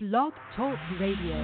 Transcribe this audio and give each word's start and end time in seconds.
Blog 0.00 0.32
Talk 0.54 0.78
Radio. 1.00 1.34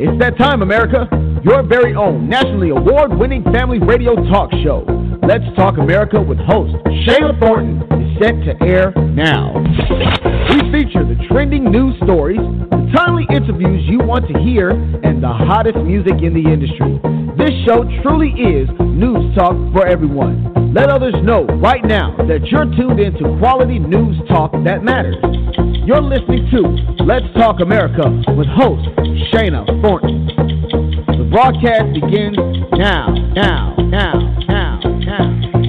It's 0.00 0.18
that 0.18 0.34
time, 0.36 0.62
America. 0.62 1.35
Your 1.46 1.62
very 1.62 1.94
own 1.94 2.28
nationally 2.28 2.70
award 2.70 3.16
winning 3.16 3.44
family 3.54 3.78
radio 3.78 4.16
talk 4.34 4.50
show. 4.64 4.82
Let's 5.22 5.44
Talk 5.54 5.78
America 5.78 6.20
with 6.20 6.38
host 6.38 6.74
Shana 7.06 7.38
Thornton 7.38 7.86
is 8.02 8.18
set 8.18 8.34
to 8.50 8.66
air 8.66 8.90
now. 9.14 9.54
We 9.54 10.58
feature 10.74 11.06
the 11.06 11.14
trending 11.30 11.70
news 11.70 11.94
stories, 12.02 12.42
the 12.42 12.90
timely 12.98 13.30
interviews 13.30 13.86
you 13.86 14.00
want 14.02 14.26
to 14.26 14.36
hear, 14.42 14.70
and 14.70 15.22
the 15.22 15.30
hottest 15.30 15.78
music 15.86 16.18
in 16.18 16.34
the 16.34 16.42
industry. 16.50 16.98
This 17.38 17.54
show 17.62 17.86
truly 18.02 18.34
is 18.34 18.66
news 18.82 19.32
talk 19.36 19.54
for 19.70 19.86
everyone. 19.86 20.74
Let 20.74 20.90
others 20.90 21.14
know 21.22 21.46
right 21.62 21.84
now 21.84 22.16
that 22.26 22.42
you're 22.50 22.66
tuned 22.74 22.98
into 22.98 23.38
quality 23.38 23.78
news 23.78 24.18
talk 24.26 24.50
that 24.64 24.82
matters. 24.82 25.14
You're 25.86 26.02
listening 26.02 26.50
to 26.58 27.04
Let's 27.06 27.30
Talk 27.38 27.60
America 27.62 28.02
with 28.34 28.48
host 28.50 28.82
Shana 29.30 29.62
Thornton. 29.80 30.95
Broadcast 31.36 31.92
begins 31.92 32.38
now, 32.72 33.12
now, 33.34 33.76
now, 33.76 34.40
now, 34.48 34.80
now. 34.80 35.65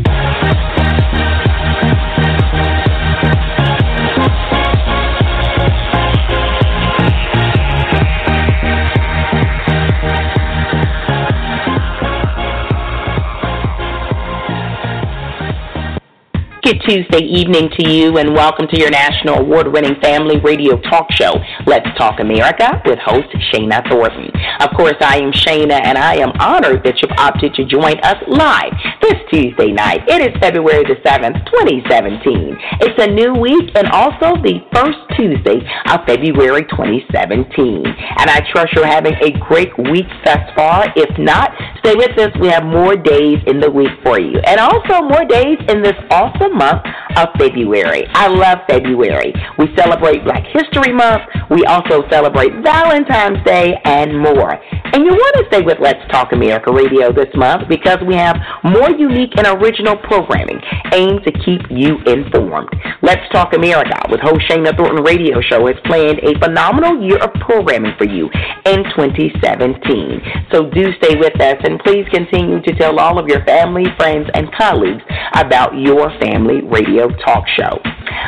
Good 16.67 16.81
Tuesday 16.85 17.23
evening 17.23 17.69
to 17.79 17.89
you, 17.89 18.17
and 18.17 18.33
welcome 18.33 18.67
to 18.67 18.77
your 18.77 18.89
national 18.89 19.39
award 19.39 19.71
winning 19.71 19.95
family 20.01 20.37
radio 20.41 20.75
talk 20.81 21.07
show, 21.13 21.31
Let's 21.65 21.87
Talk 21.97 22.19
America, 22.19 22.81
with 22.83 22.99
host 22.99 23.29
Shana 23.53 23.87
Thornton. 23.87 24.29
Of 24.59 24.75
course, 24.75 24.99
I 24.99 25.15
am 25.19 25.31
Shana, 25.31 25.79
and 25.79 25.97
I 25.97 26.15
am 26.15 26.33
honored 26.41 26.83
that 26.83 27.01
you've 27.01 27.15
opted 27.17 27.53
to 27.53 27.63
join 27.63 27.95
us 28.03 28.17
live 28.27 28.73
this 29.01 29.15
Tuesday 29.31 29.71
night. 29.71 30.03
It 30.09 30.19
is 30.19 30.35
February 30.41 30.83
the 30.83 30.99
7th, 31.07 31.39
2017. 31.55 32.59
It's 32.81 32.99
a 33.01 33.07
new 33.15 33.31
week 33.39 33.71
and 33.75 33.87
also 33.87 34.35
the 34.43 34.59
first 34.75 34.99
Tuesday 35.15 35.63
of 35.87 36.03
February 36.03 36.67
2017. 36.67 37.87
And 37.87 38.27
I 38.27 38.43
trust 38.51 38.73
you're 38.75 38.85
having 38.85 39.15
a 39.23 39.31
great 39.39 39.71
week 39.87 40.11
thus 40.25 40.43
far. 40.53 40.91
If 40.97 41.17
not, 41.17 41.55
stay 41.79 41.95
with 41.95 42.19
us. 42.19 42.35
We 42.41 42.49
have 42.49 42.65
more 42.65 42.97
days 42.97 43.39
in 43.47 43.61
the 43.61 43.71
week 43.71 43.95
for 44.03 44.19
you, 44.19 44.35
and 44.43 44.59
also 44.59 45.07
more 45.07 45.23
days 45.23 45.63
in 45.71 45.81
this 45.81 45.95
awesome 46.11 46.56
month 46.57 46.81
of 47.17 47.29
February. 47.37 48.05
I 48.13 48.27
love 48.27 48.59
February. 48.67 49.33
We 49.57 49.73
celebrate 49.77 50.23
Black 50.23 50.43
History 50.53 50.93
Month. 50.93 51.23
We 51.49 51.63
also 51.65 52.07
celebrate 52.09 52.53
Valentine's 52.63 53.43
Day 53.45 53.79
and 53.85 54.19
more. 54.19 54.53
And 54.93 55.05
you 55.05 55.11
want 55.11 55.35
to 55.37 55.45
stay 55.47 55.61
with 55.61 55.77
Let's 55.79 56.01
Talk 56.11 56.31
America 56.33 56.71
Radio 56.71 57.11
this 57.11 57.33
month 57.35 57.67
because 57.69 57.99
we 58.05 58.15
have 58.15 58.37
more 58.63 58.89
unique 58.91 59.37
and 59.37 59.47
original 59.61 59.97
programming 59.97 60.61
aimed 60.93 61.23
to 61.25 61.31
keep 61.45 61.61
you 61.69 61.97
informed. 62.05 62.69
Let's 63.01 63.27
Talk 63.31 63.53
America 63.53 63.97
with 64.09 64.21
host 64.21 64.41
Shana 64.49 64.75
Thornton 64.75 65.03
Radio 65.03 65.41
Show 65.41 65.67
has 65.67 65.75
planned 65.85 66.19
a 66.23 66.37
phenomenal 66.39 67.01
year 67.01 67.17
of 67.17 67.33
programming 67.41 67.93
for 67.97 68.05
you 68.05 68.29
in 68.65 68.83
2017. 68.95 70.21
So 70.51 70.69
do 70.69 70.91
stay 70.97 71.15
with 71.15 71.39
us 71.39 71.57
and 71.63 71.79
please 71.79 72.05
continue 72.09 72.61
to 72.61 72.75
tell 72.75 72.99
all 72.99 73.19
of 73.19 73.27
your 73.27 73.43
family, 73.45 73.85
friends, 73.97 74.29
and 74.33 74.51
colleagues 74.53 75.03
about 75.35 75.77
your 75.77 76.09
family 76.19 76.46
radio 76.55 77.09
talk 77.25 77.45
show. 77.59 77.79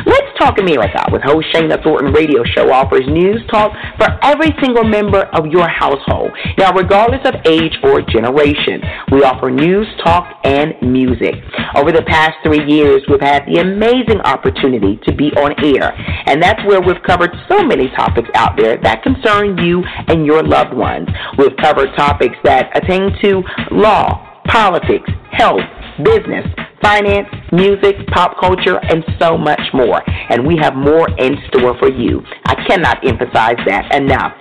Let's 0.06 0.38
Talk 0.38 0.58
America 0.58 1.04
with 1.12 1.22
host 1.22 1.48
Shana 1.52 1.82
Thornton 1.82 2.12
Radio 2.12 2.42
Show 2.44 2.72
offers 2.72 3.06
news 3.06 3.42
talk 3.50 3.72
for 3.98 4.08
every 4.22 4.54
single 4.62 4.84
member 4.84 5.24
of 5.34 5.46
your 5.46 5.68
household. 5.68 6.30
Now, 6.56 6.72
regardless 6.72 7.20
of 7.26 7.34
age 7.44 7.76
or 7.82 8.00
generation, 8.00 8.80
we 9.12 9.22
offer 9.22 9.50
news, 9.50 9.86
talk, 10.02 10.40
and 10.44 10.74
music. 10.80 11.34
Over 11.76 11.92
the 11.92 12.02
past 12.06 12.34
three 12.42 12.64
years, 12.66 13.02
we've 13.08 13.20
had 13.20 13.44
the 13.46 13.60
amazing 13.60 14.20
opportunity 14.22 14.98
to 15.06 15.14
be 15.14 15.30
on 15.36 15.52
air, 15.64 15.92
and 16.26 16.42
that's 16.42 16.64
where 16.64 16.80
we've 16.80 17.02
covered 17.06 17.30
so 17.48 17.62
many 17.62 17.88
topics 17.90 18.28
out 18.34 18.56
there 18.56 18.78
that 18.82 19.02
concern 19.02 19.58
you 19.58 19.82
and 20.08 20.24
your 20.24 20.42
loved 20.42 20.74
ones. 20.74 21.08
We've 21.36 21.56
covered 21.60 21.90
topics 21.96 22.36
that 22.44 22.70
attain 22.76 23.12
to 23.22 23.42
law, 23.70 24.42
politics, 24.46 25.10
health, 25.32 25.60
business, 26.04 26.46
finance, 26.82 27.28
music, 27.52 27.96
pop 28.08 28.40
culture, 28.40 28.78
and 28.82 29.04
so 29.20 29.36
much 29.36 29.60
more. 29.72 30.02
And 30.30 30.46
we 30.46 30.56
have 30.60 30.74
more 30.74 31.08
in 31.18 31.36
store 31.48 31.78
for 31.78 31.90
you. 31.90 32.22
I 32.46 32.54
cannot 32.66 33.06
emphasize 33.06 33.56
that 33.66 33.94
enough. 33.94 34.34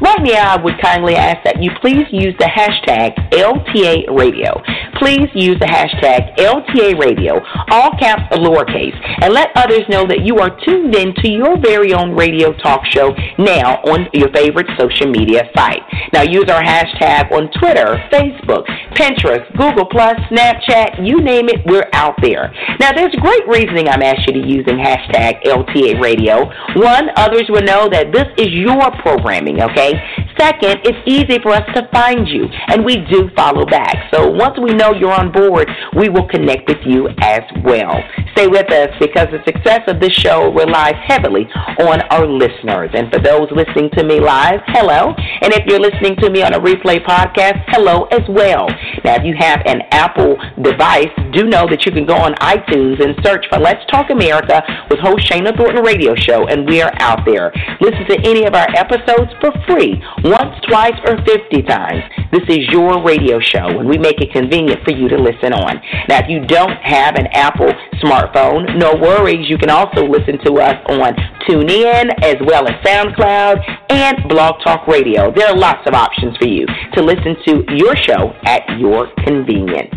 Right 0.00 0.22
now, 0.22 0.56
I 0.56 0.62
would 0.62 0.80
kindly 0.80 1.14
ask 1.14 1.44
that 1.44 1.62
you 1.62 1.70
please 1.80 2.06
use 2.10 2.34
the 2.38 2.48
hashtag 2.48 3.16
LTA 3.30 4.16
Radio. 4.16 4.62
Please 4.98 5.28
use 5.34 5.58
the 5.60 5.66
hashtag 5.66 6.36
LTA 6.36 6.98
Radio, 6.98 7.40
all 7.70 7.90
caps 7.98 8.22
lowercase, 8.36 8.96
and 9.22 9.32
let 9.34 9.50
others 9.56 9.82
know 9.88 10.06
that 10.06 10.24
you 10.24 10.38
are 10.38 10.56
tuned 10.64 10.94
in 10.94 11.14
to 11.16 11.28
your 11.30 11.58
very 11.60 11.92
own 11.92 12.14
radio 12.14 12.52
talk 12.52 12.84
show 12.86 13.14
now 13.38 13.80
on 13.84 14.08
your 14.12 14.30
favorite 14.32 14.68
social 14.78 15.10
media 15.10 15.44
site. 15.56 15.82
Now, 16.12 16.22
use 16.22 16.48
our 16.48 16.62
hashtag 16.62 17.32
on 17.32 17.50
Twitter, 17.58 17.96
Facebook, 18.12 18.66
Pinterest, 18.94 19.44
Google, 19.56 19.86
Plus, 19.86 20.16
Snapchat, 20.30 21.06
you 21.06 21.20
name 21.20 21.48
it, 21.48 21.64
we're 21.66 21.88
out 21.92 22.14
there. 22.22 22.52
Now, 22.78 22.92
there's 22.92 23.14
great 23.20 23.46
reasoning 23.48 23.88
I'm 23.88 24.02
asking 24.02 24.36
you 24.36 24.42
to 24.42 24.48
using 24.48 24.76
hashtag 24.76 25.42
LTA 25.44 26.00
Radio. 26.00 26.46
One, 26.76 27.10
others 27.16 27.44
will 27.48 27.62
know 27.62 27.88
that 27.88 28.12
this 28.12 28.26
is 28.38 28.52
your 28.52 28.90
programming, 29.02 29.60
okay? 29.70 29.94
Second, 30.38 30.80
it's 30.84 30.98
easy 31.06 31.38
for 31.42 31.52
us 31.52 31.66
to 31.74 31.88
find 31.92 32.26
you, 32.28 32.46
and 32.68 32.84
we 32.84 32.96
do 33.10 33.30
follow 33.36 33.66
back. 33.66 34.10
So 34.12 34.28
once 34.30 34.58
we 34.58 34.72
know 34.72 34.92
you're 34.92 35.12
on 35.12 35.32
board, 35.32 35.68
we 35.96 36.08
will 36.08 36.26
connect 36.28 36.68
with 36.68 36.80
you 36.84 37.08
as 37.20 37.42
well. 37.62 38.00
Stay 38.32 38.46
with 38.46 38.70
us 38.72 38.90
because 38.98 39.28
the 39.30 39.42
success 39.44 39.80
of 39.86 40.00
this 40.00 40.12
show 40.12 40.52
relies 40.52 40.94
heavily 41.06 41.46
on 41.80 42.00
our 42.10 42.26
listeners. 42.26 42.90
And 42.94 43.12
for 43.12 43.18
those 43.20 43.48
listening 43.52 43.90
to 43.96 44.04
me 44.04 44.20
live, 44.20 44.60
hello. 44.68 45.14
And 45.42 45.52
if 45.52 45.66
you're 45.66 45.80
listening 45.80 46.16
to 46.16 46.30
me 46.30 46.42
on 46.42 46.54
a 46.54 46.60
replay 46.60 47.04
podcast, 47.04 47.62
hello 47.68 48.04
as 48.12 48.22
well. 48.28 48.68
Now, 49.04 49.16
if 49.16 49.24
you 49.24 49.34
have 49.38 49.60
an 49.66 49.82
Apple 49.90 50.36
device, 50.62 51.12
do 51.32 51.44
know 51.44 51.66
that 51.68 51.84
you 51.84 51.92
can 51.92 52.06
go 52.06 52.16
on 52.16 52.34
iTunes 52.36 53.02
and 53.04 53.14
search 53.24 53.44
for 53.50 53.58
Let's 53.58 53.84
Talk 53.90 54.10
America 54.10 54.62
with 54.88 55.00
host 55.00 55.28
Shana 55.28 55.56
Thornton 55.56 55.84
Radio 55.84 56.14
Show, 56.14 56.46
and 56.46 56.66
we 56.68 56.80
are 56.80 56.92
out 57.00 57.24
there. 57.26 57.52
Listen 57.80 58.06
to 58.08 58.18
any 58.24 58.44
of 58.44 58.54
our 58.54 58.68
episodes 58.76 59.32
for 59.40 59.49
free, 59.66 60.02
once, 60.24 60.54
twice, 60.68 60.98
or 61.06 61.16
50 61.24 61.62
times. 61.62 62.02
This 62.32 62.44
is 62.48 62.68
your 62.70 63.02
radio 63.02 63.40
show, 63.40 63.78
and 63.78 63.88
we 63.88 63.98
make 63.98 64.20
it 64.20 64.32
convenient 64.32 64.84
for 64.84 64.92
you 64.92 65.08
to 65.08 65.16
listen 65.16 65.52
on. 65.52 65.80
Now, 66.08 66.18
if 66.18 66.28
you 66.28 66.44
don't 66.46 66.76
have 66.82 67.16
an 67.16 67.26
Apple 67.32 67.72
smartphone, 68.02 68.78
no 68.78 68.94
worries. 68.94 69.48
You 69.48 69.58
can 69.58 69.70
also 69.70 70.06
listen 70.06 70.38
to 70.44 70.60
us 70.60 70.76
on 70.88 71.14
TuneIn 71.48 72.10
as 72.22 72.36
well 72.46 72.68
as 72.68 72.74
SoundCloud 72.84 73.58
and 73.90 74.28
Blog 74.28 74.62
Talk 74.64 74.86
Radio. 74.86 75.32
There 75.34 75.48
are 75.48 75.56
lots 75.56 75.86
of 75.86 75.94
options 75.94 76.36
for 76.36 76.48
you 76.48 76.66
to 76.94 77.02
listen 77.02 77.36
to 77.46 77.64
your 77.76 77.96
show 77.96 78.32
at 78.44 78.62
your 78.78 79.08
convenience. 79.24 79.94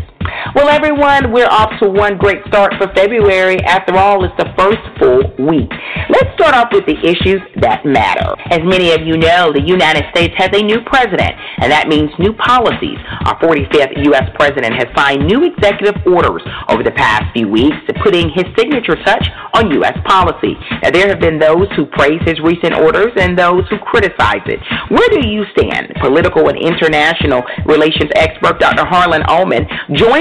Well, 0.56 0.70
everyone, 0.70 1.32
we're 1.32 1.50
off 1.50 1.72
to 1.82 1.90
one 1.90 2.18
great 2.18 2.46
start 2.48 2.74
for 2.78 2.88
February. 2.94 3.58
After 3.64 3.96
all, 3.98 4.24
it's 4.24 4.36
the 4.38 4.54
first 4.58 4.82
full 5.00 5.24
week. 5.50 5.72
Let's 6.10 6.30
start 6.36 6.54
off 6.54 6.70
with 6.72 6.86
the 6.86 6.98
issues 7.02 7.42
that 7.62 7.86
matter. 7.86 8.36
As 8.52 8.62
many 8.62 8.92
of 8.92 9.02
you 9.02 9.18
know, 9.18 9.52
the 9.54 9.64
United 9.66 10.06
States 10.12 10.34
has 10.38 10.50
a 10.54 10.62
new 10.62 10.82
president, 10.86 11.34
and 11.58 11.72
that 11.72 11.88
means 11.88 12.12
new 12.20 12.34
policies. 12.34 13.00
Our 13.26 13.40
45th 13.40 13.98
U.S. 14.14 14.30
president 14.36 14.78
has 14.78 14.88
signed 14.96 15.26
new 15.26 15.44
executive 15.44 15.96
orders 16.06 16.44
over 16.70 16.84
the 16.84 16.94
past 16.94 17.34
few 17.34 17.48
weeks, 17.48 17.78
putting 18.04 18.30
his 18.30 18.46
signature 18.58 18.96
touch 19.02 19.26
on 19.54 19.72
U.S. 19.82 19.98
policy. 20.06 20.54
Now, 20.84 20.92
there 20.92 21.10
have 21.10 21.20
been 21.20 21.40
those 21.40 21.66
who 21.76 21.86
praise 21.86 22.22
his 22.26 22.40
recent 22.42 22.76
orders 22.76 23.14
and 23.18 23.38
those 23.38 23.66
who 23.70 23.78
criticize 23.80 24.46
it. 24.46 24.60
Where 24.90 25.10
do 25.10 25.26
you 25.26 25.46
stand? 25.58 25.94
Political 26.02 26.50
and 26.50 26.58
international 26.60 27.42
relations 27.66 28.12
expert 28.16 28.60
Dr. 28.60 28.86
Harlan 28.86 29.24
Ullman 29.28 29.66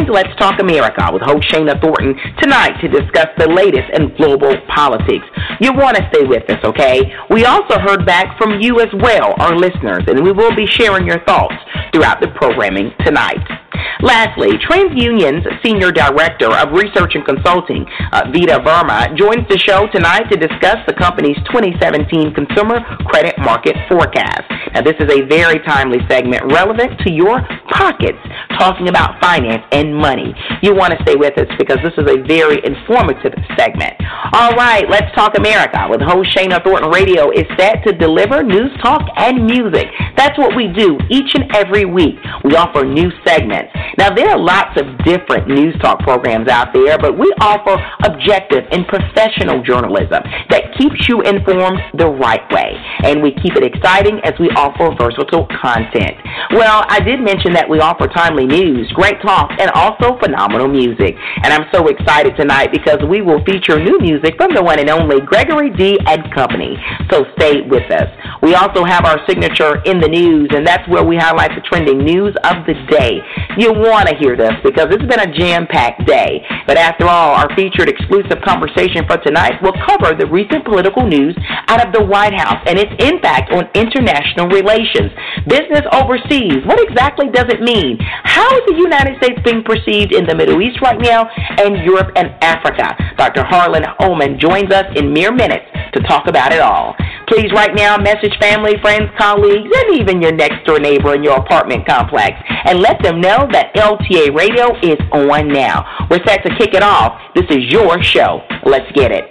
joins 0.02 0.14
Let's 0.14 0.36
Talk 0.38 0.60
America 0.60 1.10
with 1.12 1.22
host 1.22 1.48
Shana 1.50 1.80
Thornton 1.80 2.14
tonight 2.40 2.80
to 2.80 2.88
discuss 2.88 3.28
the 3.38 3.48
latest 3.48 3.90
in 3.94 4.14
global 4.16 4.56
politics. 4.74 5.24
You 5.60 5.72
want 5.72 5.96
to 5.96 6.08
stay 6.12 6.26
with 6.26 6.48
us, 6.50 6.62
okay? 6.64 7.12
We 7.30 7.44
also 7.44 7.78
heard 7.78 8.06
back 8.06 8.38
from 8.38 8.60
you 8.60 8.80
as 8.80 8.88
well, 8.94 9.34
our 9.38 9.56
listeners, 9.56 10.04
and 10.06 10.22
we 10.24 10.32
will 10.32 10.54
be 10.54 10.66
sharing 10.66 11.06
your 11.06 11.20
thoughts 11.24 11.54
throughout 11.92 12.20
the 12.20 12.28
programming 12.28 12.92
tonight. 13.04 13.42
Lastly, 14.00 14.58
TransUnion's 14.58 15.46
Senior 15.64 15.92
Director 15.92 16.50
of 16.50 16.72
Research 16.72 17.14
and 17.14 17.24
Consulting, 17.24 17.86
uh, 18.12 18.26
Vita 18.34 18.58
Verma, 18.58 19.16
joins 19.16 19.46
the 19.48 19.58
show 19.58 19.86
tonight 19.94 20.26
to 20.30 20.36
discuss 20.36 20.78
the 20.86 20.94
company's 20.94 21.36
2017 21.54 22.34
Consumer 22.34 22.80
Credit 23.06 23.38
Market 23.38 23.76
Forecast. 23.88 24.42
Now, 24.74 24.82
this 24.82 24.96
is 24.98 25.06
a 25.12 25.22
very 25.26 25.60
timely 25.60 26.00
segment 26.08 26.42
relevant 26.50 26.98
to 27.06 27.12
your 27.12 27.46
pockets, 27.70 28.18
talking 28.58 28.88
about 28.88 29.20
finance 29.20 29.62
and 29.70 29.91
money. 29.94 30.34
You 30.62 30.74
want 30.74 30.92
to 30.92 31.02
stay 31.02 31.16
with 31.16 31.36
us 31.38 31.48
because 31.58 31.78
this 31.82 31.92
is 31.98 32.10
a 32.10 32.22
very 32.22 32.60
informative 32.64 33.34
segment. 33.58 33.94
All 34.32 34.52
right, 34.52 34.88
let's 34.88 35.14
talk 35.14 35.36
America 35.36 35.86
with 35.90 36.00
host 36.00 36.30
Shana 36.36 36.62
Thornton 36.62 36.90
Radio 36.90 37.30
is 37.30 37.44
set 37.58 37.82
to 37.84 37.92
deliver 37.92 38.42
news 38.42 38.70
talk 38.82 39.02
and 39.16 39.44
music. 39.44 39.86
That's 40.16 40.38
what 40.38 40.56
we 40.56 40.68
do 40.68 40.98
each 41.10 41.34
and 41.34 41.50
every 41.54 41.84
week. 41.84 42.16
We 42.44 42.56
offer 42.56 42.84
new 42.84 43.10
segments. 43.26 43.72
Now, 43.98 44.14
there 44.14 44.30
are 44.30 44.38
lots 44.38 44.80
of 44.80 44.86
different 45.04 45.48
news 45.48 45.74
talk 45.80 46.00
programs 46.00 46.48
out 46.48 46.72
there, 46.72 46.98
but 46.98 47.18
we 47.18 47.26
offer 47.40 47.76
objective 48.04 48.64
and 48.70 48.86
professional 48.86 49.62
journalism 49.62 50.22
that 50.50 50.72
keeps 50.78 51.08
you 51.08 51.20
informed 51.22 51.80
the 51.94 52.08
right 52.08 52.44
way. 52.52 52.76
And 53.04 53.22
we 53.22 53.32
keep 53.32 53.56
it 53.56 53.64
exciting 53.64 54.20
as 54.24 54.32
we 54.38 54.48
offer 54.56 54.94
versatile 54.96 55.46
content. 55.60 56.16
Well, 56.54 56.84
I 56.88 57.00
did 57.00 57.20
mention 57.20 57.52
that 57.54 57.68
we 57.68 57.80
offer 57.80 58.06
timely 58.08 58.46
news, 58.46 58.90
great 58.94 59.20
talk, 59.22 59.50
and 59.58 59.70
also 59.74 60.18
phenomenal 60.18 60.68
music. 60.68 61.16
And 61.42 61.52
I'm 61.52 61.66
so 61.72 61.88
excited 61.88 62.36
tonight 62.36 62.70
because 62.72 62.98
we 63.08 63.20
will 63.22 63.42
feature 63.44 63.78
new 63.78 63.98
music 64.00 64.36
from 64.36 64.54
the 64.54 64.62
one 64.62 64.78
and 64.78 64.90
only 64.90 65.20
Gregory 65.20 65.70
D. 65.70 65.98
and 66.06 66.22
Company. 66.34 66.76
So 67.10 67.24
stay 67.38 67.62
with 67.62 67.90
us. 67.90 68.08
We 68.42 68.54
also 68.54 68.84
have 68.84 69.04
our 69.04 69.20
signature 69.28 69.82
in 69.84 70.00
the 70.00 70.08
news, 70.08 70.50
and 70.54 70.66
that's 70.66 70.86
where 70.88 71.04
we 71.04 71.16
highlight 71.16 71.52
the 71.54 71.62
trending 71.62 71.98
news 71.98 72.34
of 72.44 72.66
the 72.66 72.74
day. 72.90 73.20
You 73.58 73.72
want 73.72 74.08
to 74.08 74.16
hear 74.16 74.36
this 74.36 74.52
because 74.64 74.88
it's 74.90 75.06
been 75.06 75.20
a 75.20 75.32
jam-packed 75.32 76.06
day. 76.06 76.44
But 76.66 76.76
after 76.76 77.06
all, 77.06 77.34
our 77.34 77.54
featured 77.54 77.88
exclusive 77.88 78.42
conversation 78.44 79.06
for 79.06 79.18
tonight 79.18 79.62
will 79.62 79.76
cover 79.86 80.14
the 80.14 80.26
recent 80.26 80.64
political 80.64 81.06
news 81.06 81.36
out 81.68 81.84
of 81.86 81.92
the 81.92 82.02
White 82.02 82.34
House 82.34 82.62
and 82.66 82.78
its 82.78 82.92
impact 82.98 83.52
on 83.52 83.70
international 83.74 84.48
relations. 84.48 85.12
Business 85.46 85.86
overseas, 85.92 86.64
what 86.66 86.80
exactly 86.82 87.28
does 87.30 87.46
it 87.48 87.62
mean? 87.62 87.98
How 88.24 88.46
is 88.58 88.62
the 88.66 88.78
United 88.78 89.16
States 89.22 89.38
being 89.44 89.61
perceived 89.64 90.12
in 90.12 90.26
the 90.26 90.34
Middle 90.34 90.60
East 90.60 90.80
right 90.80 91.00
now 91.00 91.28
and 91.58 91.84
Europe 91.84 92.12
and 92.16 92.34
Africa? 92.42 92.96
Dr. 93.16 93.44
Harlan 93.44 93.84
Ullman 94.00 94.38
joins 94.38 94.70
us 94.72 94.86
in 94.96 95.12
mere 95.12 95.32
minutes 95.32 95.66
to 95.94 96.00
talk 96.02 96.26
about 96.26 96.52
it 96.52 96.60
all. 96.60 96.94
Please 97.28 97.50
right 97.52 97.74
now 97.74 97.96
message 97.96 98.36
family, 98.40 98.74
friends, 98.80 99.10
colleagues, 99.18 99.70
and 99.74 100.00
even 100.00 100.20
your 100.20 100.32
next 100.32 100.66
door 100.66 100.78
neighbor 100.78 101.14
in 101.14 101.22
your 101.22 101.36
apartment 101.36 101.86
complex 101.86 102.36
and 102.64 102.80
let 102.80 103.02
them 103.02 103.20
know 103.20 103.48
that 103.52 103.74
LTA 103.74 104.34
Radio 104.36 104.76
is 104.82 104.98
on 105.12 105.48
now. 105.48 106.06
We're 106.10 106.24
set 106.26 106.44
to 106.44 106.54
kick 106.56 106.74
it 106.74 106.82
off. 106.82 107.20
This 107.34 107.46
is 107.50 107.70
your 107.70 108.02
show. 108.02 108.42
Let's 108.64 108.90
get 108.92 109.12
it. 109.12 109.24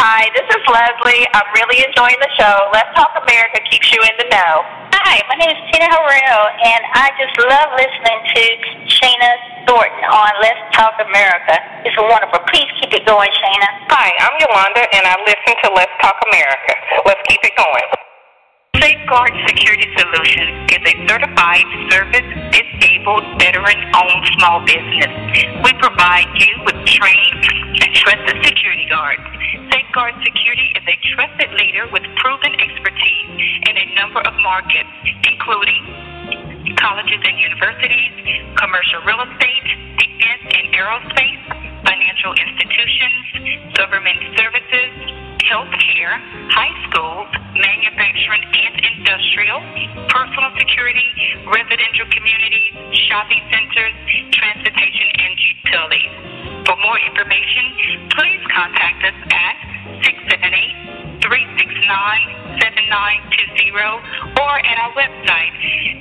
Hi, 0.00 0.28
this 0.36 0.44
is 0.48 0.62
Leslie. 0.68 1.26
I'm 1.32 1.48
really 1.56 1.84
enjoying 1.84 2.20
the 2.20 2.30
show. 2.38 2.70
Let's 2.72 2.92
Talk 2.94 3.10
America 3.26 3.58
keeps 3.70 3.90
you 3.92 4.00
in 4.02 4.14
the 4.18 4.28
know. 4.30 4.93
Hi, 5.04 5.20
my 5.28 5.36
name 5.36 5.52
is 5.52 5.60
Tina 5.68 5.84
Harrell, 5.84 6.44
and 6.64 6.82
I 6.96 7.12
just 7.20 7.36
love 7.36 7.76
listening 7.76 8.20
to 8.24 8.42
Shana 8.88 9.36
Thornton 9.68 10.00
on 10.08 10.32
Let's 10.40 10.64
Talk 10.72 10.96
America. 10.96 11.60
It's 11.84 11.92
wonderful. 12.00 12.40
Please 12.48 12.64
keep 12.80 12.88
it 12.88 13.04
going, 13.04 13.28
Shana. 13.28 13.68
Hi, 13.92 14.16
I'm 14.16 14.32
Yolanda, 14.40 14.80
and 14.96 15.04
I 15.04 15.20
listen 15.28 15.60
to 15.60 15.76
Let's 15.76 15.92
Talk 16.00 16.16
America. 16.32 16.72
Let's 17.04 17.20
keep 17.28 17.44
it 17.44 17.52
going. 17.52 17.84
Safeguard 18.80 19.36
Security 19.44 19.92
Solutions 19.92 20.72
is 20.72 20.80
a 20.80 20.94
certified 21.04 21.68
service 21.92 22.28
disabled 22.48 23.28
veteran 23.36 23.76
owned 23.92 24.24
small 24.40 24.64
business. 24.64 25.13
We 25.34 25.72
provide 25.82 26.30
you 26.38 26.62
with 26.62 26.78
trained 26.86 27.42
and 27.82 27.90
trusted 28.06 28.38
security 28.46 28.86
guards. 28.86 29.18
Safeguard 29.74 30.14
Security 30.22 30.70
is 30.78 30.84
a 30.86 30.94
trusted 31.10 31.50
leader 31.58 31.90
with 31.90 32.06
proven 32.22 32.54
expertise 32.54 33.34
in 33.66 33.74
a 33.74 33.86
number 33.98 34.22
of 34.22 34.34
markets, 34.46 34.94
including 35.26 36.78
colleges 36.78 37.18
and 37.18 37.34
universities, 37.50 38.14
commercial 38.62 39.02
real 39.02 39.26
estate, 39.26 39.66
defense 39.98 40.44
and 40.54 40.70
aerospace, 40.70 41.42
financial 41.82 42.30
institutions, 42.38 43.74
government 43.74 44.38
services, 44.38 44.90
healthcare, 45.50 46.14
high 46.54 46.74
schools, 46.88 47.26
manufacturing 47.58 48.44
and 48.54 48.74
industrial, 48.86 49.58
personal 50.14 50.54
security, 50.62 51.10
residential 51.50 52.06
communities, 52.14 52.70
shopping 53.10 53.42
centers. 53.50 53.94
For 56.66 56.76
more 56.80 56.98
information, 56.98 58.08
please 58.16 58.40
contact 58.48 59.04
us 59.04 59.12
at 59.28 59.56
678 60.00 61.20
369 61.20 62.56
7920 62.56 64.00
or 64.40 64.64
at 64.64 64.76
our 64.80 64.96
website 64.96 65.52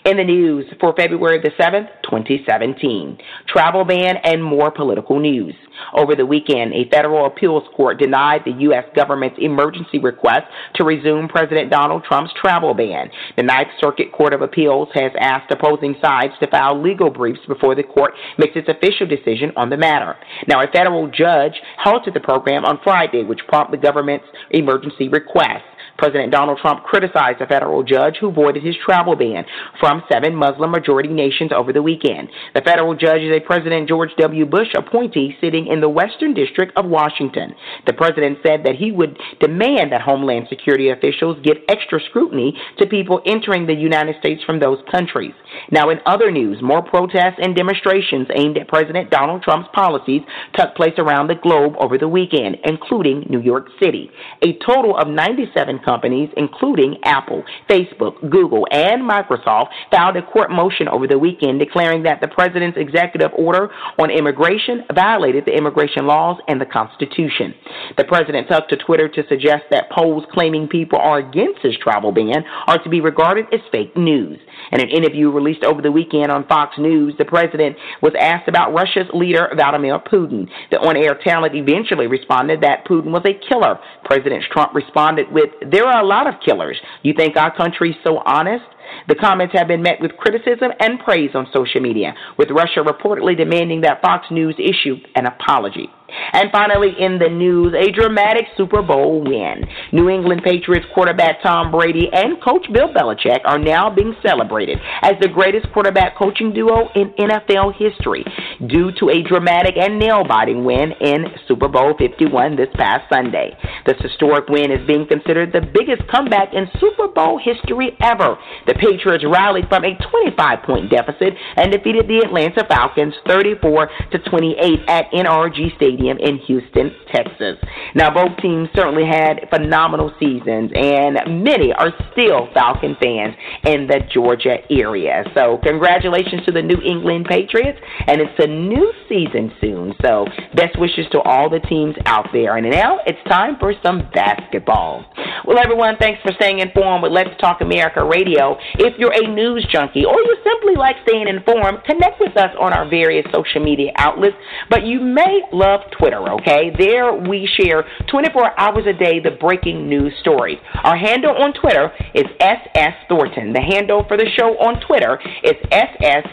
In 0.06 0.18
the 0.18 0.24
news 0.24 0.66
for 0.80 0.94
February 0.96 1.40
the 1.42 1.52
7th, 1.62 1.90
2017, 2.04 3.18
travel 3.48 3.86
ban 3.86 4.16
and 4.24 4.44
more 4.44 4.72
political 4.72 5.20
news. 5.20 5.54
Over 5.94 6.16
the 6.16 6.26
weekend, 6.26 6.74
a 6.74 6.90
federal 6.90 7.26
appeals 7.26 7.64
court 7.76 8.00
denied 8.00 8.42
the 8.46 8.52
U.S. 8.64 8.86
government's 8.96 9.38
emergency 9.40 10.00
request 10.00 10.44
to 10.76 10.84
resume 10.84 11.28
President 11.28 11.70
Donald 11.70 12.04
Trump's 12.04 12.34
travel 12.40 12.74
ban. 12.74 13.10
The 13.38 13.44
Ninth 13.44 13.70
Circuit 13.80 14.12
Court 14.12 14.34
of 14.34 14.42
Appeals 14.42 14.90
has 14.94 15.12
asked 15.20 15.52
opposing 15.52 15.96
sides 16.02 16.34
to 16.40 16.50
file 16.50 16.82
legal 16.82 17.10
briefs 17.10 17.40
before 17.48 17.76
the 17.76 17.84
court 17.84 18.14
makes 18.38 18.56
its 18.56 18.70
official 18.70 19.08
decision 19.08 19.52
on 19.56 19.70
the 19.70 19.78
matter. 19.78 20.16
Now, 20.48 20.62
a 20.62 20.68
federal 20.68 21.08
judge 21.08 21.54
halted 21.78 22.14
the 22.14 22.20
program 22.20 22.66
on 22.66 22.80
Friday, 22.84 23.24
which 23.24 23.40
prompted 23.48 23.80
the 23.80 23.84
government's 23.84 24.26
emergency 24.52 25.08
request. 25.10 25.64
President 26.00 26.32
Donald 26.32 26.60
Trump 26.62 26.84
criticized 26.84 27.42
a 27.42 27.48
federal 27.48 27.84
judge 27.84 28.16
who 28.20 28.32
voided 28.32 28.64
his 28.64 28.76
travel 28.84 29.16
ban 29.18 29.44
from 29.80 30.02
seven 30.12 30.34
Muslim 30.34 30.72
majority 30.72 31.10
nations 31.10 31.52
over 31.54 31.74
the 31.74 31.82
weekend. 31.82 32.30
The 32.56 32.62
federal 32.62 32.96
judge 32.96 33.22
is 33.22 33.36
a 33.36 33.46
President 33.46 33.88
George 33.90 34.12
W. 34.18 34.46
Bush 34.46 34.70
appointee 34.78 35.36
sitting 35.42 35.68
in 35.68 35.82
the 35.82 35.90
Western 35.90 36.34
District 36.34 36.72
of 36.78 36.86
Washington. 36.86 37.54
The 37.86 37.94
president 37.94 38.40
said 38.42 38.64
that 38.64 38.76
he 38.76 38.92
would 38.92 39.20
demand 39.42 39.92
that 39.92 40.02
Homeland 40.02 40.48
Security 40.50 40.90
officials 40.90 41.38
give 41.44 41.58
extra 41.68 42.00
scrutiny 42.10 42.58
to 42.78 42.88
people 42.88 43.22
entering 43.26 43.68
the 43.68 43.74
United 43.74 44.16
States 44.20 44.42
from 44.46 44.60
those 44.60 44.80
countries. 44.90 45.34
Now, 45.70 45.90
in 45.90 46.00
other 46.06 46.32
news, 46.32 46.62
more 46.62 46.82
protests 46.82 47.40
and 47.42 47.56
demonstrations 47.56 48.28
aimed 48.36 48.58
at 48.58 48.70
President 48.70 49.10
Donald 49.10 49.44
Trump's 49.44 49.70
policies 49.74 50.22
took 50.54 50.76
place 50.76 50.94
around 50.98 51.28
the 51.28 51.36
globe 51.36 51.74
over 51.80 51.98
the 51.98 52.08
weekend, 52.08 52.58
including 52.64 53.26
New 53.30 53.42
York 53.42 53.68
City. 53.84 54.10
A 54.44 54.58
total 54.66 54.98
of 54.98 55.08
97 55.10 55.80
companies, 55.90 56.30
including 56.38 56.98
Apple, 57.04 57.44
Facebook, 57.68 58.14
Google, 58.30 58.68
and 58.72 59.02
Microsoft, 59.02 59.70
filed 59.92 60.16
a 60.18 60.22
court 60.22 60.52
motion 60.52 60.88
over 60.88 61.08
the 61.08 61.18
weekend 61.18 61.60
declaring 61.60 62.04
that 62.04 62.22
the 62.22 62.28
president's 62.28 62.78
executive 62.78 63.32
order 63.36 63.72
on 63.98 64.12
immigration 64.12 64.84
violated 64.94 65.46
the 65.46 65.56
immigration 65.58 66.06
laws 66.06 66.38
and 66.48 66.62
the 66.62 66.66
Constitution. 66.66 67.56
The 67.98 68.04
president 68.04 68.48
took 68.48 68.68
to 68.70 68.78
Twitter 68.78 69.10
to 69.10 69.24
suggest 69.28 69.64
that 69.72 69.90
polls 69.90 70.26
claiming 70.32 70.68
people 70.68 71.00
are 71.00 71.18
against 71.18 71.62
his 71.64 71.76
travel 71.82 72.12
ban 72.12 72.44
are 72.68 72.78
to 72.84 72.90
be 72.90 73.02
regarded 73.02 73.46
as 73.52 73.62
fake 73.72 73.98
news. 73.98 74.38
In 74.72 74.82
an 74.82 74.90
interview 74.90 75.32
released 75.32 75.64
over 75.64 75.82
the 75.82 75.92
weekend 75.92 76.30
on 76.30 76.46
Fox 76.48 76.78
News, 76.78 77.16
the 77.18 77.26
president 77.26 77.76
was 78.02 78.14
asked 78.20 78.48
about 78.48 78.74
Russia's 78.74 79.08
leader, 79.14 79.50
Vladimir 79.56 79.98
Putin. 80.00 80.48
The 80.70 80.78
on 80.78 80.96
air 80.96 81.18
talent 81.24 81.56
eventually 81.56 82.08
responded 82.08 82.62
that 82.62 82.86
Putin 82.86 83.12
was 83.12 83.26
a 83.26 83.34
killer. 83.50 83.80
President 84.06 84.44
Trump 84.52 84.76
responded 84.76 85.32
with, 85.32 85.50
there 85.80 85.88
are 85.88 86.04
a 86.04 86.06
lot 86.06 86.28
of 86.28 86.42
killers. 86.46 86.78
You 87.04 87.14
think 87.14 87.38
our 87.38 87.56
country's 87.56 87.96
so 88.04 88.18
honest? 88.26 88.66
The 89.08 89.16
comments 89.16 89.54
have 89.58 89.70
been 89.70 89.82
met 89.82 90.02
with 90.02 90.18
criticism 90.18 90.72
and 90.82 91.00
praise 91.00 91.32
on 91.34 91.48
social 91.54 91.80
media, 91.80 92.14
with 92.38 92.50
Russia 92.52 92.82
reportedly 92.82 93.38
demanding 93.38 93.80
that 93.82 94.02
Fox 94.02 94.28
News 94.30 94.56
issue 94.60 94.98
an 95.16 95.26
apology. 95.26 95.90
And 96.34 96.52
finally, 96.52 96.94
in 97.00 97.20
the 97.20 97.30
news, 97.30 97.74
a 97.74 97.92
dramatic 97.92 98.46
Super 98.58 98.82
Bowl 98.82 99.22
win. 99.22 99.66
New 99.92 100.10
England 100.10 100.42
Patriots 100.44 100.86
quarterback 100.94 101.42
Tom 101.42 101.72
Brady 101.72 102.10
and 102.12 102.42
coach 102.42 102.66
Bill 102.74 102.90
Belichick 102.90 103.40
are 103.46 103.60
now 103.60 103.90
being 103.90 104.16
celebrated 104.26 104.80
as 105.02 105.14
the 105.22 105.28
greatest 105.28 105.72
quarterback 105.74 106.18
coaching 106.18 106.54
duo 106.54 106.90
in 106.96 107.14
NFL 107.20 107.76
history 107.76 108.26
due 108.68 108.92
to 109.00 109.10
a 109.10 109.24
dramatic 109.24 109.76
and 109.78 110.00
nail 110.00 110.24
biting 110.28 110.64
win 110.66 110.92
in 111.02 111.26
Super 111.48 111.68
Bowl 111.68 111.94
51 111.98 112.56
this 112.56 112.70
past 112.76 113.06
Sunday. 113.12 113.56
This 113.86 113.98
historic 114.02 114.48
win 114.50 114.72
is 114.72 114.86
being 114.88 115.08
considered 115.08 115.52
the 115.52 115.62
biggest 115.62 116.08
comeback 116.10 116.54
in 116.54 116.68
Super 116.80 117.08
Bowl 117.08 117.40
history 117.40 117.96
ever. 118.02 118.38
The 118.68 118.74
Patriots 118.76 119.26
rallied 119.28 119.68
from 119.68 119.86
a 119.86 119.96
25 119.96 120.64
point 120.64 120.90
deficit 120.90 121.34
and 121.56 121.72
defeated 121.72 122.08
the 122.08 122.20
Atlanta 122.26 122.66
Falcons 122.68 123.14
34 123.28 123.90
to 124.12 124.20
28 124.20 124.80
at 124.88 125.12
NRG 125.12 125.76
Stadium 125.76 125.99
in 126.08 126.40
Houston, 126.48 126.92
Texas. 127.14 127.58
Now, 127.96 128.14
both 128.14 128.38
teams 128.42 128.70
certainly 128.76 129.06
had 129.06 129.48
phenomenal 129.50 130.14
seasons, 130.20 130.72
and 130.74 131.44
many 131.44 131.74
are 131.74 131.92
still 132.12 132.48
Falcon 132.54 132.96
fans 133.02 133.36
in 133.66 133.88
the 133.88 134.00
Georgia 134.14 134.58
area. 134.72 135.24
So, 135.36 135.60
congratulations 135.64 136.46
to 136.46 136.52
the 136.52 136.62
New 136.62 136.82
England 136.84 137.26
Patriots, 137.30 137.80
and 138.08 138.22
it's 138.22 138.40
a 138.40 138.48
new 138.48 138.92
season 139.10 139.52
soon. 139.60 139.94
So, 140.02 140.26
best 140.56 140.80
wishes 140.80 141.06
to 141.12 141.20
all 141.22 141.50
the 141.50 141.60
teams 141.60 141.96
out 142.06 142.28
there. 142.32 142.58
And 142.58 142.70
now 142.70 143.00
it's 143.06 143.20
time 143.28 143.58
for 143.60 143.74
some 143.84 144.10
basketball. 144.14 145.06
Well, 145.46 145.58
everyone, 145.60 145.96
thanks 146.00 146.22
for 146.22 146.32
staying 146.34 146.60
informed 146.60 147.04
with 147.04 147.12
Let's 147.12 147.36
Talk 147.42 147.62
America 147.62 148.04
Radio. 148.04 148.58
If 148.76 148.98
you're 148.98 149.14
a 149.14 149.28
news 149.28 149.66
junkie 149.72 150.06
or 150.06 150.16
you 150.16 150.38
simply 150.44 150.76
like 150.76 150.96
staying 151.08 151.28
informed, 151.28 151.84
connect 151.86 152.20
with 152.20 152.36
us 152.38 152.52
on 152.60 152.74
our 152.74 152.88
various 152.90 153.26
social 153.34 153.64
media 153.64 153.92
outlets. 153.98 154.36
But 154.70 154.86
you 154.86 155.00
may 155.00 155.42
love 155.52 155.82
Twitter, 155.98 156.30
okay? 156.34 156.72
There 156.78 157.14
we 157.14 157.48
share 157.60 157.86
24 158.12 158.60
hours 158.60 158.86
a 158.88 158.94
day 158.94 159.20
the 159.20 159.32
breaking 159.32 159.88
news 159.90 160.14
stories. 160.22 160.58
Our 160.84 160.98
handle 160.98 161.36
on 161.36 161.54
Twitter 161.54 161.92
is 162.14 162.26
SS 162.40 162.96
Thornton. 163.08 163.54
The 163.54 163.62
handle 163.62 164.06
for 164.08 164.18
the 164.18 164.28
show 164.38 164.58
on 164.60 164.80
Twitter 164.86 165.20
is 165.44 165.56
S-S-T-H-O-R-N-T-O-N. 165.72 166.30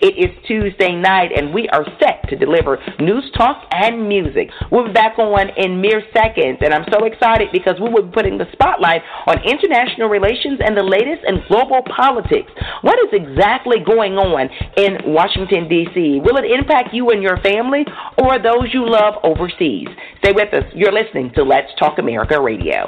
It 0.00 0.14
is 0.18 0.30
Tuesday 0.46 0.94
night, 0.94 1.30
and 1.36 1.52
we 1.54 1.68
are 1.68 1.84
set 2.00 2.28
to 2.28 2.36
deliver 2.36 2.78
news 2.98 3.30
talk 3.36 3.64
and 3.70 4.08
music. 4.08 4.50
We'll 4.70 4.86
be 4.86 4.92
back 4.92 5.18
on 5.18 5.50
in 5.56 5.80
mere 5.80 6.02
seconds, 6.12 6.58
and 6.60 6.72
I'm 6.74 6.86
so 6.90 7.04
excited 7.04 7.48
because 7.52 7.80
we 7.80 7.90
will 7.90 8.02
be 8.02 8.12
putting 8.12 8.38
the 8.38 8.46
spotlight 8.52 9.02
on 9.26 9.38
international 9.44 10.08
relations 10.08 10.60
and 10.64 10.76
the 10.76 10.82
latest 10.82 11.24
in 11.26 11.42
global 11.48 11.82
politics. 11.94 12.50
What 12.82 12.98
is 13.06 13.12
exactly 13.12 13.78
going 13.84 14.16
on 14.18 14.48
in 14.76 15.12
Washington, 15.12 15.68
D.C.? 15.68 16.20
Will 16.24 16.36
it 16.44 16.50
impact 16.50 16.92
you 16.92 17.10
and 17.10 17.22
your 17.22 17.36
family 17.38 17.84
or 18.18 18.38
those 18.38 18.72
you 18.72 18.88
love 18.88 19.14
overseas? 19.22 19.88
Stay 20.18 20.32
with 20.32 20.52
us. 20.54 20.64
You're 20.74 20.92
listening 20.92 21.30
to 21.34 21.42
Let's 21.42 21.70
Talk 21.78 21.98
America 21.98 22.40
Radio. 22.40 22.86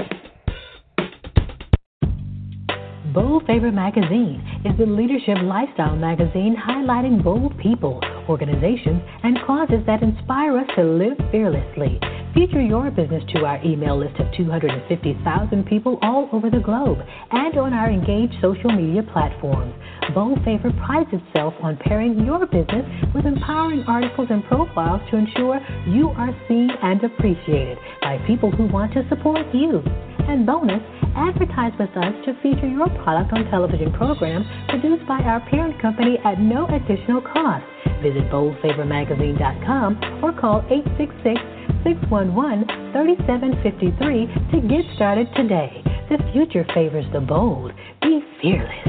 Bold 3.12 3.44
Favor 3.46 3.70
Magazine 3.70 4.42
is 4.64 4.76
the 4.78 4.86
leadership 4.86 5.36
lifestyle 5.42 5.96
magazine 5.96 6.56
highlighting 6.56 7.22
bold 7.22 7.58
people, 7.58 8.00
organizations, 8.26 9.02
and 9.22 9.38
causes 9.46 9.84
that 9.86 10.02
inspire 10.02 10.56
us 10.56 10.66
to 10.76 10.82
live 10.82 11.18
fearlessly. 11.30 12.00
Feature 12.34 12.62
your 12.62 12.90
business 12.90 13.22
to 13.34 13.44
our 13.44 13.62
email 13.62 13.98
list 13.98 14.18
of 14.18 14.26
250,000 14.34 15.66
people 15.66 15.98
all 16.00 16.30
over 16.32 16.48
the 16.48 16.60
globe 16.64 16.96
and 17.30 17.58
on 17.58 17.74
our 17.74 17.90
engaged 17.90 18.32
social 18.40 18.72
media 18.72 19.02
platforms. 19.12 19.74
Bold 20.14 20.38
Favor 20.42 20.72
prides 20.86 21.10
itself 21.12 21.52
on 21.60 21.76
pairing 21.76 22.24
your 22.24 22.46
business 22.46 22.88
with 23.14 23.26
empowering 23.26 23.84
articles 23.86 24.28
and 24.30 24.42
profiles 24.44 25.02
to 25.10 25.18
ensure 25.18 25.60
you 25.86 26.08
are 26.16 26.32
seen 26.48 26.70
and 26.82 27.04
appreciated 27.04 27.76
by 28.00 28.16
people 28.26 28.50
who 28.50 28.64
want 28.64 28.94
to 28.94 29.06
support 29.10 29.44
you. 29.52 29.82
And 30.24 30.46
bonus, 30.46 30.80
advertise 31.14 31.72
with 31.78 31.92
us 32.00 32.14
to 32.24 32.32
feature 32.42 32.68
your 32.68 32.88
product 33.04 33.34
on 33.34 33.44
television 33.50 33.92
programs 33.92 34.46
produced 34.70 35.06
by 35.06 35.20
our 35.20 35.40
parent 35.50 35.80
company 35.82 36.16
at 36.24 36.40
no 36.40 36.64
additional 36.68 37.20
cost. 37.20 37.71
Visit 38.02 38.28
boldfavormagazine.com 38.30 40.22
or 40.24 40.32
call 40.32 40.64
866 40.68 41.38
611 41.84 42.66
3753 42.92 44.26
to 44.50 44.68
get 44.68 44.84
started 44.96 45.28
today. 45.36 45.82
The 46.10 46.18
future 46.32 46.66
favors 46.74 47.06
the 47.12 47.20
bold. 47.20 47.72
Be 48.02 48.20
fearless. 48.40 48.88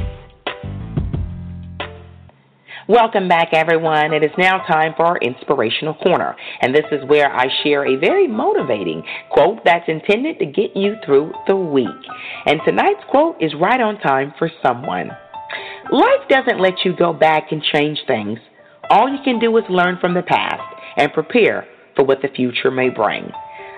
Welcome 2.89 3.29
back, 3.29 3.53
everyone. 3.53 4.13
It 4.13 4.23
is 4.23 4.31
now 4.37 4.57
time 4.67 4.93
for 4.97 5.05
our 5.05 5.17
inspirational 5.19 5.93
corner, 5.93 6.35
and 6.61 6.75
this 6.75 6.83
is 6.91 7.07
where 7.07 7.33
I 7.33 7.45
share 7.63 7.85
a 7.85 7.97
very 7.97 8.27
motivating 8.27 9.03
quote 9.31 9.59
that's 9.63 9.87
intended 9.87 10.37
to 10.39 10.45
get 10.45 10.75
you 10.75 10.95
through 11.05 11.31
the 11.47 11.55
week. 11.55 11.87
And 12.45 12.59
tonight's 12.65 13.03
quote 13.09 13.37
is 13.39 13.53
right 13.61 13.79
on 13.79 13.99
time 13.99 14.33
for 14.37 14.49
someone. 14.61 15.11
Life 15.91 16.27
doesn't 16.29 16.59
let 16.59 16.83
you 16.83 16.93
go 16.93 17.13
back 17.13 17.51
and 17.51 17.63
change 17.73 17.99
things. 18.05 18.39
All 18.89 19.09
you 19.09 19.19
can 19.23 19.39
do 19.39 19.55
is 19.57 19.63
learn 19.69 19.97
from 19.99 20.13
the 20.13 20.23
past 20.23 20.61
and 20.97 21.11
prepare 21.13 21.65
for 21.95 22.03
what 22.05 22.21
the 22.21 22.27
future 22.29 22.71
may 22.71 22.89
bring. 22.89 23.31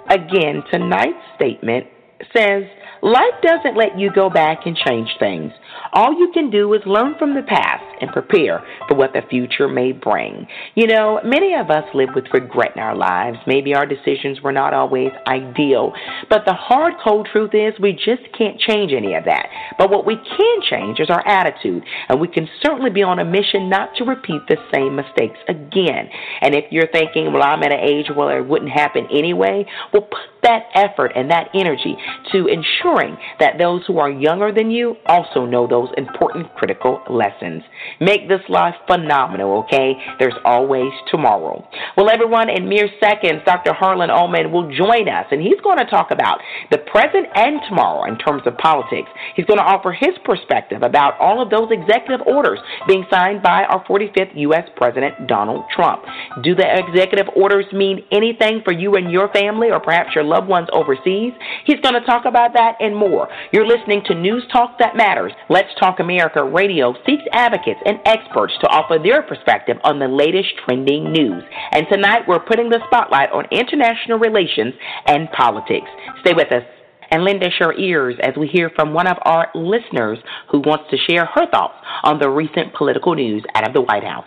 Again, 0.10 0.64
tonight's 0.72 1.18
statement 1.36 1.88
says, 2.36 2.64
Life 3.02 3.36
doesn't 3.44 3.78
let 3.78 3.98
you 4.00 4.12
go 4.12 4.30
back 4.30 4.66
and 4.66 4.76
change 4.76 5.10
things. 5.20 5.52
All 5.94 6.18
you 6.18 6.32
can 6.34 6.50
do 6.50 6.74
is 6.74 6.82
learn 6.86 7.16
from 7.18 7.36
the 7.36 7.44
past 7.44 7.84
and 8.02 8.12
prepare 8.12 8.64
for 8.88 8.96
what 8.96 9.14
the 9.14 9.22
future 9.30 9.68
may 9.68 9.92
bring. 9.92 10.48
You 10.76 10.88
know, 10.88 11.20
many 11.24 11.54
of 11.56 11.70
us 11.70 11.86
live 11.94 12.10
with 12.16 12.26
regret 12.34 12.72
in 12.76 12.82
our 12.82 12.96
lives. 12.96 13.38
Maybe 13.48 13.74
our 13.74 13.86
decisions 13.86 14.42
were 14.42 14.52
not 14.52 14.74
always 14.74 15.12
ideal, 15.28 15.94
but 16.30 16.44
the 16.46 16.54
hard, 16.54 16.94
cold 17.04 17.28
truth 17.32 17.52
is 17.54 17.74
we 17.80 17.94
just 17.94 18.24
can't 18.38 18.60
change 18.60 18.92
any 18.92 19.14
of 19.16 19.26
that. 19.26 19.48
But 19.78 19.90
what 19.90 20.06
we 20.06 20.16
can 20.16 20.62
change 20.70 21.00
is 21.00 21.10
our 21.10 21.26
attitude, 21.28 21.84
and 22.10 22.20
we 22.20 22.28
can 22.28 22.48
certainly 22.64 22.92
be 22.92 23.04
on 23.04 23.20
a 23.20 23.26
mission 23.26 23.70
not 23.70 23.96
to 23.98 24.04
repeat 24.04 24.42
the 24.48 24.58
same 24.74 24.96
mistakes 24.96 25.40
again. 25.48 26.10
And 26.42 26.56
if 26.56 26.66
you're 26.72 26.92
thinking, 26.92 27.32
well, 27.32 27.44
I'm 27.44 27.64
at 27.64 27.72
an 27.72 27.80
age 27.80 28.08
where 28.14 28.38
it 28.38 28.48
wouldn't 28.48 28.72
happen 28.72 29.08
anyway, 29.12 29.66
well, 29.94 30.04
put 30.04 30.36
that 30.44 30.64
effort 30.76 31.12
and 31.16 31.32
that 31.32 31.50
energy 31.54 31.96
to 32.32 32.48
ensuring 32.48 33.18
that 33.40 33.58
those 33.58 33.82
who 33.88 33.98
are 33.98 34.10
younger 34.10 34.52
than 34.54 34.70
you 34.72 34.96
also 35.06 35.46
know 35.46 35.65
those 35.68 35.90
important 35.98 36.54
critical 36.56 37.02
lessons. 37.10 37.64
Make 38.00 38.28
this 38.28 38.42
life 38.50 38.76
phenomenal, 38.88 39.64
okay? 39.64 39.94
There's 40.20 40.38
always 40.44 40.92
tomorrow. 41.10 41.68
Well, 41.98 42.10
everyone, 42.10 42.50
in 42.50 42.68
mere 42.68 42.90
seconds, 43.00 43.42
Dr. 43.46 43.74
Harlan 43.74 44.10
Ullman 44.10 44.52
will 44.52 44.70
join 44.72 45.08
us, 45.10 45.26
and 45.32 45.42
he's 45.42 45.60
going 45.64 45.78
to 45.78 45.86
talk 45.86 46.12
about 46.12 46.40
the 46.72 46.80
present 46.80 47.28
and 47.36 47.60
tomorrow 47.68 48.10
in 48.12 48.18
terms 48.18 48.44
of 48.46 48.58
politics. 48.58 49.10
He's 49.36 49.46
going 49.46 49.60
to 49.60 49.66
offer 49.66 49.92
his 49.92 50.16
perspective 50.24 50.84
about 50.84 51.20
all 51.20 51.42
of 51.42 51.50
those 51.50 51.70
executive 51.72 52.26
orders 52.28 52.60
being 52.88 53.06
signed 53.12 53.42
by 53.42 53.64
our 53.64 53.84
45th 53.86 54.36
U.S. 54.36 54.68
President, 54.76 55.28
Donald 55.28 55.66
Trump. 55.76 56.04
Do 56.44 56.56
the 56.56 56.66
executive 56.66 57.28
orders 57.36 57.66
mean 57.74 58.04
anything 58.12 58.62
for 58.64 58.74
you 58.74 58.96
and 58.96 59.12
your 59.12 59.30
family 59.30 59.70
or 59.72 59.80
perhaps 59.80 60.16
your 60.16 60.24
loved 60.24 60.48
ones 60.48 60.68
overseas? 60.74 61.34
He's 61.66 61.80
going 61.82 61.96
to 61.96 62.06
talk 62.06 62.26
about 62.26 62.54
that 62.54 62.76
and 62.80 62.96
more. 62.96 63.28
You're 63.52 63.68
listening 63.68 64.02
to 64.06 64.16
News 64.16 64.44
Talk 64.52 64.78
That 64.80 64.96
Matters. 64.96 65.32
Let's 65.48 65.70
Talk 65.80 66.00
America 66.00 66.44
Radio 66.44 66.96
seeks 67.06 67.22
advocates 67.32 67.80
and 67.86 68.00
experts 68.06 68.54
to 68.62 68.68
offer 68.68 68.98
their 68.98 69.22
perspective 69.22 69.78
on 69.84 70.00
the 70.00 70.08
latest 70.08 70.50
trending 70.66 71.12
news. 71.12 71.44
And 71.72 71.86
tonight 71.92 72.24
we're 72.28 72.40
putting 72.40 72.70
the 72.70 72.80
spotlight 72.88 73.30
on 73.32 73.46
international 73.52 74.18
relations 74.18 74.74
and 75.06 75.30
politics. 75.32 75.86
Stay 76.22 76.34
with 76.34 76.52
us 76.52 76.64
and 77.12 77.24
lend 77.24 77.44
us 77.44 77.52
your 77.60 77.78
ears 77.78 78.16
as 78.24 78.34
we 78.36 78.48
hear 78.48 78.72
from 78.76 78.92
one 78.92 79.06
of 79.06 79.18
our 79.22 79.50
listeners 79.54 80.18
who 80.50 80.62
wants 80.62 80.86
to 80.90 80.98
share 81.08 81.26
her 81.26 81.46
thoughts 81.52 81.76
on 82.04 82.18
the 82.18 82.28
recent 82.28 82.74
political 82.74 83.14
news 83.14 83.44
out 83.54 83.68
of 83.68 83.76
the 83.76 83.82
White 83.82 84.04
House. 84.04 84.26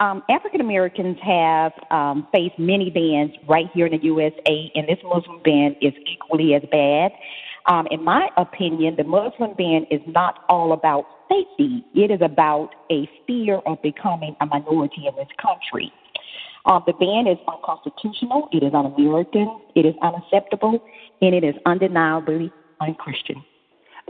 Um, 0.00 0.24
African 0.28 0.60
Americans 0.60 1.16
have 1.22 1.70
um, 1.92 2.26
faced 2.32 2.58
many 2.58 2.90
bans 2.90 3.30
right 3.48 3.66
here 3.72 3.86
in 3.86 3.92
the 3.92 4.04
USA, 4.04 4.72
and 4.74 4.88
this 4.88 4.98
Muslim 5.04 5.40
ban 5.44 5.76
is 5.80 5.92
equally 6.12 6.54
as 6.54 6.62
bad. 6.72 7.12
Um, 7.66 7.86
in 7.90 8.02
my 8.02 8.28
opinion, 8.36 8.96
the 8.96 9.04
Muslim 9.04 9.54
ban 9.56 9.86
is 9.90 10.00
not 10.06 10.44
all 10.48 10.72
about 10.72 11.06
safety. 11.28 11.84
It 11.94 12.10
is 12.10 12.20
about 12.20 12.70
a 12.90 13.08
fear 13.26 13.58
of 13.66 13.80
becoming 13.82 14.36
a 14.40 14.46
minority 14.46 15.06
in 15.06 15.14
this 15.16 15.28
country. 15.40 15.92
Um, 16.66 16.82
the 16.86 16.92
ban 16.92 17.26
is 17.26 17.38
unconstitutional. 17.48 18.48
It 18.52 18.62
is 18.62 18.72
un-American. 18.74 19.60
It 19.74 19.86
is 19.86 19.94
unacceptable, 20.02 20.82
and 21.20 21.34
it 21.34 21.44
is 21.44 21.54
undeniably 21.66 22.52
unchristian. 22.80 23.42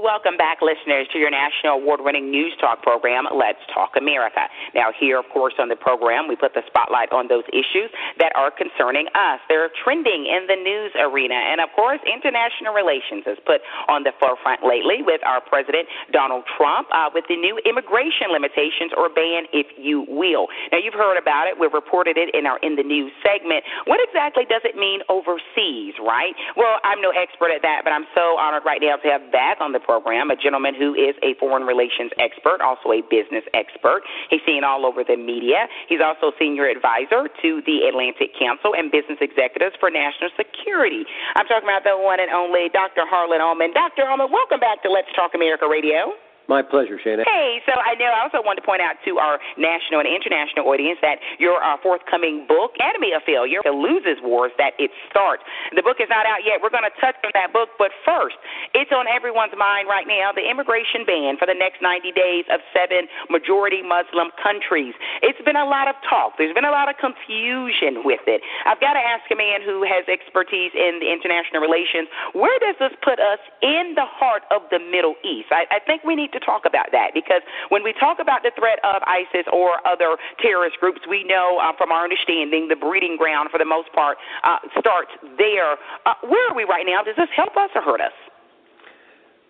Welcome 0.03 0.35
back, 0.35 0.59
listeners, 0.59 1.07
to 1.15 1.19
your 1.23 1.31
national 1.31 1.79
award 1.79 2.03
winning 2.03 2.27
news 2.27 2.51
talk 2.59 2.83
program, 2.83 3.23
Let's 3.31 3.63
Talk 3.71 3.95
America. 3.95 4.51
Now, 4.75 4.91
here, 4.91 5.15
of 5.15 5.31
course, 5.31 5.55
on 5.63 5.71
the 5.71 5.79
program, 5.79 6.27
we 6.27 6.35
put 6.35 6.59
the 6.59 6.67
spotlight 6.67 7.15
on 7.15 7.31
those 7.31 7.47
issues 7.55 7.87
that 8.19 8.35
are 8.35 8.51
concerning 8.51 9.07
us. 9.15 9.39
They're 9.47 9.71
trending 9.87 10.27
in 10.27 10.51
the 10.51 10.59
news 10.59 10.91
arena. 10.99 11.39
And, 11.39 11.63
of 11.63 11.71
course, 11.79 12.03
international 12.03 12.75
relations 12.75 13.31
is 13.31 13.39
put 13.47 13.63
on 13.87 14.03
the 14.03 14.11
forefront 14.19 14.67
lately 14.67 15.07
with 15.07 15.23
our 15.23 15.39
President, 15.39 15.87
Donald 16.11 16.51
Trump, 16.59 16.91
uh, 16.91 17.07
with 17.15 17.23
the 17.31 17.39
new 17.39 17.63
immigration 17.63 18.35
limitations 18.35 18.91
or 18.99 19.07
ban, 19.07 19.47
if 19.55 19.71
you 19.79 20.03
will. 20.11 20.51
Now, 20.75 20.83
you've 20.83 20.99
heard 20.99 21.15
about 21.15 21.47
it. 21.47 21.55
We've 21.55 21.71
reported 21.71 22.19
it 22.19 22.35
in 22.35 22.43
our 22.51 22.59
In 22.67 22.75
the 22.75 22.83
News 22.83 23.15
segment. 23.23 23.63
What 23.87 24.03
exactly 24.03 24.51
does 24.51 24.67
it 24.67 24.75
mean 24.75 25.07
overseas, 25.07 25.95
right? 26.03 26.35
Well, 26.59 26.83
I'm 26.83 26.99
no 26.99 27.15
expert 27.15 27.55
at 27.55 27.63
that, 27.63 27.87
but 27.87 27.95
I'm 27.95 28.11
so 28.19 28.35
honored 28.35 28.67
right 28.67 28.83
now 28.83 28.99
to 28.99 29.07
have 29.07 29.31
back 29.31 29.63
on 29.63 29.71
the 29.71 29.79
program 29.79 29.92
program, 29.93 30.33
a 30.33 30.37
gentleman 30.37 30.73
who 30.73 30.97
is 30.97 31.13
a 31.21 31.37
foreign 31.37 31.69
relations 31.69 32.09
expert, 32.17 32.65
also 32.65 32.97
a 32.97 33.05
business 33.13 33.45
expert. 33.53 34.01
He's 34.33 34.41
seen 34.49 34.65
all 34.65 34.89
over 34.89 35.05
the 35.05 35.21
media. 35.21 35.69
He's 35.85 36.01
also 36.01 36.33
senior 36.41 36.65
advisor 36.65 37.29
to 37.29 37.61
the 37.69 37.85
Atlantic 37.85 38.33
Council 38.41 38.73
and 38.73 38.89
business 38.89 39.21
executives 39.21 39.77
for 39.77 39.93
national 39.93 40.33
security. 40.41 41.05
I'm 41.37 41.45
talking 41.45 41.69
about 41.69 41.85
the 41.85 41.93
one 42.01 42.25
and 42.25 42.33
only 42.33 42.73
Dr. 42.73 43.05
Harlan 43.05 43.45
Ullman. 43.45 43.77
Dr. 43.77 44.09
Ullman, 44.09 44.33
welcome 44.33 44.61
back 44.65 44.81
to 44.83 44.89
Let's 44.89 45.13
Talk 45.13 45.37
America 45.37 45.69
Radio. 45.69 46.17
My 46.49 46.63
pleasure, 46.63 46.99
Shana. 46.99 47.23
Hey, 47.25 47.63
so 47.65 47.73
I 47.79 47.95
know 47.95 48.11
I 48.11 48.27
also 48.27 48.43
wanted 48.43 48.63
to 48.63 48.67
point 48.67 48.83
out 48.83 48.99
to 49.07 49.19
our 49.23 49.39
national 49.57 50.03
and 50.03 50.11
international 50.11 50.67
audience 50.67 50.99
that 51.03 51.23
your 51.39 51.63
uh, 51.63 51.79
forthcoming 51.79 52.47
book, 52.51 52.75
Anatomy 52.83 53.15
of 53.15 53.23
Failure, 53.23 53.63
The 53.63 53.75
Loses 53.75 54.19
Wars 54.21 54.51
That 54.59 54.75
It 54.83 54.91
Starts. 55.07 55.47
The 55.71 55.87
book 55.87 56.03
is 56.03 56.11
not 56.11 56.27
out 56.27 56.43
yet. 56.43 56.59
We're 56.59 56.75
going 56.75 56.87
to 56.87 56.97
touch 56.99 57.15
on 57.23 57.31
that 57.39 57.55
book, 57.55 57.71
but 57.79 57.95
first, 58.03 58.37
it's 58.75 58.91
on 58.91 59.07
everyone's 59.07 59.55
mind 59.55 59.87
right 59.87 60.07
now 60.07 60.35
the 60.35 60.43
immigration 60.43 61.07
ban 61.07 61.39
for 61.39 61.47
the 61.47 61.55
next 61.55 61.79
90 61.79 62.11
days 62.13 62.45
of 62.51 62.59
seven 62.75 63.07
majority 63.31 63.81
Muslim 63.81 64.35
countries. 64.43 64.99
It's 65.23 65.41
been 65.47 65.59
a 65.59 65.69
lot 65.69 65.87
of 65.87 65.95
talk, 66.03 66.35
there's 66.37 66.55
been 66.55 66.69
a 66.69 66.75
lot 66.75 66.91
of 66.91 66.99
confusion 66.99 68.03
with 68.03 68.27
it. 68.27 68.43
I've 68.67 68.83
got 68.83 68.99
to 68.99 69.03
ask 69.03 69.25
a 69.31 69.39
man 69.39 69.63
who 69.63 69.87
has 69.87 70.03
expertise 70.11 70.75
in 70.75 70.99
the 70.99 71.09
international 71.09 71.63
relations 71.63 72.11
where 72.35 72.59
does 72.59 72.77
this 72.81 72.95
put 73.05 73.21
us 73.21 73.39
in 73.63 73.95
the 73.95 74.09
heart 74.09 74.43
of 74.51 74.67
the 74.75 74.81
Middle 74.81 75.15
East? 75.23 75.53
I, 75.53 75.69
I 75.71 75.79
think 75.79 76.03
we 76.03 76.17
need 76.17 76.32
to 76.33 76.41
talk 76.41 76.63
about 76.67 76.91
that 76.93 77.13
because 77.15 77.43
when 77.69 77.83
we 77.83 77.93
talk 77.93 78.19
about 78.21 78.43
the 78.43 78.53
threat 78.59 78.79
of 78.85 79.03
ISIS 79.07 79.47
or 79.53 79.81
other 79.87 80.17
terrorist 80.41 80.77
groups, 80.81 81.01
we 81.09 81.25
know 81.25 81.61
uh, 81.63 81.73
from 81.77 81.93
our 81.93 82.05
understanding 82.05 82.69
the 82.69 82.77
breeding 82.77 83.17
ground 83.17 83.51
for 83.51 83.59
the 83.59 83.69
most 83.69 83.93
part 83.93 84.19
uh, 84.45 84.59
starts 84.79 85.11
there. 85.39 85.77
Uh, 86.07 86.15
where 86.23 86.51
are 86.51 86.57
we 86.57 86.65
right 86.65 86.87
now? 86.87 87.03
Does 87.03 87.17
this 87.17 87.31
help 87.35 87.57
us 87.57 87.71
or 87.75 87.83
hurt 87.83 88.01
us? 88.01 88.13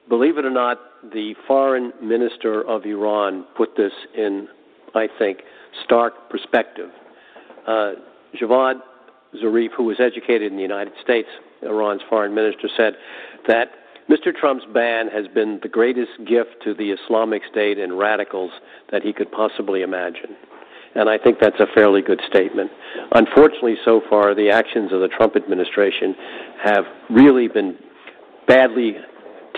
Believe 0.08 0.36
it 0.38 0.44
or 0.44 0.50
not, 0.50 0.78
the 1.12 1.34
foreign 1.46 1.92
minister 2.02 2.68
of 2.68 2.84
Iran 2.84 3.46
put 3.56 3.76
this 3.76 3.92
in, 4.16 4.48
I 4.94 5.06
think, 5.18 5.38
stark 5.84 6.28
perspective. 6.28 6.90
Uh, 7.66 7.92
Javad 8.40 8.80
Zarif, 9.42 9.68
who 9.76 9.84
was 9.84 9.98
educated 10.00 10.50
in 10.50 10.56
the 10.56 10.62
United 10.62 10.92
States, 11.02 11.28
Iran's 11.62 12.02
foreign 12.08 12.34
minister, 12.34 12.68
said 12.76 12.94
that 13.46 13.68
Mr. 14.10 14.34
Trump's 14.34 14.64
ban 14.72 15.08
has 15.08 15.26
been 15.28 15.60
the 15.62 15.68
greatest 15.68 16.12
gift 16.26 16.56
to 16.64 16.74
the 16.74 16.90
Islamic 16.90 17.42
State 17.50 17.78
and 17.78 17.98
radicals 17.98 18.50
that 18.90 19.02
he 19.02 19.12
could 19.12 19.30
possibly 19.30 19.82
imagine. 19.82 20.36
And 20.94 21.08
I 21.08 21.16
think 21.16 21.38
that's 21.40 21.58
a 21.60 21.66
fairly 21.74 22.02
good 22.02 22.20
statement. 22.28 22.70
Unfortunately, 23.12 23.76
so 23.84 24.02
far, 24.10 24.34
the 24.34 24.50
actions 24.50 24.92
of 24.92 25.00
the 25.00 25.08
Trump 25.08 25.36
administration 25.36 26.14
have 26.62 26.84
really 27.08 27.48
been 27.48 27.78
badly 28.46 28.96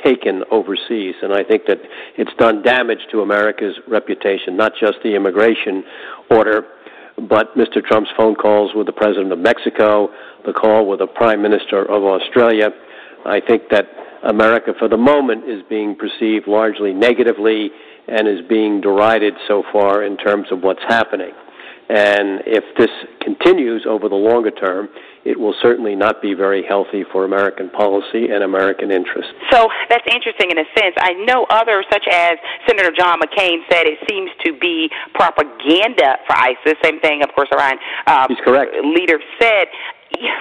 taken 0.05 0.45
overseas. 0.51 1.15
And 1.23 1.33
I 1.33 1.43
think 1.43 1.63
that 1.67 1.79
it's 2.17 2.31
done 2.39 2.63
damage 2.63 3.01
to 3.11 3.23
America's 3.23 3.75
reputation, 3.89 4.57
not 4.57 4.73
just 4.79 4.99
the 5.03 5.17
immigration 5.17 5.83
order, 6.31 6.67
but 7.29 7.55
Mr. 7.57 7.83
Trump's 7.85 8.11
phone 8.17 8.35
calls 8.35 8.73
with 8.75 8.87
the 8.87 8.93
President 8.93 9.33
of 9.33 9.39
Mexico, 9.39 10.09
the 10.47 10.53
call 10.53 10.87
with 10.87 10.99
the 10.99 11.07
Prime 11.07 11.43
Minister 11.43 11.83
of 11.83 12.05
Australia. 12.05 12.71
I 13.25 13.41
think 13.41 13.71
that 13.71 13.87
America, 14.25 14.73
for 14.79 14.89
the 14.89 14.97
moment, 14.97 15.45
is 15.49 15.63
being 15.69 15.95
perceived 15.95 16.47
largely 16.47 16.93
negatively 16.93 17.71
and 18.09 18.29
is 18.29 18.41
being 18.49 18.81
derided 18.81 19.35
so 19.49 19.63
far 19.73 20.05
in 20.05 20.17
terms 20.17 20.47
of 20.51 20.63
what's 20.63 20.83
happening. 20.89 21.33
And 21.89 22.41
if 22.47 22.65
this 22.79 22.91
continues 23.21 23.85
over 23.87 24.09
the 24.09 24.17
longer 24.17 24.51
term, 24.51 24.89
it 25.25 25.39
will 25.39 25.55
certainly 25.61 25.95
not 25.95 26.23
be 26.23 26.33
very 26.33 26.65
healthy 26.67 27.05
for 27.13 27.25
American 27.25 27.69
policy 27.71 28.29
and 28.33 28.43
American 28.43 28.91
interests. 28.91 29.33
So 29.51 29.69
that's 29.89 30.05
interesting 30.11 30.51
in 30.51 30.59
a 30.59 30.65
sense. 30.79 30.95
I 30.99 31.13
know 31.25 31.45
others, 31.51 31.85
such 31.93 32.07
as 32.11 32.37
Senator 32.67 32.91
John 32.91 33.21
McCain, 33.21 33.61
said 33.71 33.87
it 33.87 33.99
seems 34.09 34.31
to 34.45 34.59
be 34.59 34.91
propaganda 35.15 36.17
for 36.27 36.37
ISIS. 36.37 36.75
Same 36.83 37.01
thing, 37.01 37.23
of 37.23 37.29
course, 37.35 37.49
Iran. 37.53 37.77
Um, 38.07 38.27
He's 38.29 38.41
correct. 38.45 38.73
Leader 38.83 39.19
said, 39.41 39.69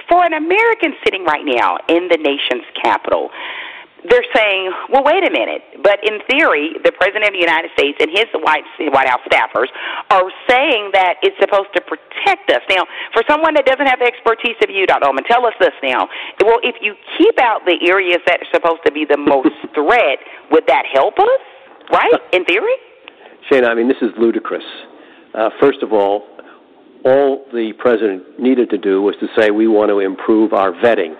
for 0.08 0.24
an 0.24 0.32
American 0.32 0.94
sitting 1.04 1.24
right 1.24 1.44
now 1.44 1.76
in 1.88 2.08
the 2.08 2.16
nation's 2.16 2.64
capital, 2.82 3.30
they're 4.08 4.26
saying, 4.36 4.72
well, 4.92 5.02
wait 5.04 5.24
a 5.24 5.32
minute. 5.32 5.80
But 5.82 6.04
in 6.04 6.20
theory, 6.28 6.76
the 6.84 6.92
President 6.92 7.24
of 7.24 7.32
the 7.32 7.40
United 7.40 7.72
States 7.72 7.96
and 8.00 8.12
his 8.12 8.28
White, 8.36 8.64
White 8.92 9.08
House 9.08 9.24
staffers 9.24 9.72
are 10.10 10.28
saying 10.48 10.92
that 10.92 11.16
it's 11.22 11.36
supposed 11.40 11.72
to 11.72 11.80
protect 11.80 12.52
us. 12.52 12.60
Now, 12.68 12.84
for 13.16 13.24
someone 13.28 13.54
that 13.54 13.64
doesn't 13.64 13.86
have 13.86 13.98
the 13.98 14.08
expertise 14.08 14.56
of 14.60 14.68
you, 14.68 14.84
Dr. 14.86 15.08
Ullman, 15.08 15.24
tell 15.24 15.46
us 15.46 15.56
this 15.58 15.72
now. 15.82 16.08
Well, 16.44 16.60
if 16.62 16.76
you 16.84 16.94
keep 17.16 17.40
out 17.40 17.64
the 17.64 17.80
areas 17.88 18.20
that 18.26 18.44
are 18.44 18.50
supposed 18.52 18.84
to 18.84 18.92
be 18.92 19.08
the 19.08 19.18
most 19.18 19.56
threat, 19.74 20.20
would 20.52 20.64
that 20.68 20.84
help 20.92 21.16
us? 21.18 21.42
Right? 21.92 22.20
In 22.32 22.44
theory? 22.44 22.76
Shana, 23.50 23.68
I 23.68 23.74
mean, 23.74 23.88
this 23.88 24.00
is 24.00 24.12
ludicrous. 24.18 24.64
Uh, 25.32 25.50
first 25.60 25.82
of 25.82 25.92
all, 25.92 26.28
all 27.04 27.44
the 27.52 27.72
president 27.78 28.40
needed 28.40 28.70
to 28.70 28.78
do 28.78 29.02
was 29.02 29.14
to 29.20 29.28
say, 29.36 29.50
we 29.50 29.68
want 29.68 29.90
to 29.90 30.00
improve 30.00 30.52
our 30.52 30.72
vetting 30.72 31.14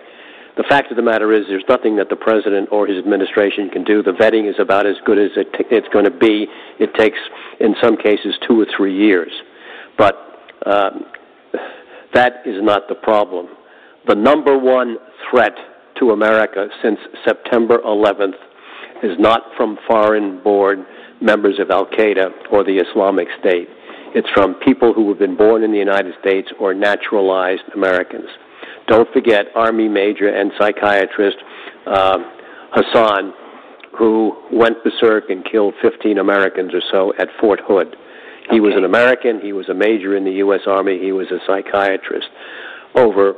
the 0.56 0.64
fact 0.68 0.90
of 0.90 0.96
the 0.96 1.02
matter 1.02 1.32
is, 1.32 1.46
there's 1.48 1.64
nothing 1.68 1.96
that 1.96 2.08
the 2.08 2.16
president 2.16 2.68
or 2.70 2.86
his 2.86 2.98
administration 2.98 3.70
can 3.70 3.82
do. 3.82 4.02
The 4.02 4.12
vetting 4.12 4.48
is 4.48 4.54
about 4.60 4.86
as 4.86 4.94
good 5.04 5.18
as 5.18 5.30
it, 5.36 5.48
it's 5.70 5.88
going 5.88 6.04
to 6.04 6.12
be. 6.12 6.46
It 6.78 6.94
takes, 6.94 7.18
in 7.58 7.74
some 7.82 7.96
cases, 7.96 8.34
two 8.46 8.60
or 8.60 8.66
three 8.76 8.96
years. 8.96 9.32
But 9.98 10.14
um, 10.64 11.06
that 12.14 12.42
is 12.46 12.62
not 12.62 12.88
the 12.88 12.94
problem. 12.94 13.48
The 14.06 14.14
number 14.14 14.56
one 14.56 14.98
threat 15.30 15.54
to 15.98 16.10
America 16.10 16.68
since 16.82 16.98
September 17.24 17.78
11th 17.78 18.34
is 19.02 19.18
not 19.18 19.42
from 19.56 19.78
foreign 19.88 20.42
born 20.42 20.86
members 21.20 21.58
of 21.58 21.70
Al 21.70 21.86
Qaeda 21.86 22.30
or 22.52 22.62
the 22.62 22.78
Islamic 22.78 23.28
State. 23.40 23.68
It's 24.14 24.28
from 24.30 24.54
people 24.54 24.92
who 24.92 25.08
have 25.08 25.18
been 25.18 25.36
born 25.36 25.64
in 25.64 25.72
the 25.72 25.78
United 25.78 26.14
States 26.20 26.48
or 26.60 26.74
naturalized 26.74 27.62
Americans. 27.74 28.28
Don't 28.86 29.10
forget 29.12 29.46
Army 29.54 29.88
Major 29.88 30.28
and 30.28 30.52
psychiatrist 30.58 31.36
uh, 31.86 32.18
Hassan, 32.72 33.32
who 33.96 34.36
went 34.52 34.82
berserk 34.84 35.30
and 35.30 35.44
killed 35.44 35.74
15 35.80 36.18
Americans 36.18 36.72
or 36.74 36.82
so 36.90 37.12
at 37.18 37.28
Fort 37.40 37.60
Hood. 37.66 37.96
He 38.50 38.56
okay. 38.56 38.60
was 38.60 38.74
an 38.76 38.84
American. 38.84 39.40
He 39.40 39.52
was 39.52 39.68
a 39.68 39.74
major 39.74 40.16
in 40.16 40.24
the 40.24 40.32
U.S. 40.44 40.60
Army. 40.66 40.98
He 41.00 41.12
was 41.12 41.28
a 41.30 41.38
psychiatrist. 41.46 42.26
Over 42.94 43.34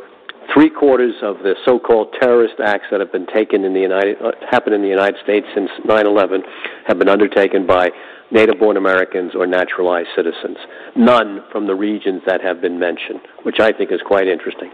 three 0.53 0.71
quarters 0.71 1.15
of 1.23 1.39
the 1.39 1.55
so-called 1.65 2.15
terrorist 2.21 2.55
acts 2.65 2.87
that 2.91 3.01
have 3.01 3.13
been 3.13 3.27
taken 3.27 3.65
in 3.65 3.75
the 3.75 3.81
United 3.81 4.17
uh, 4.23 4.33
happened 4.51 4.75
in 4.75 4.83
the 4.83 4.89
United 4.89 5.17
States 5.23 5.47
since 5.55 5.71
9/11 5.85 6.41
have 6.87 6.99
been 6.99 7.09
undertaken 7.09 7.67
by 7.67 7.91
native-born 8.31 8.77
Americans 8.77 9.33
or 9.35 9.47
naturalized 9.47 10.09
citizens. 10.17 10.57
None 10.97 11.45
from 11.53 11.67
the 11.67 11.75
regions 11.75 12.23
that 12.27 12.41
have 12.41 12.61
been 12.61 12.79
mentioned, 12.79 13.21
which 13.45 13.61
I 13.61 13.73
think 13.73 13.93
is 13.93 14.01
quite 14.05 14.27
interesting. 14.27 14.71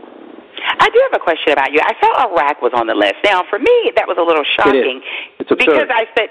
I 0.83 0.91
do 0.91 0.99
have 1.07 1.15
a 1.15 1.23
question 1.23 1.55
about 1.55 1.71
you. 1.71 1.79
I 1.79 1.95
saw 2.03 2.27
Iraq 2.27 2.59
was 2.59 2.75
on 2.75 2.91
the 2.91 2.99
list. 2.99 3.23
Now, 3.23 3.47
for 3.47 3.63
me, 3.63 3.95
that 3.95 4.11
was 4.11 4.19
a 4.19 4.27
little 4.27 4.43
shocking 4.59 4.99
it 5.39 5.47
because 5.47 5.87
I 5.87 6.11
said 6.19 6.29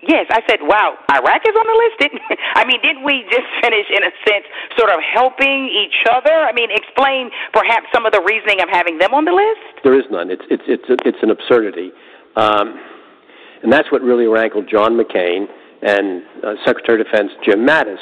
Yes, 0.00 0.24
I 0.32 0.40
said, 0.48 0.64
wow, 0.64 0.96
Iraq 1.12 1.44
is 1.44 1.52
on 1.52 1.66
the 1.68 1.76
list. 1.76 1.94
Didn't, 2.00 2.22
I 2.56 2.64
mean, 2.64 2.80
didn't 2.80 3.04
we 3.04 3.24
just 3.28 3.44
finish, 3.60 3.84
in 3.92 4.00
a 4.00 4.12
sense, 4.24 4.48
sort 4.78 4.88
of 4.88 5.00
helping 5.04 5.68
each 5.68 6.08
other? 6.08 6.32
I 6.32 6.52
mean, 6.52 6.70
explain 6.72 7.28
perhaps 7.52 7.86
some 7.92 8.06
of 8.06 8.12
the 8.12 8.22
reasoning 8.24 8.64
of 8.64 8.68
having 8.72 8.96
them 8.96 9.12
on 9.12 9.24
the 9.24 9.32
list. 9.32 9.84
There 9.84 9.92
is 9.92 10.08
none. 10.10 10.30
It's 10.30 10.44
it's 10.48 10.64
it's 10.66 10.88
it's 11.04 11.20
an 11.22 11.30
absurdity, 11.30 11.92
um, 12.36 12.80
and 13.62 13.72
that's 13.72 13.92
what 13.92 14.00
really 14.00 14.26
rankled 14.26 14.68
John 14.72 14.96
McCain 14.96 15.44
and 15.82 16.24
uh, 16.44 16.56
Secretary 16.64 17.00
of 17.00 17.06
Defense 17.06 17.32
Jim 17.44 17.66
Mattis. 17.66 18.00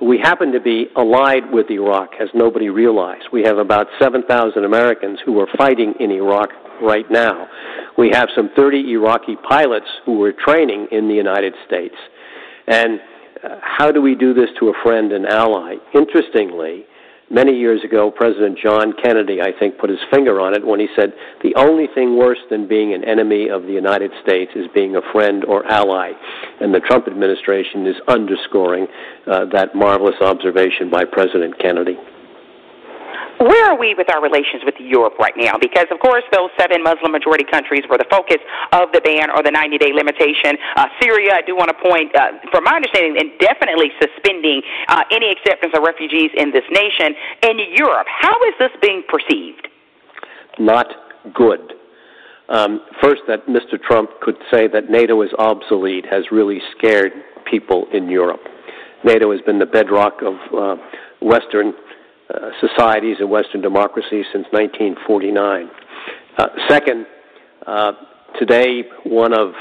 We 0.00 0.18
happen 0.18 0.52
to 0.52 0.60
be 0.60 0.86
allied 0.96 1.50
with 1.50 1.70
Iraq, 1.70 2.10
as 2.20 2.28
nobody 2.34 2.68
realized. 2.68 3.24
We 3.32 3.42
have 3.42 3.58
about 3.58 3.88
7,000 4.00 4.64
Americans 4.64 5.18
who 5.24 5.40
are 5.40 5.48
fighting 5.56 5.94
in 5.98 6.10
Iraq 6.10 6.50
right 6.80 7.10
now. 7.10 7.48
We 7.96 8.10
have 8.10 8.28
some 8.36 8.50
30 8.54 8.92
Iraqi 8.92 9.36
pilots 9.48 9.86
who 10.04 10.22
are 10.22 10.32
training 10.32 10.88
in 10.92 11.08
the 11.08 11.14
United 11.14 11.54
States. 11.66 11.96
And 12.68 13.00
uh, 13.42 13.56
how 13.62 13.90
do 13.90 14.00
we 14.00 14.14
do 14.14 14.34
this 14.34 14.50
to 14.60 14.68
a 14.68 14.72
friend 14.82 15.12
and 15.12 15.26
ally? 15.26 15.74
Interestingly, 15.94 16.84
many 17.30 17.52
years 17.52 17.82
ago, 17.84 18.10
President 18.10 18.58
John 18.58 18.92
Kennedy, 19.02 19.40
I 19.40 19.52
think, 19.58 19.78
put 19.78 19.90
his 19.90 19.98
finger 20.10 20.40
on 20.40 20.54
it 20.54 20.66
when 20.66 20.80
he 20.80 20.88
said 20.96 21.12
the 21.42 21.54
only 21.56 21.86
thing 21.94 22.16
worse 22.16 22.38
than 22.50 22.66
being 22.66 22.94
an 22.94 23.04
enemy 23.04 23.48
of 23.48 23.62
the 23.62 23.72
United 23.72 24.10
States 24.22 24.52
is 24.54 24.66
being 24.74 24.96
a 24.96 25.12
friend 25.12 25.44
or 25.44 25.66
ally. 25.66 26.12
And 26.60 26.74
the 26.74 26.80
Trump 26.80 27.06
administration 27.06 27.86
is 27.86 27.96
underscoring 28.08 28.86
uh, 29.26 29.46
that 29.52 29.74
marvelous 29.74 30.16
observation 30.20 30.90
by 30.90 31.04
President 31.04 31.58
Kennedy. 31.58 31.96
Where 33.38 33.70
are 33.70 33.78
we 33.78 33.94
with 33.94 34.10
our 34.10 34.20
relations 34.20 34.62
with 34.66 34.74
Europe 34.78 35.14
right 35.18 35.34
now? 35.36 35.54
Because, 35.58 35.86
of 35.90 36.00
course, 36.00 36.24
those 36.32 36.50
seven 36.58 36.82
Muslim 36.82 37.12
majority 37.12 37.44
countries 37.44 37.84
were 37.88 37.96
the 37.96 38.08
focus 38.10 38.38
of 38.72 38.90
the 38.92 39.00
ban 39.00 39.30
or 39.30 39.42
the 39.42 39.50
90 39.50 39.78
day 39.78 39.92
limitation. 39.94 40.58
Uh, 40.74 40.86
Syria, 41.00 41.38
I 41.38 41.42
do 41.46 41.54
want 41.54 41.70
to 41.70 41.78
point, 41.78 42.10
uh, 42.16 42.34
from 42.50 42.64
my 42.64 42.74
understanding, 42.74 43.14
indefinitely 43.14 43.94
suspending 44.02 44.62
uh, 44.88 45.04
any 45.12 45.30
acceptance 45.30 45.72
of 45.76 45.82
refugees 45.86 46.30
in 46.34 46.50
this 46.50 46.66
nation. 46.70 47.14
In 47.46 47.58
Europe, 47.78 48.06
how 48.10 48.34
is 48.50 48.54
this 48.58 48.74
being 48.82 49.04
perceived? 49.06 49.68
Not 50.58 50.86
good. 51.32 51.74
Um, 52.48 52.80
first, 53.00 53.22
that 53.28 53.46
Mr. 53.46 53.80
Trump 53.80 54.10
could 54.20 54.36
say 54.50 54.66
that 54.66 54.90
NATO 54.90 55.22
is 55.22 55.30
obsolete 55.38 56.06
has 56.10 56.24
really 56.32 56.58
scared 56.76 57.12
people 57.48 57.86
in 57.92 58.08
Europe. 58.10 58.40
NATO 59.04 59.30
has 59.30 59.40
been 59.42 59.60
the 59.60 59.66
bedrock 59.66 60.22
of 60.22 60.34
uh, 60.52 60.82
Western 61.20 61.72
uh, 62.34 62.50
societies 62.60 63.16
and 63.20 63.30
Western 63.30 63.62
democracies 63.62 64.26
since 64.32 64.44
1949. 64.50 65.70
Uh, 66.36 66.46
second, 66.68 67.06
uh, 67.66 67.92
today 68.38 68.82
one 69.04 69.32
of 69.32 69.54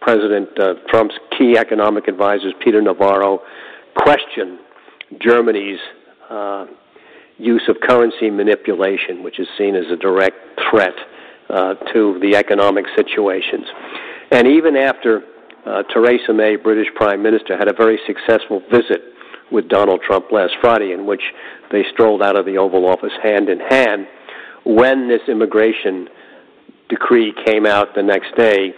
President 0.00 0.48
uh, 0.56 0.74
Trump's 0.88 1.16
key 1.36 1.56
economic 1.58 2.06
advisors, 2.06 2.54
Peter 2.62 2.80
Navarro, 2.80 3.40
questioned 3.96 4.60
Germany's 5.20 5.80
uh, 6.30 6.66
use 7.38 7.62
of 7.68 7.76
currency 7.82 8.30
manipulation, 8.30 9.24
which 9.24 9.40
is 9.40 9.48
seen 9.58 9.74
as 9.74 9.86
a 9.90 9.96
direct 9.96 10.36
threat 10.70 10.94
to 11.92 12.18
the 12.20 12.36
economic 12.36 12.84
situations. 12.96 13.66
And 14.30 14.46
even 14.46 14.76
after 14.76 15.22
Theresa 15.92 16.32
May, 16.32 16.54
British 16.54 16.88
Prime 16.94 17.20
Minister, 17.20 17.56
had 17.56 17.68
a 17.68 17.72
very 17.72 17.98
successful 18.06 18.62
visit 18.70 19.15
with 19.52 19.68
Donald 19.68 20.00
Trump 20.06 20.32
last 20.32 20.54
Friday, 20.60 20.92
in 20.92 21.06
which 21.06 21.22
they 21.70 21.84
strolled 21.92 22.22
out 22.22 22.36
of 22.36 22.46
the 22.46 22.58
Oval 22.58 22.86
Office 22.88 23.12
hand 23.22 23.48
in 23.48 23.60
hand. 23.60 24.06
When 24.64 25.08
this 25.08 25.20
immigration 25.28 26.08
decree 26.88 27.32
came 27.44 27.66
out 27.66 27.94
the 27.94 28.02
next 28.02 28.34
day, 28.36 28.74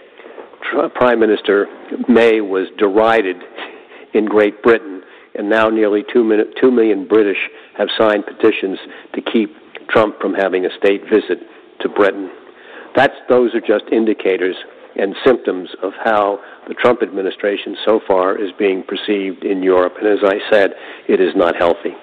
Prime 0.95 1.19
Minister 1.19 1.67
May 2.07 2.41
was 2.41 2.67
derided 2.77 3.37
in 4.13 4.25
Great 4.25 4.61
Britain, 4.61 5.01
and 5.35 5.49
now 5.49 5.69
nearly 5.69 6.03
two, 6.11 6.23
min- 6.23 6.53
two 6.59 6.71
million 6.71 7.07
British 7.07 7.37
have 7.77 7.87
signed 7.97 8.25
petitions 8.25 8.77
to 9.13 9.21
keep 9.21 9.55
Trump 9.89 10.19
from 10.19 10.33
having 10.33 10.65
a 10.65 10.69
state 10.77 11.01
visit 11.03 11.39
to 11.81 11.89
Britain. 11.89 12.29
That's, 12.95 13.13
those 13.29 13.53
are 13.55 13.61
just 13.61 13.85
indicators 13.91 14.55
and 14.99 15.15
symptoms 15.25 15.69
of 15.81 15.93
how 16.03 16.39
the 16.67 16.73
Trump 16.73 17.01
administration 17.01 17.75
so 17.85 17.99
far 18.07 18.37
is 18.37 18.51
being 18.59 18.83
perceived 18.83 19.43
in 19.43 19.63
Europe. 19.63 19.95
And 19.99 20.07
as 20.07 20.19
I 20.23 20.37
said, 20.51 20.73
it 21.07 21.19
is 21.19 21.35
not 21.35 21.55
healthy. 21.55 21.95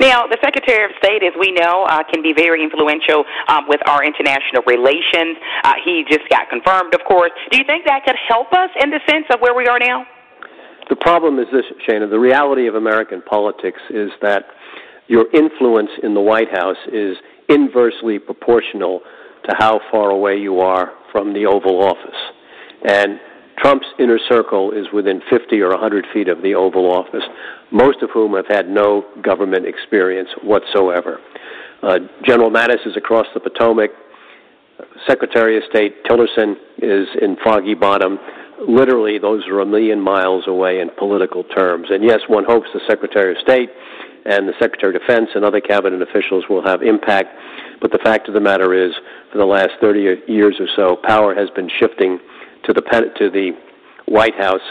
Now, 0.00 0.26
the 0.26 0.38
Secretary 0.42 0.84
of 0.84 0.92
State, 1.02 1.22
as 1.24 1.32
we 1.38 1.50
know, 1.50 1.84
uh, 1.88 2.02
can 2.12 2.22
be 2.22 2.32
very 2.32 2.62
influential 2.62 3.24
um, 3.48 3.66
with 3.68 3.80
our 3.88 4.04
international 4.04 4.62
relations. 4.66 5.36
Uh, 5.64 5.74
he 5.84 6.04
just 6.08 6.28
got 6.30 6.48
confirmed, 6.48 6.94
of 6.94 7.00
course. 7.06 7.32
Do 7.50 7.58
you 7.58 7.64
think 7.66 7.84
that 7.86 8.04
could 8.04 8.16
help 8.28 8.52
us 8.52 8.70
in 8.80 8.90
the 8.90 9.00
sense 9.08 9.26
of 9.30 9.40
where 9.40 9.54
we 9.54 9.66
are 9.66 9.78
now? 9.78 10.06
The 10.88 10.96
problem 10.96 11.38
is 11.38 11.46
this, 11.52 11.64
Shana. 11.86 12.08
The 12.08 12.18
reality 12.18 12.66
of 12.66 12.74
American 12.74 13.22
politics 13.22 13.80
is 13.90 14.10
that 14.22 14.46
your 15.08 15.26
influence 15.34 15.90
in 16.02 16.14
the 16.14 16.20
White 16.20 16.50
House 16.50 16.78
is 16.92 17.16
inversely 17.48 18.18
proportional 18.18 19.00
to 19.48 19.54
how 19.58 19.80
far 19.90 20.10
away 20.10 20.36
you 20.36 20.60
are 20.60 20.92
from 21.10 21.32
the 21.32 21.46
Oval 21.46 21.82
Office. 21.82 22.16
And 22.86 23.18
Trump's 23.58 23.86
inner 23.98 24.18
circle 24.28 24.72
is 24.72 24.86
within 24.92 25.20
50 25.30 25.60
or 25.60 25.70
100 25.70 26.06
feet 26.12 26.28
of 26.28 26.42
the 26.42 26.54
Oval 26.54 26.90
Office, 26.92 27.24
most 27.72 28.02
of 28.02 28.10
whom 28.10 28.34
have 28.34 28.46
had 28.48 28.68
no 28.68 29.04
government 29.22 29.66
experience 29.66 30.28
whatsoever. 30.42 31.18
Uh, 31.82 31.98
General 32.24 32.50
Mattis 32.50 32.86
is 32.86 32.96
across 32.96 33.26
the 33.34 33.40
Potomac. 33.40 33.90
Secretary 35.06 35.56
of 35.56 35.64
State 35.68 36.04
Tillerson 36.04 36.54
is 36.78 37.08
in 37.20 37.36
Foggy 37.42 37.74
Bottom. 37.74 38.18
Literally, 38.68 39.18
those 39.18 39.46
are 39.48 39.60
a 39.60 39.66
million 39.66 40.00
miles 40.00 40.44
away 40.46 40.80
in 40.80 40.90
political 40.98 41.44
terms. 41.44 41.88
And 41.90 42.04
yes, 42.04 42.20
one 42.28 42.44
hopes 42.44 42.68
the 42.74 42.80
Secretary 42.88 43.32
of 43.32 43.38
State 43.42 43.70
and 44.24 44.46
the 44.46 44.52
Secretary 44.60 44.94
of 44.94 45.00
Defense 45.00 45.30
and 45.34 45.44
other 45.44 45.60
cabinet 45.60 46.02
officials 46.02 46.44
will 46.50 46.62
have 46.62 46.82
impact. 46.82 47.28
But 47.80 47.92
the 47.92 47.98
fact 47.98 48.28
of 48.28 48.34
the 48.34 48.40
matter 48.40 48.74
is, 48.74 48.92
for 49.32 49.38
the 49.38 49.46
last 49.46 49.72
30 49.80 50.22
years 50.26 50.56
or 50.60 50.68
so, 50.74 50.96
power 51.04 51.34
has 51.34 51.50
been 51.50 51.68
shifting 51.78 52.18
to 52.64 52.72
the 52.72 52.82
to 53.18 53.30
the 53.30 53.52
White 54.06 54.34
House. 54.34 54.62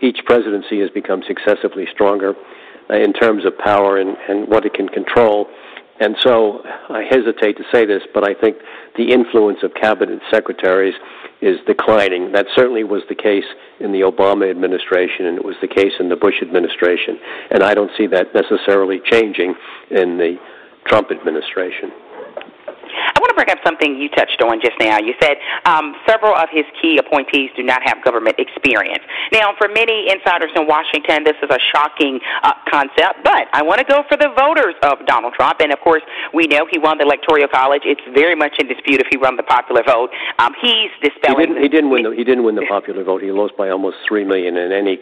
Each 0.00 0.18
presidency 0.24 0.80
has 0.80 0.90
become 0.90 1.22
successively 1.26 1.86
stronger 1.92 2.34
uh, 2.90 2.96
in 2.96 3.12
terms 3.12 3.44
of 3.44 3.56
power 3.58 3.98
and, 3.98 4.16
and 4.28 4.48
what 4.48 4.66
it 4.66 4.74
can 4.74 4.88
control. 4.88 5.46
And 6.00 6.16
so 6.20 6.62
I 6.88 7.04
hesitate 7.08 7.56
to 7.58 7.64
say 7.70 7.86
this, 7.86 8.02
but 8.12 8.28
I 8.28 8.34
think 8.34 8.56
the 8.96 9.12
influence 9.12 9.58
of 9.62 9.72
cabinet 9.74 10.20
secretaries 10.32 10.94
is 11.40 11.58
declining. 11.66 12.32
That 12.32 12.46
certainly 12.56 12.82
was 12.82 13.02
the 13.08 13.14
case 13.14 13.44
in 13.78 13.92
the 13.92 14.00
Obama 14.00 14.50
administration, 14.50 15.26
and 15.26 15.36
it 15.36 15.44
was 15.44 15.56
the 15.60 15.68
case 15.68 15.92
in 16.00 16.08
the 16.08 16.16
Bush 16.16 16.42
administration. 16.42 17.18
And 17.50 17.62
I 17.62 17.74
don't 17.74 17.90
see 17.96 18.06
that 18.08 18.34
necessarily 18.34 19.00
changing 19.10 19.54
in 19.90 20.18
the 20.18 20.36
Trump 20.86 21.10
administration. 21.12 21.92
I 22.94 23.16
want 23.20 23.30
to 23.30 23.38
bring 23.38 23.50
up 23.50 23.58
something 23.64 23.96
you 23.96 24.08
touched 24.10 24.40
on 24.42 24.60
just 24.60 24.76
now. 24.78 24.98
You 24.98 25.14
said 25.20 25.36
um, 25.64 25.94
several 26.06 26.34
of 26.34 26.48
his 26.50 26.64
key 26.80 26.98
appointees 26.98 27.50
do 27.56 27.62
not 27.62 27.82
have 27.84 28.02
government 28.04 28.36
experience. 28.38 29.02
Now, 29.32 29.54
for 29.58 29.68
many 29.68 30.10
insiders 30.10 30.50
in 30.56 30.66
Washington, 30.66 31.24
this 31.24 31.36
is 31.42 31.50
a 31.50 31.60
shocking 31.72 32.20
uh, 32.42 32.52
concept, 32.68 33.24
but 33.24 33.48
I 33.52 33.62
want 33.62 33.80
to 33.80 33.86
go 33.86 34.04
for 34.08 34.16
the 34.16 34.30
voters 34.36 34.74
of 34.82 35.04
Donald 35.06 35.34
Trump. 35.34 35.60
And 35.60 35.72
of 35.72 35.80
course, 35.80 36.02
we 36.34 36.46
know 36.46 36.66
he 36.70 36.78
won 36.78 36.98
the 36.98 37.04
Electoral 37.04 37.48
College. 37.48 37.82
It's 37.84 38.02
very 38.14 38.34
much 38.34 38.52
in 38.58 38.68
dispute 38.68 39.00
if 39.00 39.06
he 39.10 39.16
won 39.16 39.36
the 39.36 39.42
popular 39.42 39.82
vote. 39.86 40.10
Um, 40.38 40.52
he's 40.60 40.90
dispelling. 41.02 41.40
He 41.40 41.46
didn't, 41.46 41.62
he 41.62 41.68
didn't 41.68 41.90
win. 41.90 42.02
The, 42.04 42.10
he 42.10 42.24
didn't 42.24 42.44
win 42.44 42.54
the 42.54 42.66
popular 42.68 43.04
vote. 43.04 43.22
He 43.22 43.30
lost 43.30 43.56
by 43.56 43.70
almost 43.70 43.96
three 44.06 44.24
million. 44.24 44.56
And 44.56 44.72
any 44.82 44.98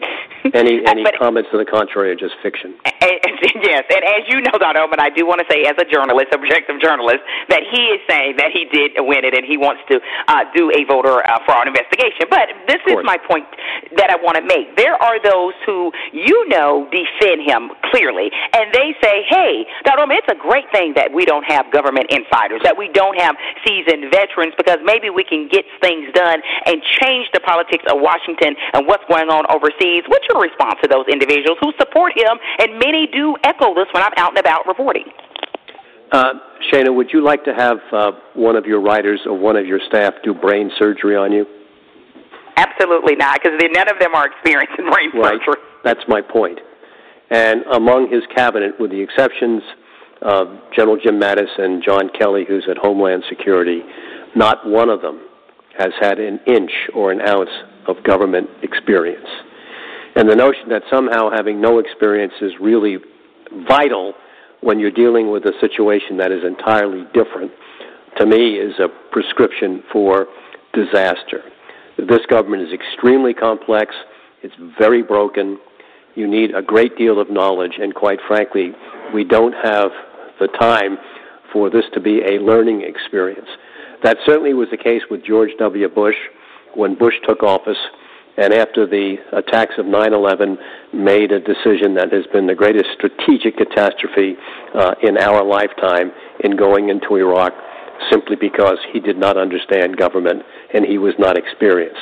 any 0.53 0.81
any 0.87 1.03
comments 1.17 1.49
to 1.51 1.57
the 1.57 1.65
contrary 1.65 2.11
are 2.11 2.15
just 2.15 2.35
fiction. 2.41 2.75
And, 3.01 3.19
yes, 3.61 3.83
and 3.89 4.03
as 4.03 4.25
you 4.27 4.41
know, 4.41 4.57
Dr. 4.57 4.81
Ullman, 4.81 4.99
I 4.99 5.09
do 5.09 5.25
want 5.25 5.39
to 5.41 5.47
say, 5.49 5.63
as 5.65 5.77
a 5.77 5.85
journalist, 5.85 6.33
objective 6.33 6.81
journalist, 6.81 7.21
that 7.49 7.63
he 7.69 7.93
is 7.93 8.01
saying 8.09 8.37
that 8.37 8.51
he 8.51 8.65
did 8.65 8.97
win 8.97 9.23
it 9.25 9.33
and 9.37 9.45
he 9.45 9.57
wants 9.57 9.81
to 9.89 10.01
uh, 10.27 10.45
do 10.55 10.71
a 10.71 10.83
voter 10.85 11.21
uh, 11.23 11.39
fraud 11.45 11.67
investigation. 11.67 12.27
But 12.29 12.49
this 12.67 12.81
is 12.87 12.97
my 13.03 13.17
point 13.17 13.45
that 13.97 14.09
I 14.09 14.17
want 14.17 14.37
to 14.37 14.45
make. 14.45 14.75
There 14.75 14.95
are 14.97 15.21
those 15.21 15.53
who 15.65 15.91
you 16.11 16.47
know 16.49 16.89
defend 16.91 17.45
him 17.45 17.71
clearly, 17.91 18.31
and 18.53 18.73
they 18.73 18.95
say, 19.01 19.23
"Hey, 19.29 19.65
Dr. 19.83 20.01
Ullman, 20.01 20.17
it's 20.17 20.31
a 20.31 20.39
great 20.39 20.67
thing 20.71 20.93
that 20.95 21.13
we 21.13 21.25
don't 21.25 21.45
have 21.45 21.69
government 21.71 22.09
insiders, 22.09 22.61
that 22.63 22.77
we 22.77 22.89
don't 22.89 23.17
have 23.19 23.35
seasoned 23.65 24.09
veterans, 24.11 24.53
because 24.57 24.79
maybe 24.83 25.09
we 25.09 25.23
can 25.23 25.47
get 25.47 25.65
things 25.81 26.09
done 26.13 26.41
and 26.65 26.81
change 27.01 27.29
the 27.33 27.41
politics 27.41 27.85
of 27.91 28.01
Washington 28.01 28.55
and 28.73 28.87
what's 28.87 29.05
going 29.07 29.29
on 29.29 29.45
overseas." 29.53 30.03
What's 30.07 30.25
your 30.29 30.41
response 30.41 30.79
to 30.83 30.87
those 30.87 31.07
individuals 31.07 31.57
who 31.61 31.71
support 31.79 32.13
him 32.17 32.37
and 32.59 32.79
many 32.79 33.07
do 33.07 33.35
echo 33.51 33.75
this 33.75 33.87
when 33.93 34.03
I'm 34.03 34.13
out 34.17 34.29
and 34.29 34.39
about 34.39 34.65
reporting. 34.65 35.05
Uh, 36.11 36.33
Shana, 36.71 36.93
would 36.93 37.09
you 37.13 37.23
like 37.23 37.43
to 37.45 37.53
have 37.53 37.77
uh, 37.91 38.11
one 38.33 38.55
of 38.55 38.65
your 38.65 38.81
writers 38.81 39.21
or 39.25 39.37
one 39.37 39.55
of 39.55 39.65
your 39.65 39.79
staff 39.87 40.13
do 40.23 40.33
brain 40.33 40.71
surgery 40.77 41.15
on 41.15 41.31
you? 41.31 41.45
Absolutely 42.57 43.15
not, 43.15 43.39
because 43.41 43.57
none 43.73 43.89
of 43.89 43.97
them 43.99 44.13
are 44.13 44.27
experienced 44.27 44.73
in 44.77 44.89
brain 44.91 45.09
right. 45.13 45.39
surgery. 45.39 45.61
That's 45.83 46.01
my 46.07 46.21
point. 46.21 46.59
And 47.29 47.63
among 47.73 48.11
his 48.11 48.23
cabinet, 48.35 48.73
with 48.77 48.91
the 48.91 48.99
exceptions 48.99 49.63
of 50.21 50.47
General 50.75 50.97
Jim 51.01 51.19
Mattis 51.19 51.49
and 51.57 51.81
John 51.83 52.09
Kelly, 52.19 52.43
who's 52.47 52.67
at 52.69 52.77
Homeland 52.77 53.23
Security, 53.29 53.81
not 54.35 54.67
one 54.67 54.89
of 54.89 55.01
them 55.01 55.21
has 55.77 55.91
had 55.99 56.19
an 56.19 56.39
inch 56.45 56.71
or 56.93 57.11
an 57.11 57.21
ounce 57.21 57.49
of 57.87 58.03
government 58.03 58.49
experience. 58.61 59.27
And 60.15 60.29
the 60.29 60.35
notion 60.35 60.67
that 60.69 60.83
somehow 60.91 61.29
having 61.31 61.61
no 61.61 61.79
experience 61.79 62.33
is 62.41 62.51
really 62.59 62.97
vital 63.67 64.13
when 64.61 64.79
you're 64.79 64.91
dealing 64.91 65.31
with 65.31 65.45
a 65.45 65.53
situation 65.59 66.17
that 66.17 66.31
is 66.31 66.43
entirely 66.43 67.05
different, 67.13 67.51
to 68.17 68.25
me, 68.25 68.55
is 68.55 68.73
a 68.79 68.87
prescription 69.11 69.83
for 69.91 70.27
disaster. 70.73 71.41
This 71.97 72.25
government 72.29 72.63
is 72.63 72.73
extremely 72.73 73.33
complex, 73.33 73.95
it's 74.43 74.53
very 74.77 75.03
broken. 75.03 75.59
You 76.15 76.27
need 76.27 76.53
a 76.55 76.61
great 76.61 76.97
deal 76.97 77.19
of 77.19 77.29
knowledge, 77.29 77.73
and 77.79 77.93
quite 77.95 78.19
frankly, 78.27 78.73
we 79.13 79.23
don't 79.23 79.53
have 79.53 79.91
the 80.39 80.47
time 80.47 80.97
for 81.53 81.69
this 81.69 81.85
to 81.93 81.99
be 81.99 82.21
a 82.21 82.41
learning 82.41 82.81
experience. 82.81 83.47
That 84.03 84.17
certainly 84.25 84.53
was 84.53 84.67
the 84.71 84.77
case 84.77 85.03
with 85.09 85.23
George 85.23 85.51
W. 85.59 85.87
Bush 85.87 86.15
when 86.75 86.95
Bush 86.95 87.15
took 87.27 87.43
office 87.43 87.77
and 88.37 88.53
after 88.53 88.87
the 88.87 89.17
attacks 89.33 89.75
of 89.77 89.85
9/11, 89.85 90.57
made 90.93 91.31
a 91.31 91.39
decision 91.39 91.93
that 91.95 92.11
has 92.11 92.25
been 92.27 92.47
the 92.47 92.55
greatest 92.55 92.89
strategic 92.93 93.57
catastrophe 93.57 94.35
uh, 94.73 94.95
in 95.03 95.17
our 95.17 95.43
lifetime 95.43 96.11
in 96.41 96.55
going 96.55 96.89
into 96.89 97.15
Iraq, 97.15 97.53
simply 98.09 98.35
because 98.35 98.77
he 98.91 98.99
did 98.99 99.17
not 99.17 99.37
understand 99.37 99.97
government 99.97 100.43
and 100.73 100.85
he 100.85 100.97
was 100.97 101.13
not 101.19 101.37
experienced. 101.37 102.01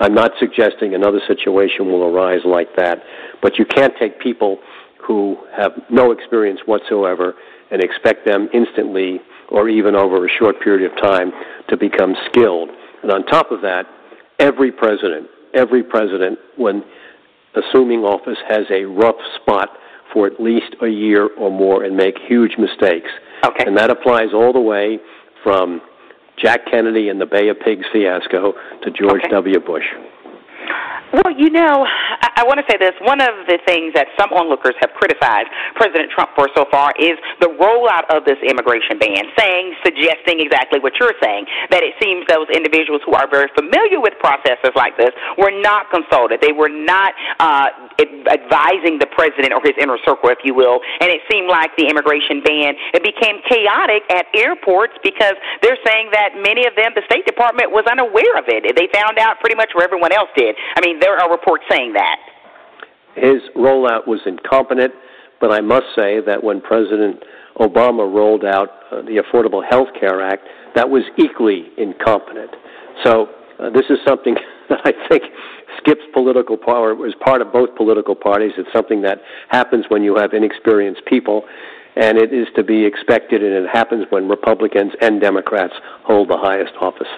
I'm 0.00 0.14
not 0.14 0.32
suggesting 0.38 0.94
another 0.94 1.20
situation 1.26 1.86
will 1.86 2.04
arise 2.04 2.40
like 2.44 2.74
that, 2.76 3.02
but 3.42 3.58
you 3.58 3.66
can't 3.66 3.92
take 3.98 4.18
people 4.18 4.58
who 5.06 5.36
have 5.56 5.72
no 5.90 6.10
experience 6.10 6.60
whatsoever 6.66 7.34
and 7.70 7.82
expect 7.82 8.26
them 8.26 8.48
instantly 8.52 9.20
or 9.50 9.68
even 9.68 9.94
over 9.94 10.24
a 10.24 10.28
short 10.38 10.60
period 10.60 10.90
of 10.90 10.96
time 11.02 11.32
to 11.68 11.76
become 11.76 12.14
skilled. 12.26 12.70
And 13.02 13.10
on 13.10 13.26
top 13.26 13.50
of 13.50 13.60
that, 13.62 13.86
every 14.38 14.72
president 14.72 15.28
every 15.54 15.82
president, 15.82 16.38
when 16.56 16.84
assuming 17.54 18.00
office, 18.00 18.38
has 18.48 18.64
a 18.70 18.84
rough 18.84 19.16
spot 19.40 19.70
for 20.12 20.26
at 20.26 20.40
least 20.40 20.74
a 20.82 20.88
year 20.88 21.28
or 21.36 21.50
more 21.50 21.84
and 21.84 21.96
make 21.96 22.16
huge 22.28 22.52
mistakes. 22.58 23.10
Okay. 23.44 23.64
And 23.66 23.76
that 23.76 23.90
applies 23.90 24.32
all 24.34 24.52
the 24.52 24.60
way 24.60 24.98
from 25.42 25.80
Jack 26.36 26.60
Kennedy 26.70 27.08
and 27.08 27.20
the 27.20 27.26
Bay 27.26 27.48
of 27.48 27.58
Pigs 27.60 27.86
fiasco 27.92 28.52
to 28.82 28.90
George 28.90 29.22
okay. 29.24 29.30
W. 29.30 29.60
Bush. 29.60 29.84
Well, 31.10 31.34
you 31.34 31.50
know, 31.50 31.82
I, 31.82 32.42
I 32.42 32.42
want 32.46 32.62
to 32.62 32.66
say 32.70 32.78
this. 32.78 32.94
One 33.02 33.18
of 33.18 33.34
the 33.50 33.58
things 33.66 33.90
that 33.98 34.06
some 34.14 34.30
onlookers 34.30 34.78
have 34.78 34.94
criticized 34.94 35.50
President 35.74 36.06
Trump 36.14 36.30
for 36.38 36.46
so 36.54 36.70
far 36.70 36.94
is 37.02 37.18
the 37.42 37.50
rollout 37.58 38.06
of 38.14 38.22
this 38.22 38.38
immigration 38.46 38.94
ban, 38.94 39.26
saying, 39.34 39.74
suggesting 39.82 40.38
exactly 40.38 40.78
what 40.78 40.94
you're 41.02 41.18
saying, 41.18 41.50
that 41.74 41.82
it 41.82 41.98
seems 41.98 42.22
those 42.30 42.46
individuals 42.54 43.02
who 43.02 43.18
are 43.18 43.26
very 43.26 43.50
familiar 43.58 43.98
with 43.98 44.14
processes 44.22 44.70
like 44.78 44.94
this 44.94 45.10
were 45.34 45.50
not 45.50 45.90
consulted. 45.90 46.38
They 46.38 46.54
were 46.54 46.70
not 46.70 47.10
uh, 47.42 47.74
advising 48.30 49.02
the 49.02 49.10
president 49.10 49.50
or 49.50 49.58
his 49.66 49.74
inner 49.82 49.98
circle, 50.06 50.30
if 50.30 50.46
you 50.46 50.54
will, 50.54 50.78
and 51.02 51.10
it 51.10 51.26
seemed 51.26 51.50
like 51.50 51.74
the 51.74 51.90
immigration 51.90 52.38
ban, 52.46 52.78
it 52.94 53.02
became 53.02 53.42
chaotic 53.50 54.06
at 54.14 54.30
airports 54.30 54.94
because 55.02 55.34
they're 55.58 55.80
saying 55.82 56.14
that 56.14 56.38
many 56.38 56.70
of 56.70 56.78
them, 56.78 56.94
the 56.94 57.02
State 57.10 57.26
Department 57.26 57.74
was 57.74 57.82
unaware 57.90 58.38
of 58.38 58.46
it. 58.46 58.62
They 58.62 58.86
found 58.94 59.18
out 59.18 59.42
pretty 59.42 59.58
much 59.58 59.74
where 59.74 59.82
everyone 59.82 60.14
else 60.14 60.30
did. 60.38 60.54
I 60.78 60.80
mean, 60.80 60.99
there 61.00 61.16
are 61.16 61.30
reports 61.30 61.64
saying 61.70 61.92
that. 61.94 62.18
His 63.16 63.42
rollout 63.56 64.06
was 64.06 64.20
incompetent, 64.26 64.92
but 65.40 65.50
I 65.50 65.60
must 65.60 65.86
say 65.96 66.20
that 66.20 66.42
when 66.42 66.60
President 66.60 67.22
Obama 67.58 68.12
rolled 68.12 68.44
out 68.44 68.68
uh, 68.90 69.02
the 69.02 69.22
Affordable 69.22 69.62
Health 69.68 69.88
Care 69.98 70.20
Act, 70.20 70.46
that 70.74 70.88
was 70.88 71.02
equally 71.18 71.66
incompetent. 71.76 72.50
So 73.04 73.28
uh, 73.58 73.70
this 73.70 73.84
is 73.90 73.98
something 74.06 74.36
that 74.68 74.80
I 74.84 74.92
think 75.08 75.24
skips 75.78 76.02
political 76.12 76.56
power, 76.56 76.94
is 77.06 77.14
part 77.24 77.42
of 77.42 77.52
both 77.52 77.74
political 77.76 78.14
parties. 78.14 78.52
It's 78.56 78.72
something 78.72 79.02
that 79.02 79.18
happens 79.48 79.86
when 79.88 80.02
you 80.02 80.16
have 80.16 80.32
inexperienced 80.32 81.04
people, 81.06 81.44
and 81.96 82.18
it 82.18 82.32
is 82.32 82.46
to 82.56 82.62
be 82.62 82.84
expected, 82.84 83.42
and 83.42 83.52
it 83.52 83.68
happens 83.72 84.06
when 84.10 84.28
Republicans 84.28 84.92
and 85.00 85.20
Democrats 85.20 85.74
hold 86.04 86.28
the 86.28 86.36
highest 86.36 86.72
office. 86.80 87.08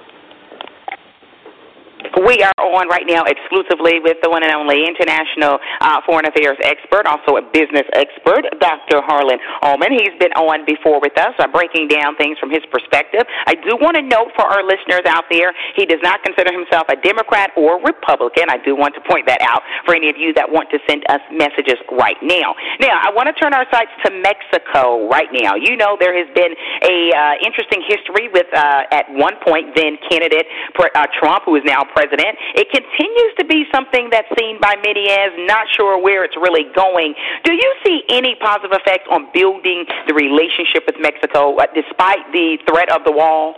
We 2.23 2.43
are 2.43 2.53
on 2.59 2.89
right 2.89 3.07
now 3.07 3.25
exclusively 3.25 4.01
with 4.01 4.19
the 4.23 4.31
one 4.31 4.43
and 4.43 4.53
only 4.53 4.87
international 4.87 5.59
uh, 5.81 6.01
foreign 6.07 6.27
affairs 6.27 6.59
expert, 6.63 7.07
also 7.07 7.37
a 7.37 7.43
business 7.43 7.87
expert, 7.95 8.47
Dr. 8.61 9.01
Harlan 9.03 9.39
Ullman. 9.63 9.93
He's 9.93 10.15
been 10.19 10.33
on 10.35 10.65
before 10.67 11.01
with 11.01 11.17
us, 11.19 11.35
uh, 11.39 11.49
breaking 11.49 11.89
down 11.89 12.17
things 12.17 12.39
from 12.39 12.51
his 12.51 12.63
perspective. 12.71 13.23
I 13.47 13.55
do 13.55 13.77
want 13.81 13.97
to 13.97 14.03
note 14.03 14.35
for 14.35 14.45
our 14.45 14.63
listeners 14.63 15.03
out 15.07 15.25
there, 15.31 15.53
he 15.77 15.87
does 15.87 16.01
not 16.03 16.23
consider 16.23 16.53
himself 16.53 16.89
a 16.89 16.97
Democrat 16.97 17.51
or 17.57 17.81
Republican. 17.83 18.51
I 18.51 18.59
do 18.63 18.77
want 18.77 18.95
to 18.95 19.03
point 19.07 19.27
that 19.27 19.41
out 19.43 19.63
for 19.85 19.95
any 19.95 20.09
of 20.11 20.17
you 20.17 20.33
that 20.35 20.51
want 20.51 20.71
to 20.71 20.79
send 20.89 21.05
us 21.09 21.21
messages 21.31 21.79
right 21.91 22.19
now. 22.23 22.55
Now, 22.81 23.01
I 23.03 23.11
want 23.15 23.29
to 23.31 23.37
turn 23.37 23.55
our 23.55 23.67
sights 23.71 23.93
to 24.05 24.11
Mexico 24.11 25.09
right 25.09 25.31
now. 25.33 25.55
You 25.55 25.77
know 25.77 25.97
there 25.99 26.17
has 26.17 26.29
been 26.35 26.53
a 26.83 26.97
uh, 27.15 27.35
interesting 27.45 27.83
history 27.87 28.29
with, 28.33 28.47
uh, 28.53 28.85
at 28.91 29.07
one 29.15 29.37
point, 29.45 29.75
then 29.77 29.99
candidate 30.11 30.47
uh, 30.79 31.07
Trump, 31.19 31.45
who 31.45 31.57
is 31.57 31.63
now 31.65 31.85
president. 31.95 32.37
It 32.57 32.69
continues 32.73 33.33
to 33.39 33.45
be 33.45 33.65
something 33.73 34.09
that's 34.11 34.29
seen 34.39 34.59
by 34.61 34.75
many 34.85 35.09
as 35.09 35.31
not 35.47 35.67
sure 35.77 36.01
where 36.01 36.25
it's 36.25 36.37
really 36.37 36.67
going. 36.75 37.15
Do 37.45 37.53
you 37.53 37.75
see 37.85 38.03
any 38.09 38.37
positive 38.41 38.73
effects 38.73 39.07
on 39.11 39.29
building 39.33 39.85
the 40.09 40.15
relationship 40.15 40.85
with 40.87 40.97
Mexico 41.01 41.57
uh, 41.57 41.67
despite 41.75 42.25
the 42.33 42.59
threat 42.69 42.91
of 42.91 43.05
the 43.05 43.13
wall? 43.13 43.55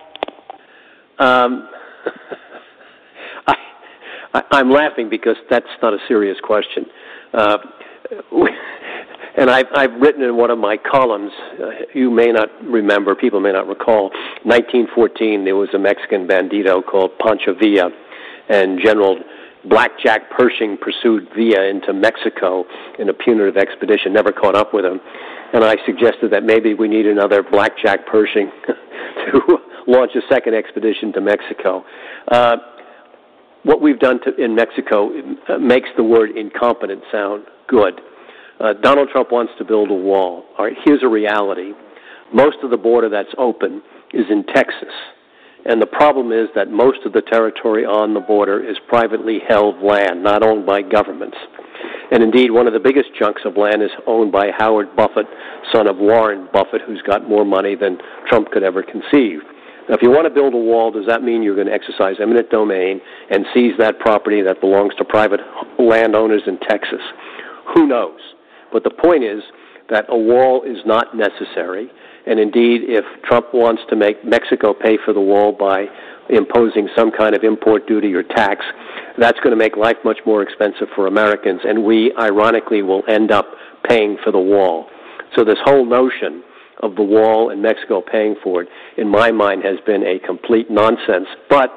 Um, 1.18 1.68
I, 3.46 3.54
I, 4.50 4.60
am 4.60 4.70
laughing 4.70 5.08
because 5.08 5.36
that's 5.48 5.66
not 5.80 5.94
a 5.94 5.98
serious 6.08 6.38
question. 6.42 6.86
Uh, 7.32 7.58
and 9.36 9.50
I've, 9.50 9.66
I've 9.74 9.92
written 10.00 10.22
in 10.22 10.36
one 10.36 10.50
of 10.50 10.58
my 10.58 10.76
columns, 10.76 11.32
uh, 11.62 11.70
you 11.94 12.10
may 12.10 12.32
not 12.32 12.48
remember, 12.64 13.14
people 13.14 13.40
may 13.40 13.52
not 13.52 13.66
recall, 13.68 14.10
1914, 14.42 15.44
there 15.44 15.56
was 15.56 15.68
a 15.74 15.78
Mexican 15.78 16.26
bandito 16.26 16.84
called 16.84 17.12
Pancho 17.18 17.54
Villa 17.54 17.90
and 18.48 18.78
General 18.82 19.18
Blackjack 19.68 20.30
Pershing 20.30 20.76
pursued 20.76 21.28
Villa 21.34 21.64
into 21.64 21.92
Mexico 21.92 22.64
in 22.98 23.08
a 23.08 23.14
punitive 23.14 23.56
expedition, 23.56 24.12
never 24.12 24.32
caught 24.32 24.54
up 24.54 24.74
with 24.74 24.84
him. 24.84 25.00
And 25.52 25.64
I 25.64 25.76
suggested 25.86 26.32
that 26.32 26.42
maybe 26.44 26.74
we 26.74 26.88
need 26.88 27.06
another 27.06 27.42
Blackjack 27.42 28.06
Pershing 28.06 28.50
to 28.66 29.58
launch 29.86 30.12
a 30.16 30.20
second 30.28 30.54
expedition 30.54 31.12
to 31.12 31.20
Mexico. 31.20 31.84
Uh, 32.30 32.56
what 33.62 33.80
we've 33.80 33.98
done 33.98 34.20
to, 34.24 34.34
in 34.36 34.54
Mexico 34.54 35.10
uh, 35.48 35.58
makes 35.58 35.88
the 35.96 36.02
word 36.02 36.36
incompetent 36.36 37.02
sound 37.10 37.44
good. 37.66 38.00
Uh, 38.60 38.74
Donald 38.82 39.08
Trump 39.10 39.32
wants 39.32 39.52
to 39.58 39.64
build 39.64 39.90
a 39.90 39.94
wall. 39.94 40.44
All 40.58 40.66
right, 40.66 40.76
here's 40.84 41.02
a 41.02 41.08
reality. 41.08 41.72
Most 42.32 42.58
of 42.62 42.70
the 42.70 42.76
border 42.76 43.08
that's 43.08 43.32
open 43.38 43.82
is 44.12 44.26
in 44.30 44.44
Texas. 44.54 44.92
And 45.66 45.80
the 45.80 45.86
problem 45.86 46.30
is 46.30 46.48
that 46.54 46.70
most 46.70 46.98
of 47.06 47.12
the 47.12 47.22
territory 47.22 47.84
on 47.84 48.12
the 48.12 48.20
border 48.20 48.62
is 48.62 48.76
privately 48.88 49.38
held 49.48 49.82
land, 49.82 50.22
not 50.22 50.42
owned 50.42 50.66
by 50.66 50.82
governments. 50.82 51.36
And 52.10 52.22
indeed, 52.22 52.50
one 52.50 52.66
of 52.66 52.74
the 52.74 52.80
biggest 52.80 53.14
chunks 53.18 53.42
of 53.44 53.56
land 53.56 53.82
is 53.82 53.90
owned 54.06 54.30
by 54.30 54.50
Howard 54.56 54.94
Buffett, 54.94 55.26
son 55.72 55.86
of 55.86 55.96
Warren 55.96 56.48
Buffett, 56.52 56.82
who's 56.86 57.02
got 57.02 57.28
more 57.28 57.44
money 57.44 57.74
than 57.74 57.98
Trump 58.28 58.50
could 58.50 58.62
ever 58.62 58.82
conceive. 58.82 59.40
Now, 59.88 59.94
if 59.96 60.02
you 60.02 60.10
want 60.10 60.26
to 60.26 60.32
build 60.32 60.54
a 60.54 60.58
wall, 60.58 60.90
does 60.90 61.06
that 61.06 61.22
mean 61.22 61.42
you're 61.42 61.54
going 61.54 61.66
to 61.66 61.72
exercise 61.72 62.16
eminent 62.20 62.50
domain 62.50 63.00
and 63.30 63.44
seize 63.52 63.72
that 63.78 63.98
property 63.98 64.42
that 64.42 64.60
belongs 64.60 64.94
to 64.96 65.04
private 65.04 65.40
landowners 65.78 66.42
in 66.46 66.58
Texas? 66.60 67.00
Who 67.74 67.86
knows? 67.86 68.20
But 68.72 68.84
the 68.84 68.90
point 68.90 69.24
is 69.24 69.42
that 69.90 70.06
a 70.08 70.16
wall 70.16 70.62
is 70.62 70.78
not 70.86 71.16
necessary. 71.16 71.90
And 72.26 72.40
indeed, 72.40 72.82
if 72.84 73.04
Trump 73.22 73.52
wants 73.52 73.82
to 73.90 73.96
make 73.96 74.24
Mexico 74.24 74.72
pay 74.72 74.98
for 75.04 75.12
the 75.12 75.20
wall 75.20 75.52
by 75.52 75.86
imposing 76.30 76.88
some 76.96 77.10
kind 77.10 77.34
of 77.34 77.44
import 77.44 77.86
duty 77.86 78.14
or 78.14 78.22
tax, 78.22 78.64
that's 79.18 79.38
going 79.40 79.50
to 79.50 79.56
make 79.56 79.76
life 79.76 79.96
much 80.04 80.18
more 80.24 80.42
expensive 80.42 80.88
for 80.94 81.06
Americans, 81.06 81.60
and 81.64 81.84
we, 81.84 82.12
ironically, 82.18 82.82
will 82.82 83.02
end 83.08 83.30
up 83.30 83.46
paying 83.88 84.16
for 84.24 84.32
the 84.32 84.38
wall. 84.38 84.86
So, 85.36 85.44
this 85.44 85.58
whole 85.64 85.84
notion 85.84 86.42
of 86.82 86.96
the 86.96 87.02
wall 87.02 87.50
and 87.50 87.62
Mexico 87.62 88.00
paying 88.00 88.36
for 88.42 88.62
it, 88.62 88.68
in 88.96 89.08
my 89.08 89.30
mind, 89.30 89.62
has 89.64 89.76
been 89.86 90.02
a 90.02 90.18
complete 90.18 90.70
nonsense. 90.70 91.28
But, 91.50 91.70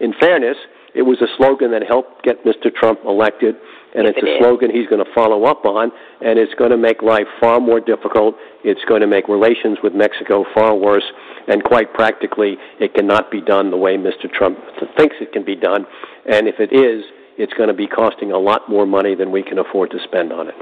in 0.00 0.12
fairness, 0.20 0.56
it 0.94 1.02
was 1.02 1.20
a 1.22 1.26
slogan 1.36 1.70
that 1.72 1.82
helped 1.86 2.22
get 2.22 2.44
Mr. 2.44 2.74
Trump 2.74 3.00
elected 3.04 3.56
and 3.94 4.06
it's 4.06 4.18
a 4.18 4.38
slogan 4.38 4.70
he's 4.70 4.86
going 4.88 5.04
to 5.04 5.10
follow 5.14 5.44
up 5.44 5.64
on, 5.64 5.90
and 6.20 6.38
it's 6.38 6.54
going 6.54 6.70
to 6.70 6.76
make 6.76 7.02
life 7.02 7.26
far 7.40 7.60
more 7.60 7.80
difficult. 7.80 8.34
It's 8.64 8.84
going 8.88 9.00
to 9.00 9.06
make 9.06 9.28
relations 9.28 9.78
with 9.82 9.94
Mexico 9.94 10.44
far 10.54 10.74
worse, 10.74 11.04
and 11.48 11.62
quite 11.62 11.92
practically, 11.94 12.56
it 12.80 12.94
cannot 12.94 13.30
be 13.30 13.40
done 13.40 13.70
the 13.70 13.76
way 13.76 13.96
Mr. 13.96 14.30
Trump 14.30 14.58
thinks 14.96 15.16
it 15.20 15.32
can 15.32 15.44
be 15.44 15.56
done. 15.56 15.86
And 16.30 16.48
if 16.48 16.58
it 16.58 16.72
is, 16.72 17.04
it's 17.36 17.52
going 17.54 17.68
to 17.68 17.74
be 17.74 17.86
costing 17.86 18.32
a 18.32 18.38
lot 18.38 18.68
more 18.68 18.86
money 18.86 19.14
than 19.14 19.30
we 19.30 19.42
can 19.42 19.58
afford 19.58 19.90
to 19.90 19.98
spend 20.04 20.32
on 20.32 20.48
it. 20.48 20.54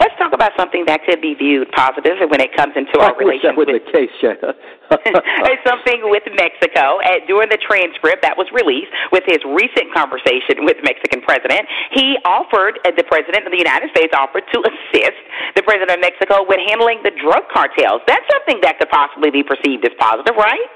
Let's 0.00 0.14
talk 0.18 0.32
about 0.32 0.52
something 0.56 0.84
that 0.86 1.04
could 1.04 1.20
be 1.20 1.34
viewed 1.34 1.70
positive 1.72 2.18
when 2.30 2.40
it 2.40 2.54
comes 2.54 2.74
into 2.76 2.98
our 3.00 3.14
I 3.14 3.18
relations 3.18 3.54
with, 3.56 3.68
with 3.68 3.82
the 3.82 3.92
case, 3.92 4.12
something 5.66 6.00
with 6.08 6.24
Mexico. 6.34 7.00
Uh, 7.02 7.20
during 7.26 7.48
the 7.48 7.60
transcript 7.60 8.22
that 8.22 8.36
was 8.36 8.46
released 8.54 8.92
with 9.12 9.24
his 9.26 9.38
recent 9.44 9.92
conversation 9.92 10.64
with 10.64 10.78
Mexican 10.82 11.20
president, 11.22 11.66
he 11.92 12.16
offered 12.24 12.78
uh, 12.84 12.92
the 12.96 13.04
president 13.04 13.44
of 13.44 13.52
the 13.52 13.60
United 13.60 13.90
States 13.90 14.12
offered 14.16 14.44
to 14.52 14.58
assist 14.64 15.20
the 15.56 15.62
president 15.62 15.98
of 15.98 16.00
Mexico 16.00 16.44
with 16.46 16.60
handling 16.68 17.02
the 17.02 17.12
drug 17.18 17.46
cartels. 17.52 18.00
That's 18.06 18.26
something 18.30 18.60
that 18.62 18.78
could 18.78 18.90
possibly 18.90 19.30
be 19.30 19.42
perceived 19.42 19.84
as 19.84 19.94
positive, 19.98 20.34
right? 20.36 20.72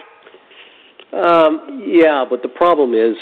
Um, 1.12 1.84
yeah, 1.84 2.24
but 2.28 2.42
the 2.42 2.48
problem 2.48 2.94
is, 2.94 3.16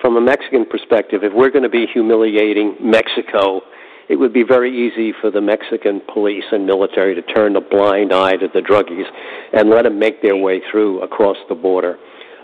from 0.00 0.16
a 0.16 0.20
Mexican 0.20 0.66
perspective, 0.66 1.22
if 1.22 1.32
we're 1.32 1.50
going 1.50 1.62
to 1.62 1.72
be 1.72 1.86
humiliating 1.86 2.76
Mexico 2.80 3.62
it 4.08 4.16
would 4.16 4.32
be 4.32 4.42
very 4.42 4.70
easy 4.70 5.12
for 5.20 5.30
the 5.30 5.40
Mexican 5.40 6.00
police 6.12 6.44
and 6.52 6.66
military 6.66 7.14
to 7.14 7.22
turn 7.22 7.56
a 7.56 7.60
blind 7.60 8.12
eye 8.12 8.36
to 8.36 8.48
the 8.52 8.60
druggies 8.60 9.06
and 9.52 9.70
let 9.70 9.82
them 9.82 9.98
make 9.98 10.22
their 10.22 10.36
way 10.36 10.60
through 10.70 11.02
across 11.02 11.36
the 11.48 11.54
border. 11.54 11.98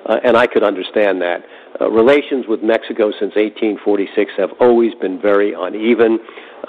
Uh, 0.06 0.16
and 0.24 0.36
I 0.36 0.46
could 0.46 0.64
understand 0.64 1.22
that. 1.22 1.44
Uh, 1.80 1.88
relations 1.90 2.46
with 2.48 2.62
Mexico 2.62 3.10
since 3.12 3.34
1846 3.36 4.32
have 4.36 4.50
always 4.60 4.92
been 5.00 5.20
very 5.20 5.54
uneven. 5.56 6.18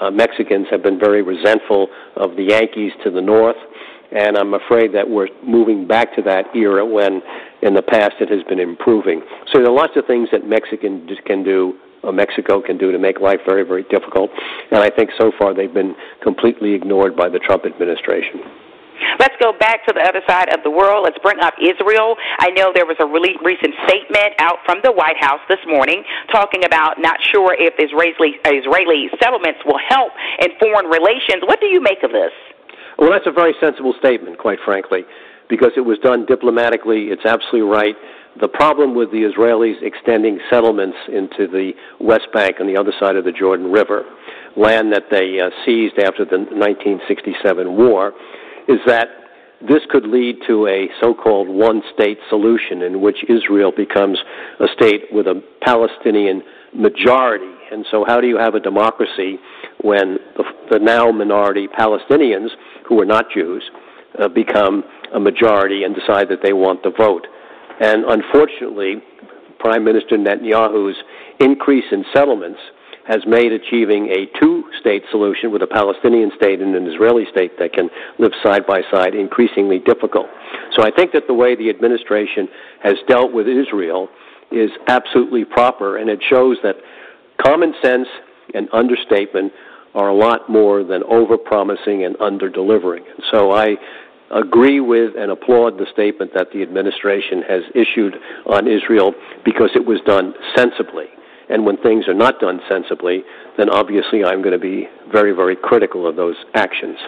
Uh, 0.00 0.10
Mexicans 0.10 0.66
have 0.70 0.82
been 0.82 0.98
very 0.98 1.22
resentful 1.22 1.88
of 2.16 2.36
the 2.36 2.44
Yankees 2.44 2.92
to 3.02 3.10
the 3.10 3.20
north, 3.20 3.56
and 4.12 4.36
I'm 4.38 4.54
afraid 4.54 4.94
that 4.94 5.08
we're 5.08 5.28
moving 5.44 5.86
back 5.86 6.14
to 6.14 6.22
that 6.22 6.54
era 6.54 6.86
when, 6.86 7.20
in 7.62 7.74
the 7.74 7.82
past, 7.82 8.14
it 8.20 8.30
has 8.30 8.42
been 8.44 8.60
improving. 8.60 9.22
So 9.52 9.58
there 9.58 9.68
are 9.68 9.74
lots 9.74 9.94
of 9.96 10.06
things 10.06 10.28
that 10.30 10.46
Mexicans 10.46 11.10
can 11.26 11.42
do 11.42 11.74
Uh, 12.04 12.12
Mexico 12.12 12.60
can 12.60 12.78
do 12.78 12.92
to 12.92 12.98
make 12.98 13.20
life 13.20 13.40
very, 13.46 13.62
very 13.62 13.84
difficult. 13.84 14.30
And 14.70 14.80
I 14.80 14.90
think 14.90 15.10
so 15.18 15.32
far 15.38 15.54
they've 15.54 15.72
been 15.72 15.94
completely 16.22 16.74
ignored 16.74 17.16
by 17.16 17.28
the 17.28 17.38
Trump 17.38 17.64
administration. 17.64 18.40
Let's 19.18 19.34
go 19.40 19.52
back 19.52 19.84
to 19.86 19.92
the 19.92 20.00
other 20.00 20.22
side 20.26 20.54
of 20.54 20.62
the 20.62 20.70
world. 20.70 21.04
Let's 21.04 21.18
bring 21.18 21.40
up 21.40 21.54
Israel. 21.58 22.16
I 22.38 22.50
know 22.50 22.72
there 22.74 22.86
was 22.86 22.96
a 23.00 23.06
really 23.06 23.34
recent 23.42 23.74
statement 23.86 24.38
out 24.38 24.58
from 24.64 24.78
the 24.84 24.92
White 24.92 25.18
House 25.18 25.40
this 25.48 25.58
morning 25.66 26.04
talking 26.30 26.64
about 26.64 26.98
not 26.98 27.18
sure 27.32 27.56
if 27.58 27.74
Israeli, 27.78 28.38
Israeli 28.46 29.10
settlements 29.18 29.60
will 29.66 29.80
help 29.88 30.12
in 30.40 30.50
foreign 30.60 30.86
relations. 30.86 31.42
What 31.42 31.60
do 31.60 31.66
you 31.66 31.80
make 31.80 32.02
of 32.02 32.12
this? 32.12 32.32
Well, 32.98 33.10
that's 33.10 33.26
a 33.26 33.32
very 33.34 33.54
sensible 33.58 33.94
statement, 33.98 34.38
quite 34.38 34.58
frankly, 34.64 35.02
because 35.48 35.72
it 35.76 35.82
was 35.82 35.98
done 35.98 36.24
diplomatically. 36.26 37.10
It's 37.10 37.26
absolutely 37.26 37.66
right 37.66 37.96
the 38.40 38.48
problem 38.48 38.94
with 38.94 39.10
the 39.10 39.30
Israelis 39.30 39.80
extending 39.82 40.40
settlements 40.50 40.96
into 41.08 41.46
the 41.46 41.72
West 42.00 42.26
Bank 42.32 42.56
on 42.60 42.66
the 42.66 42.76
other 42.76 42.92
side 42.98 43.16
of 43.16 43.24
the 43.24 43.32
Jordan 43.32 43.70
River, 43.70 44.04
land 44.56 44.92
that 44.92 45.04
they 45.10 45.40
uh, 45.40 45.50
seized 45.64 45.98
after 45.98 46.24
the 46.24 46.38
1967 46.38 47.76
war, 47.76 48.12
is 48.68 48.80
that 48.86 49.08
this 49.66 49.80
could 49.88 50.06
lead 50.06 50.36
to 50.46 50.66
a 50.66 50.88
so 51.00 51.14
called 51.14 51.48
one 51.48 51.82
state 51.94 52.18
solution 52.28 52.82
in 52.82 53.00
which 53.00 53.24
Israel 53.28 53.72
becomes 53.74 54.18
a 54.60 54.66
state 54.74 55.04
with 55.12 55.26
a 55.26 55.42
Palestinian 55.62 56.42
majority. 56.74 57.52
And 57.72 57.86
so, 57.90 58.04
how 58.06 58.20
do 58.20 58.26
you 58.26 58.36
have 58.36 58.54
a 58.54 58.60
democracy 58.60 59.38
when 59.82 60.18
the, 60.36 60.44
the 60.70 60.78
now 60.78 61.10
minority 61.10 61.66
Palestinians, 61.68 62.48
who 62.86 63.00
are 63.00 63.06
not 63.06 63.26
Jews, 63.32 63.62
uh, 64.18 64.28
become 64.28 64.84
a 65.14 65.20
majority 65.20 65.84
and 65.84 65.94
decide 65.94 66.28
that 66.28 66.40
they 66.42 66.52
want 66.52 66.82
the 66.82 66.90
vote? 66.90 67.26
And 67.80 68.04
unfortunately, 68.04 69.02
Prime 69.58 69.84
Minister 69.84 70.16
Netanyahu's 70.16 70.96
increase 71.40 71.84
in 71.90 72.04
settlements 72.14 72.60
has 73.06 73.20
made 73.26 73.52
achieving 73.52 74.08
a 74.08 74.26
two 74.40 74.64
state 74.80 75.02
solution 75.10 75.52
with 75.52 75.62
a 75.62 75.66
Palestinian 75.66 76.30
state 76.36 76.60
and 76.60 76.74
an 76.74 76.86
Israeli 76.86 77.24
state 77.30 77.58
that 77.58 77.72
can 77.72 77.90
live 78.18 78.32
side 78.42 78.66
by 78.66 78.80
side 78.90 79.14
increasingly 79.14 79.78
difficult. 79.78 80.26
So 80.76 80.82
I 80.82 80.90
think 80.90 81.12
that 81.12 81.24
the 81.26 81.34
way 81.34 81.54
the 81.54 81.68
administration 81.68 82.48
has 82.82 82.94
dealt 83.06 83.32
with 83.32 83.46
Israel 83.46 84.08
is 84.50 84.70
absolutely 84.88 85.44
proper, 85.44 85.98
and 85.98 86.08
it 86.08 86.20
shows 86.30 86.56
that 86.62 86.76
common 87.44 87.74
sense 87.82 88.08
and 88.54 88.68
understatement 88.72 89.52
are 89.94 90.08
a 90.08 90.14
lot 90.14 90.48
more 90.48 90.82
than 90.82 91.02
over 91.04 91.36
promising 91.36 92.04
and 92.04 92.16
under 92.20 92.48
delivering. 92.48 93.04
So 93.30 93.52
I 93.52 93.76
agree 94.34 94.80
with 94.80 95.12
and 95.16 95.30
applaud 95.30 95.78
the 95.78 95.86
statement 95.92 96.32
that 96.34 96.48
the 96.52 96.62
administration 96.62 97.42
has 97.48 97.62
issued 97.74 98.16
on 98.46 98.68
Israel 98.68 99.14
because 99.44 99.70
it 99.74 99.86
was 99.86 100.00
done 100.04 100.34
sensibly. 100.54 101.06
And 101.48 101.64
when 101.64 101.76
things 101.78 102.08
are 102.08 102.14
not 102.14 102.40
done 102.40 102.60
sensibly, 102.68 103.22
then 103.56 103.70
obviously 103.70 104.24
I'm 104.24 104.42
going 104.42 104.52
to 104.52 104.58
be 104.58 104.88
very, 105.12 105.32
very 105.32 105.56
critical 105.56 106.06
of 106.06 106.16
those 106.16 106.36
actions. 106.54 106.98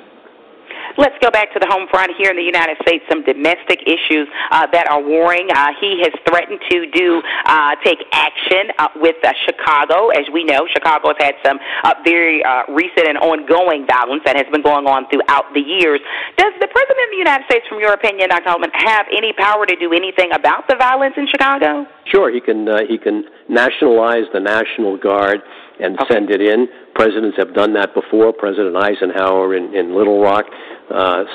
Let's 0.96 1.16
go 1.20 1.30
back 1.30 1.52
to 1.52 1.61
the 1.61 1.68
home 1.68 1.87
front 1.92 2.12
here 2.16 2.30
in 2.30 2.37
the 2.37 2.44
United 2.44 2.80
States. 2.80 3.04
Some 3.09 3.22
domestic 3.22 3.85
issues 3.85 4.28
uh, 4.50 4.66
that 4.72 4.88
are 4.88 5.02
warring. 5.02 5.48
Uh, 5.52 5.76
he 5.80 6.00
has 6.00 6.12
threatened 6.24 6.61
to 6.72 6.88
do 6.88 7.20
uh, 7.44 7.76
take 7.85 8.00
action 8.12 8.72
uh, 8.78 8.88
with 8.96 9.16
uh, 9.20 9.32
Chicago. 9.44 10.09
As 10.09 10.24
we 10.32 10.44
know, 10.44 10.64
Chicago 10.72 11.12
has 11.12 11.20
had 11.20 11.37
some 11.44 11.61
uh, 11.85 11.94
very 12.04 12.42
uh, 12.44 12.64
recent 12.72 13.09
and 13.09 13.18
ongoing 13.18 13.85
violence 13.85 14.24
that 14.24 14.37
has 14.37 14.48
been 14.48 14.64
going 14.64 14.88
on 14.88 15.04
throughout 15.12 15.52
the 15.52 15.61
years. 15.61 16.00
Does 16.40 16.56
the 16.64 16.68
president 16.68 17.04
of 17.04 17.11
the 17.12 17.20
United 17.20 17.44
States, 17.44 17.68
from 17.68 17.78
your 17.78 17.92
opinion, 17.92 18.32
Dr. 18.32 18.56
Ullman, 18.56 18.72
have 18.72 19.04
any 19.12 19.37
power 19.37 19.66
to 19.66 19.76
do 19.76 19.92
anything 19.92 20.32
about 20.32 20.64
the 20.68 20.76
violence 20.80 21.14
in 21.16 21.28
Chicago? 21.28 21.85
Sure, 22.09 22.32
he 22.32 22.40
can. 22.40 22.68
Uh, 22.68 22.88
he 22.88 22.96
can 22.96 23.24
nationalize 23.48 24.24
the 24.32 24.40
National 24.40 24.96
Guard 24.96 25.40
and 25.80 25.98
okay. 26.00 26.14
send 26.14 26.30
it 26.30 26.40
in. 26.40 26.68
Presidents 26.94 27.37
have 27.37 27.52
done 27.54 27.74
that 27.74 27.92
before. 27.92 28.32
President 28.32 28.76
Eisenhower 28.76 29.54
in, 29.54 29.74
in 29.74 29.94
Little 29.94 30.22
Rock 30.22 30.46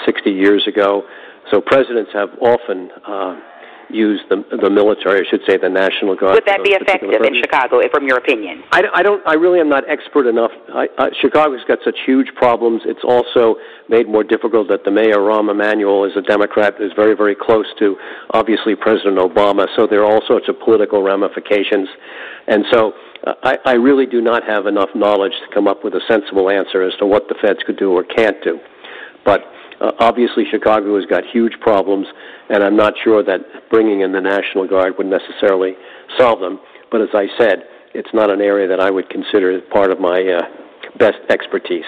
60 0.06 0.32
years 0.32 0.68
ago. 0.68 1.04
So 1.50 1.60
presidents 1.60 2.12
have 2.14 2.30
often 2.40 2.90
uh, 3.06 3.40
used 3.94 4.24
the, 4.30 4.44
the 4.62 4.70
military, 4.70 5.26
I 5.26 5.30
should 5.30 5.42
say, 5.48 5.58
the 5.58 5.70
National 5.70 6.16
Guard. 6.16 6.36
Would 6.36 6.46
that 6.46 6.64
be 6.64 6.72
effective 6.72 7.22
in 7.22 7.36
Chicago, 7.42 7.82
from 7.92 8.08
your 8.08 8.18
opinion? 8.18 8.64
I, 8.72 8.84
I 8.94 9.04
don't. 9.04 9.26
I 9.28 9.34
really 9.34 9.60
am 9.60 9.70
not 9.70 9.84
expert 9.90 10.28
enough. 10.28 10.52
I, 10.74 10.88
I, 10.98 11.10
Chicago's 11.20 11.64
got 11.68 11.80
such 11.84 11.98
huge 12.06 12.28
problems. 12.36 12.82
It's 12.86 13.04
also 13.04 13.56
made 13.90 14.08
more 14.08 14.24
difficult 14.24 14.68
that 14.70 14.84
the 14.84 14.92
mayor 14.92 15.18
Rahm 15.18 15.52
Emanuel 15.52 16.06
is 16.06 16.14
a 16.16 16.22
Democrat, 16.22 16.76
is 16.80 16.92
very, 16.96 17.16
very 17.16 17.36
close 17.36 17.68
to 17.80 17.96
obviously 18.32 18.76
President 18.76 19.18
Obama. 19.18 19.68
So 19.76 19.88
there 19.88 20.02
are 20.04 20.12
all 20.12 20.22
sorts 20.28 20.48
of 20.50 20.60
political 20.60 21.04
ramifications, 21.04 21.90
and 22.48 22.66
so. 22.72 22.94
Uh, 23.24 23.36
I, 23.44 23.58
I 23.66 23.72
really 23.74 24.08
do 24.08 24.20
not 24.20 24.44
have 24.46 24.66
enough 24.66 24.90
knowledge 24.96 25.34
to 25.48 25.54
come 25.54 25.68
up 25.68 25.84
with 25.84 25.94
a 25.94 26.02
sensible 26.08 26.50
answer 26.50 26.82
as 26.82 26.94
to 26.98 27.06
what 27.06 27.28
the 27.28 27.36
feds 27.40 27.60
could 27.68 27.78
do 27.78 27.92
or 27.92 28.04
can't 28.04 28.44
do. 28.44 28.60
But 29.26 29.42
uh, 29.80 29.92
obviously, 30.00 30.44
Chicago 30.50 30.96
has 30.96 31.06
got 31.06 31.24
huge 31.26 31.54
problems, 31.60 32.08
and 32.50 32.64
I'm 32.64 32.76
not 32.76 32.94
sure 33.04 33.24
that 33.24 33.40
bringing 33.70 34.02
in 34.02 34.12
the 34.12 34.22
National 34.22 34.68
Guard 34.68 34.94
would 34.98 35.08
necessarily 35.08 35.74
solve 36.18 36.40
them. 36.40 36.60
But 36.92 37.02
as 37.02 37.10
I 37.14 37.28
said, 37.38 37.64
it's 37.94 38.14
not 38.14 38.30
an 38.30 38.42
area 38.42 38.68
that 38.68 38.80
I 38.80 38.90
would 38.92 39.10
consider 39.10 39.60
part 39.72 39.92
of 39.92 40.00
my 40.00 40.22
uh, 40.22 40.42
best 40.98 41.18
expertise. 41.30 41.86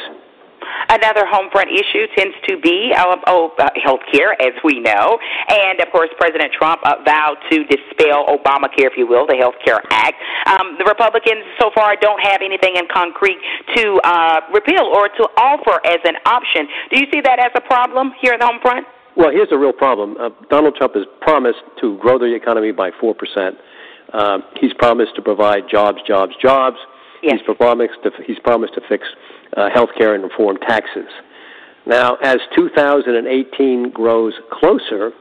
Another 0.90 1.26
home 1.26 1.50
front 1.52 1.70
issue 1.72 2.08
tends 2.16 2.36
to 2.48 2.60
be 2.60 2.94
uh, 2.96 3.16
oh, 3.28 3.52
uh, 3.58 3.70
health 3.82 4.02
care, 4.12 4.40
as 4.42 4.54
we 4.64 4.80
know. 4.80 5.18
And, 5.50 5.80
of 5.82 5.92
course, 5.92 6.10
President 6.18 6.52
Trump 6.54 6.82
uh, 6.84 7.02
vowed 7.06 7.38
to 7.52 7.64
dispel 7.66 8.26
Obamacare, 8.28 8.92
if 8.92 8.98
you 8.98 9.08
will, 9.08 9.26
the 9.28 9.38
Health 9.38 9.56
Care 9.64 9.82
Act. 9.92 10.16
Um, 10.46 10.78
the 10.78 10.86
Republicans 10.86 11.44
so 11.60 11.72
far 11.74 11.96
don't 12.00 12.22
have 12.22 12.42
anything 12.42 12.76
in 12.76 12.86
concrete 12.92 13.38
to 13.76 14.00
uh, 14.04 14.42
repeal 14.54 14.84
or 14.84 15.08
to 15.10 15.24
offer 15.38 15.80
as 15.86 16.00
an 16.06 16.16
option. 16.26 16.68
Do 16.92 17.00
you 17.00 17.08
see 17.12 17.22
that 17.22 17.40
as 17.40 17.52
a 17.56 17.62
problem 17.62 18.12
here 18.22 18.34
in 18.34 18.40
the 18.40 18.46
home 18.46 18.60
front? 18.62 18.86
Well, 19.16 19.30
here's 19.32 19.52
a 19.52 19.58
real 19.58 19.74
problem. 19.74 20.18
Uh, 20.20 20.30
Donald 20.50 20.76
Trump 20.76 20.96
has 20.96 21.06
promised 21.22 21.62
to 21.82 21.98
grow 22.00 22.18
the 22.18 22.34
economy 22.34 22.72
by 22.72 22.90
4%. 22.92 23.14
Uh, 24.12 24.40
he's 24.60 24.74
promised 24.74 25.16
to 25.16 25.22
provide 25.22 25.64
jobs, 25.70 26.00
jobs, 26.06 26.34
jobs. 26.42 26.78
Yes. 27.22 27.40
He's 27.46 27.56
promised 27.56 27.94
to, 28.04 28.12
he's 28.26 28.40
promised 28.40 28.74
to 28.74 28.82
fix 28.90 29.06
uh, 29.58 29.70
health 29.74 29.90
care 29.98 30.16
and 30.16 30.24
reform 30.24 30.58
taxes. 30.58 31.08
Now, 31.86 32.16
as 32.24 32.38
2018 32.56 33.92
grows 33.92 34.34
closer, 34.52 35.12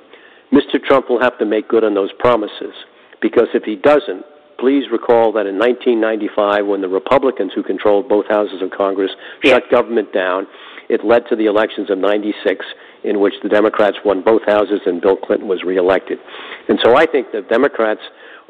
Mr. 0.52 0.82
Trump 0.82 1.08
will 1.08 1.20
have 1.20 1.38
to 1.38 1.44
make 1.46 1.68
good 1.68 1.84
on 1.84 1.94
those 1.94 2.10
promises. 2.18 2.74
Because 3.20 3.48
if 3.54 3.64
he 3.64 3.76
doesn't, 3.76 4.24
please 4.58 4.84
recall 4.92 5.32
that 5.32 5.46
in 5.46 5.58
1995, 5.58 6.66
when 6.66 6.80
the 6.80 6.88
Republicans 6.88 7.52
who 7.54 7.62
controlled 7.62 8.08
both 8.08 8.26
houses 8.28 8.62
of 8.62 8.70
Congress 8.70 9.10
yes. 9.42 9.54
shut 9.54 9.70
government 9.70 10.12
down, 10.12 10.46
it 10.88 11.04
led 11.04 11.22
to 11.28 11.36
the 11.36 11.46
elections 11.46 11.90
of 11.90 11.98
96 11.98 12.64
in 13.04 13.18
which 13.18 13.34
the 13.42 13.48
Democrats 13.48 13.96
won 14.04 14.22
both 14.22 14.42
houses 14.46 14.80
and 14.86 15.00
Bill 15.00 15.16
Clinton 15.16 15.48
was 15.48 15.64
reelected. 15.64 16.18
And 16.68 16.78
so 16.84 16.96
I 16.96 17.06
think 17.06 17.32
the 17.32 17.42
Democrats 17.42 18.00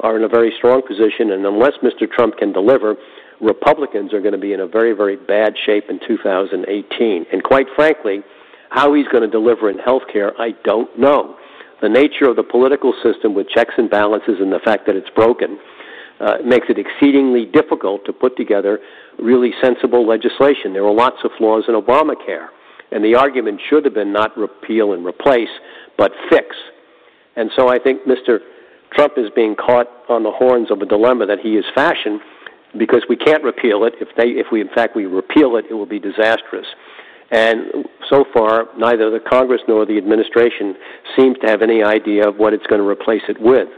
are 0.01 0.17
in 0.17 0.23
a 0.23 0.27
very 0.27 0.53
strong 0.57 0.81
position, 0.85 1.31
and 1.31 1.45
unless 1.45 1.73
Mr. 1.81 2.09
Trump 2.11 2.37
can 2.37 2.51
deliver, 2.51 2.95
Republicans 3.43 4.13
are 4.13 4.21
going 4.21 4.33
to 4.33 4.39
be 4.39 4.53
in 4.53 4.61
a 4.61 4.67
very, 4.67 4.93
very 4.93 5.17
bad 5.17 5.53
shape 5.65 5.85
in 5.89 5.99
2018. 6.07 7.25
And 7.31 7.43
quite 7.43 7.67
frankly, 7.75 8.21
how 8.69 8.93
he's 8.93 9.07
going 9.09 9.23
to 9.23 9.29
deliver 9.29 9.69
in 9.69 9.77
health 9.77 10.03
care, 10.11 10.39
I 10.41 10.51
don't 10.63 10.97
know. 10.97 11.35
The 11.81 11.89
nature 11.89 12.29
of 12.29 12.37
the 12.37 12.43
political 12.43 12.93
system 13.03 13.35
with 13.35 13.49
checks 13.49 13.73
and 13.77 13.89
balances 13.89 14.35
and 14.39 14.51
the 14.51 14.59
fact 14.63 14.85
that 14.87 14.95
it's 14.95 15.09
broken 15.09 15.59
uh, 16.21 16.37
makes 16.45 16.67
it 16.69 16.77
exceedingly 16.79 17.45
difficult 17.45 18.05
to 18.05 18.13
put 18.13 18.37
together 18.37 18.79
really 19.19 19.51
sensible 19.61 20.07
legislation. 20.07 20.71
There 20.71 20.83
were 20.83 20.93
lots 20.93 21.17
of 21.25 21.31
flaws 21.37 21.65
in 21.67 21.75
Obamacare. 21.75 22.47
And 22.91 23.03
the 23.03 23.15
argument 23.15 23.59
should 23.69 23.85
have 23.85 23.93
been 23.93 24.13
not 24.13 24.37
repeal 24.37 24.93
and 24.93 25.05
replace, 25.05 25.49
but 25.97 26.11
fix. 26.29 26.55
And 27.35 27.49
so 27.55 27.67
I 27.67 27.79
think 27.79 28.07
Mr. 28.07 28.39
Trump 28.93 29.13
is 29.17 29.29
being 29.35 29.55
caught 29.55 29.87
on 30.07 30.23
the 30.23 30.31
horns 30.31 30.71
of 30.71 30.79
a 30.81 30.85
dilemma 30.85 31.25
that 31.25 31.39
he 31.39 31.55
has 31.55 31.65
fashioned 31.75 32.21
because 32.77 33.03
we 33.09 33.15
can't 33.15 33.43
repeal 33.43 33.83
it. 33.85 33.93
If 34.01 34.09
they, 34.17 34.29
if 34.39 34.47
we 34.51 34.61
in 34.61 34.69
fact 34.69 34.95
we 34.95 35.05
repeal 35.05 35.57
it, 35.57 35.65
it 35.69 35.73
will 35.73 35.85
be 35.85 35.99
disastrous. 35.99 36.67
And 37.31 37.85
so 38.09 38.25
far, 38.33 38.65
neither 38.77 39.09
the 39.09 39.19
Congress 39.19 39.61
nor 39.67 39.85
the 39.85 39.97
administration 39.97 40.75
seems 41.17 41.37
to 41.39 41.47
have 41.47 41.61
any 41.61 41.83
idea 41.83 42.27
of 42.27 42.37
what 42.37 42.53
it's 42.53 42.65
going 42.67 42.81
to 42.81 42.87
replace 42.87 43.23
it 43.27 43.41
with. 43.41 43.69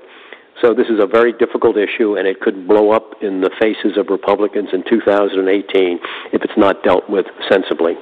So 0.61 0.73
this 0.73 0.87
is 0.87 0.99
a 1.01 1.07
very 1.07 1.33
difficult 1.33 1.77
issue, 1.77 2.15
and 2.15 2.27
it 2.27 2.39
could 2.39 2.67
blow 2.67 2.91
up 2.91 3.11
in 3.21 3.41
the 3.41 3.51
faces 3.59 3.97
of 3.97 4.07
Republicans 4.09 4.69
in 4.73 4.83
2018 4.89 5.99
if 6.33 6.41
it's 6.43 6.57
not 6.57 6.83
dealt 6.83 7.09
with 7.09 7.25
sensibly. 7.49 7.93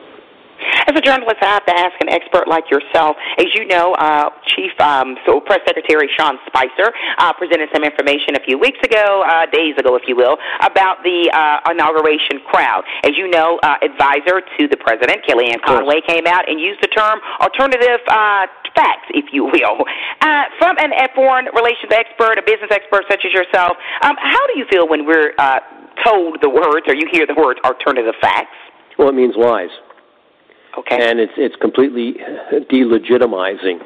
As 0.88 0.96
a 0.96 1.02
journalist, 1.02 1.38
I 1.42 1.60
have 1.60 1.66
to 1.66 1.76
ask 1.76 1.94
an 2.02 2.10
expert 2.10 2.48
like 2.48 2.70
yourself. 2.70 3.18
As 3.38 3.48
you 3.54 3.66
know, 3.66 3.94
uh, 3.96 4.30
Chief 4.46 4.72
um, 4.80 5.16
so 5.26 5.40
Press 5.40 5.60
Secretary 5.66 6.10
Sean 6.18 6.38
Spicer 6.48 6.92
uh, 7.18 7.34
presented 7.34 7.70
some 7.74 7.84
information 7.84 8.36
a 8.36 8.44
few 8.44 8.58
weeks 8.58 8.80
ago, 8.84 9.24
uh, 9.26 9.46
days 9.52 9.76
ago, 9.78 9.96
if 9.96 10.04
you 10.08 10.16
will, 10.16 10.38
about 10.62 11.04
the 11.04 11.30
uh, 11.34 11.72
inauguration 11.72 12.40
crowd. 12.48 12.84
As 13.04 13.18
you 13.18 13.28
know, 13.30 13.60
uh, 13.64 13.78
advisor 13.82 14.42
to 14.58 14.68
the 14.68 14.78
president, 14.78 15.26
Kellyanne 15.28 15.62
Conway, 15.62 16.02
came 16.08 16.28
out 16.28 16.50
and 16.50 16.60
used 16.60 16.82
the 16.82 16.88
term 16.88 17.20
alternative 17.42 18.02
uh, 18.08 18.48
facts, 18.76 19.08
if 19.12 19.32
you 19.32 19.46
will. 19.46 19.86
Uh, 20.22 20.44
from 20.58 20.78
an, 20.80 20.92
foreign 21.16 21.46
relations 21.54 21.92
expert, 21.92 22.38
a 22.38 22.42
business 22.42 22.72
expert 22.72 23.06
such 23.10 23.26
as 23.26 23.34
yourself, 23.34 23.78
um, 24.02 24.16
how 24.20 24.46
do 24.48 24.58
you 24.58 24.66
feel 24.70 24.88
when 24.88 25.06
we're 25.06 25.34
uh, 25.38 25.60
told 26.04 26.42
the 26.42 26.50
words 26.50 26.86
or 26.88 26.96
you 26.96 27.08
hear 27.12 27.26
the 27.26 27.36
words 27.36 27.60
alternative 27.64 28.16
facts? 28.22 28.56
Well, 28.98 29.10
it 29.10 29.16
means 29.16 29.36
lies. 29.36 29.70
Okay. 30.78 30.98
And 31.00 31.20
it's 31.20 31.34
it's 31.38 31.56
completely 31.58 32.16
delegitimizing 32.72 33.80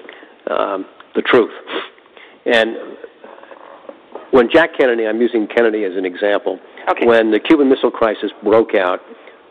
um, 0.50 0.86
the 1.16 1.22
truth. 1.22 1.52
And 2.46 2.78
when 4.32 4.50
Jack 4.52 4.72
Kennedy, 4.78 5.06
I'm 5.06 5.22
using 5.22 5.48
Kennedy 5.48 5.84
as 5.84 5.94
an 5.96 6.06
example. 6.06 6.60
Okay. 6.90 7.06
When 7.06 7.32
the 7.32 7.40
Cuban 7.40 7.70
Missile 7.70 7.92
Crisis 7.92 8.32
broke 8.44 8.74
out, 8.76 9.00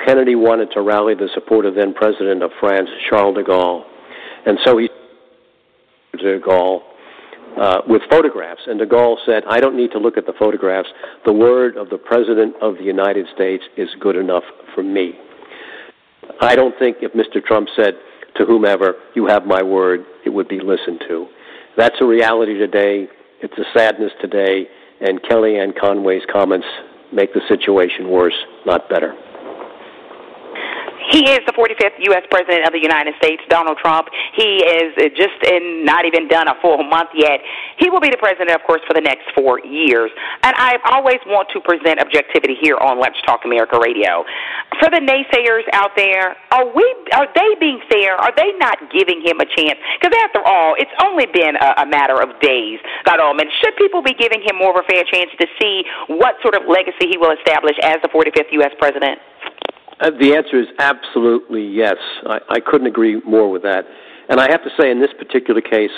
Kennedy 0.07 0.35
wanted 0.35 0.71
to 0.73 0.81
rally 0.81 1.15
the 1.15 1.29
support 1.35 1.67
of 1.67 1.75
then 1.75 1.93
President 1.93 2.43
of 2.43 2.51
France, 2.59 2.89
Charles 3.09 3.37
de 3.37 3.45
Gaulle, 3.45 3.85
and 4.47 4.59
so 4.65 4.79
he 4.79 4.89
de 6.19 6.41
Gaulle 6.41 6.81
uh, 7.61 7.83
with 7.87 8.01
photographs. 8.09 8.63
And 8.67 8.79
de 8.79 8.87
Gaulle 8.87 9.17
said, 9.27 9.43
"I 9.47 9.61
don't 9.61 9.77
need 9.77 9.91
to 9.93 9.99
look 9.99 10.17
at 10.17 10.25
the 10.25 10.35
photographs. 10.39 10.89
The 11.27 11.33
word 11.33 11.77
of 11.77 11.91
the 11.91 11.99
President 11.99 12.55
of 12.63 12.77
the 12.79 12.85
United 12.85 13.27
States 13.35 13.65
is 13.77 13.89
good 14.01 14.17
enough 14.17 14.45
for 14.75 14.83
me." 14.83 15.19
I 16.41 16.57
don't 16.57 16.79
think 16.79 16.99
if 17.01 17.13
Mr. 17.13 17.45
Trump 17.45 17.69
said 17.77 17.95
to 18.37 18.45
whomever, 18.45 18.95
you 19.15 19.27
have 19.27 19.47
my 19.47 19.63
word, 19.63 20.05
it 20.25 20.31
would 20.31 20.49
be 20.49 20.61
listened 20.61 21.03
to. 21.09 21.27
That's 21.77 21.97
a 22.01 22.07
reality 22.07 22.55
today. 22.55 23.09
It's 23.43 23.57
a 23.59 23.65
sadness 23.79 24.13
today. 24.21 24.67
And 25.01 25.23
Kellyanne 25.23 25.79
Conway's 25.79 26.23
comments 26.33 26.67
make 27.13 27.33
the 27.35 27.41
situation 27.49 28.11
worse, 28.11 28.37
not 28.65 28.89
better. 28.89 29.15
He 31.11 31.31
is 31.31 31.41
the 31.47 31.55
45th 31.55 31.99
U.S. 32.11 32.25
President 32.31 32.67
of 32.67 32.73
the 32.73 32.83
United 32.83 33.15
States, 33.23 33.43
Donald 33.49 33.79
Trump. 33.79 34.09
He 34.35 34.65
is 34.67 34.91
just 35.15 35.39
in 35.47 35.85
not 35.85 36.05
even 36.05 36.27
done 36.27 36.49
a 36.49 36.55
full 36.61 36.83
month 36.83 37.11
yet. 37.15 37.41
He 37.79 37.91
will 37.91 38.01
be 38.01 38.11
the 38.11 38.19
president, 38.19 38.51
of 38.51 38.63
course, 38.67 38.83
for 38.87 38.95
the 38.95 39.01
next 39.01 39.31
four 39.35 39.61
years. 39.63 40.11
And 40.43 40.55
I 40.59 40.79
always 40.91 41.23
want 41.27 41.49
to 41.55 41.61
present 41.61 42.01
objectivity 42.01 42.57
here 42.61 42.77
on 42.79 42.99
Let's 42.99 43.21
Talk 43.23 43.45
America 43.45 43.79
Radio. 43.79 44.25
For 44.83 44.91
the 44.91 44.99
naysayers 44.99 45.63
out 45.73 45.95
there, 45.97 46.35
are 46.51 46.67
we? 46.67 46.85
Are 47.15 47.29
they 47.35 47.55
being 47.61 47.81
fair? 47.89 48.19
Are 48.19 48.35
they 48.35 48.51
not 48.59 48.79
giving 48.91 49.23
him 49.23 49.39
a 49.39 49.47
chance? 49.47 49.79
Because 50.01 50.15
after 50.27 50.43
all, 50.43 50.75
it's 50.75 50.93
only 51.07 51.27
been 51.31 51.55
a, 51.57 51.83
a 51.83 51.87
matter 51.87 52.19
of 52.19 52.35
days. 52.43 52.83
God 53.05 53.21
Almighty, 53.21 53.51
should 53.63 53.77
people 53.77 54.03
be 54.03 54.15
giving 54.15 54.43
him 54.43 54.59
more 54.59 54.75
of 54.75 54.83
a 54.83 54.87
fair 54.91 55.05
chance 55.07 55.31
to 55.39 55.47
see 55.61 55.85
what 56.09 56.35
sort 56.43 56.59
of 56.59 56.67
legacy 56.67 57.07
he 57.07 57.17
will 57.17 57.31
establish 57.31 57.77
as 57.83 58.03
the 58.03 58.11
45th 58.11 58.51
U.S. 58.59 58.75
president? 58.79 59.21
Uh, 60.01 60.11
the 60.21 60.35
answer 60.35 60.61
is 60.61 60.67
absolutely 60.79 61.65
yes. 61.67 61.97
I, 62.27 62.39
I 62.51 62.61
couldn't 62.61 62.87
agree 62.87 63.21
more 63.27 63.51
with 63.51 63.63
that. 63.63 63.85
And 64.29 64.41
I 64.41 64.51
have 64.51 64.63
to 64.65 64.71
say, 64.79 64.91
in 64.91 65.01
this 65.01 65.13
particular 65.19 65.61
case, 65.61 65.91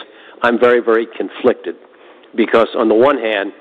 I'm 0.43 0.59
very, 0.59 0.81
very 0.81 1.07
conflicted 1.17 1.77
because, 2.37 2.69
on 2.77 2.89
the 2.89 2.95
one 2.95 3.19
hand, 3.19 3.53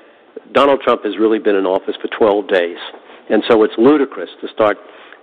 Donald 0.52 0.80
Trump 0.82 1.04
has 1.04 1.18
really 1.18 1.38
been 1.38 1.56
in 1.56 1.66
office 1.66 1.96
for 2.00 2.08
12 2.16 2.48
days. 2.48 2.78
And 3.30 3.42
so 3.48 3.64
it's 3.64 3.74
ludicrous 3.78 4.30
to 4.40 4.48
start 4.48 4.76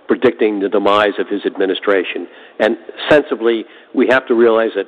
predicting 0.06 0.60
the 0.60 0.68
demise 0.68 1.18
of 1.18 1.28
his 1.28 1.44
administration. 1.46 2.28
And 2.60 2.76
sensibly, 3.08 3.64
we 3.94 4.06
have 4.08 4.26
to 4.28 4.34
realize 4.34 4.70
that 4.76 4.86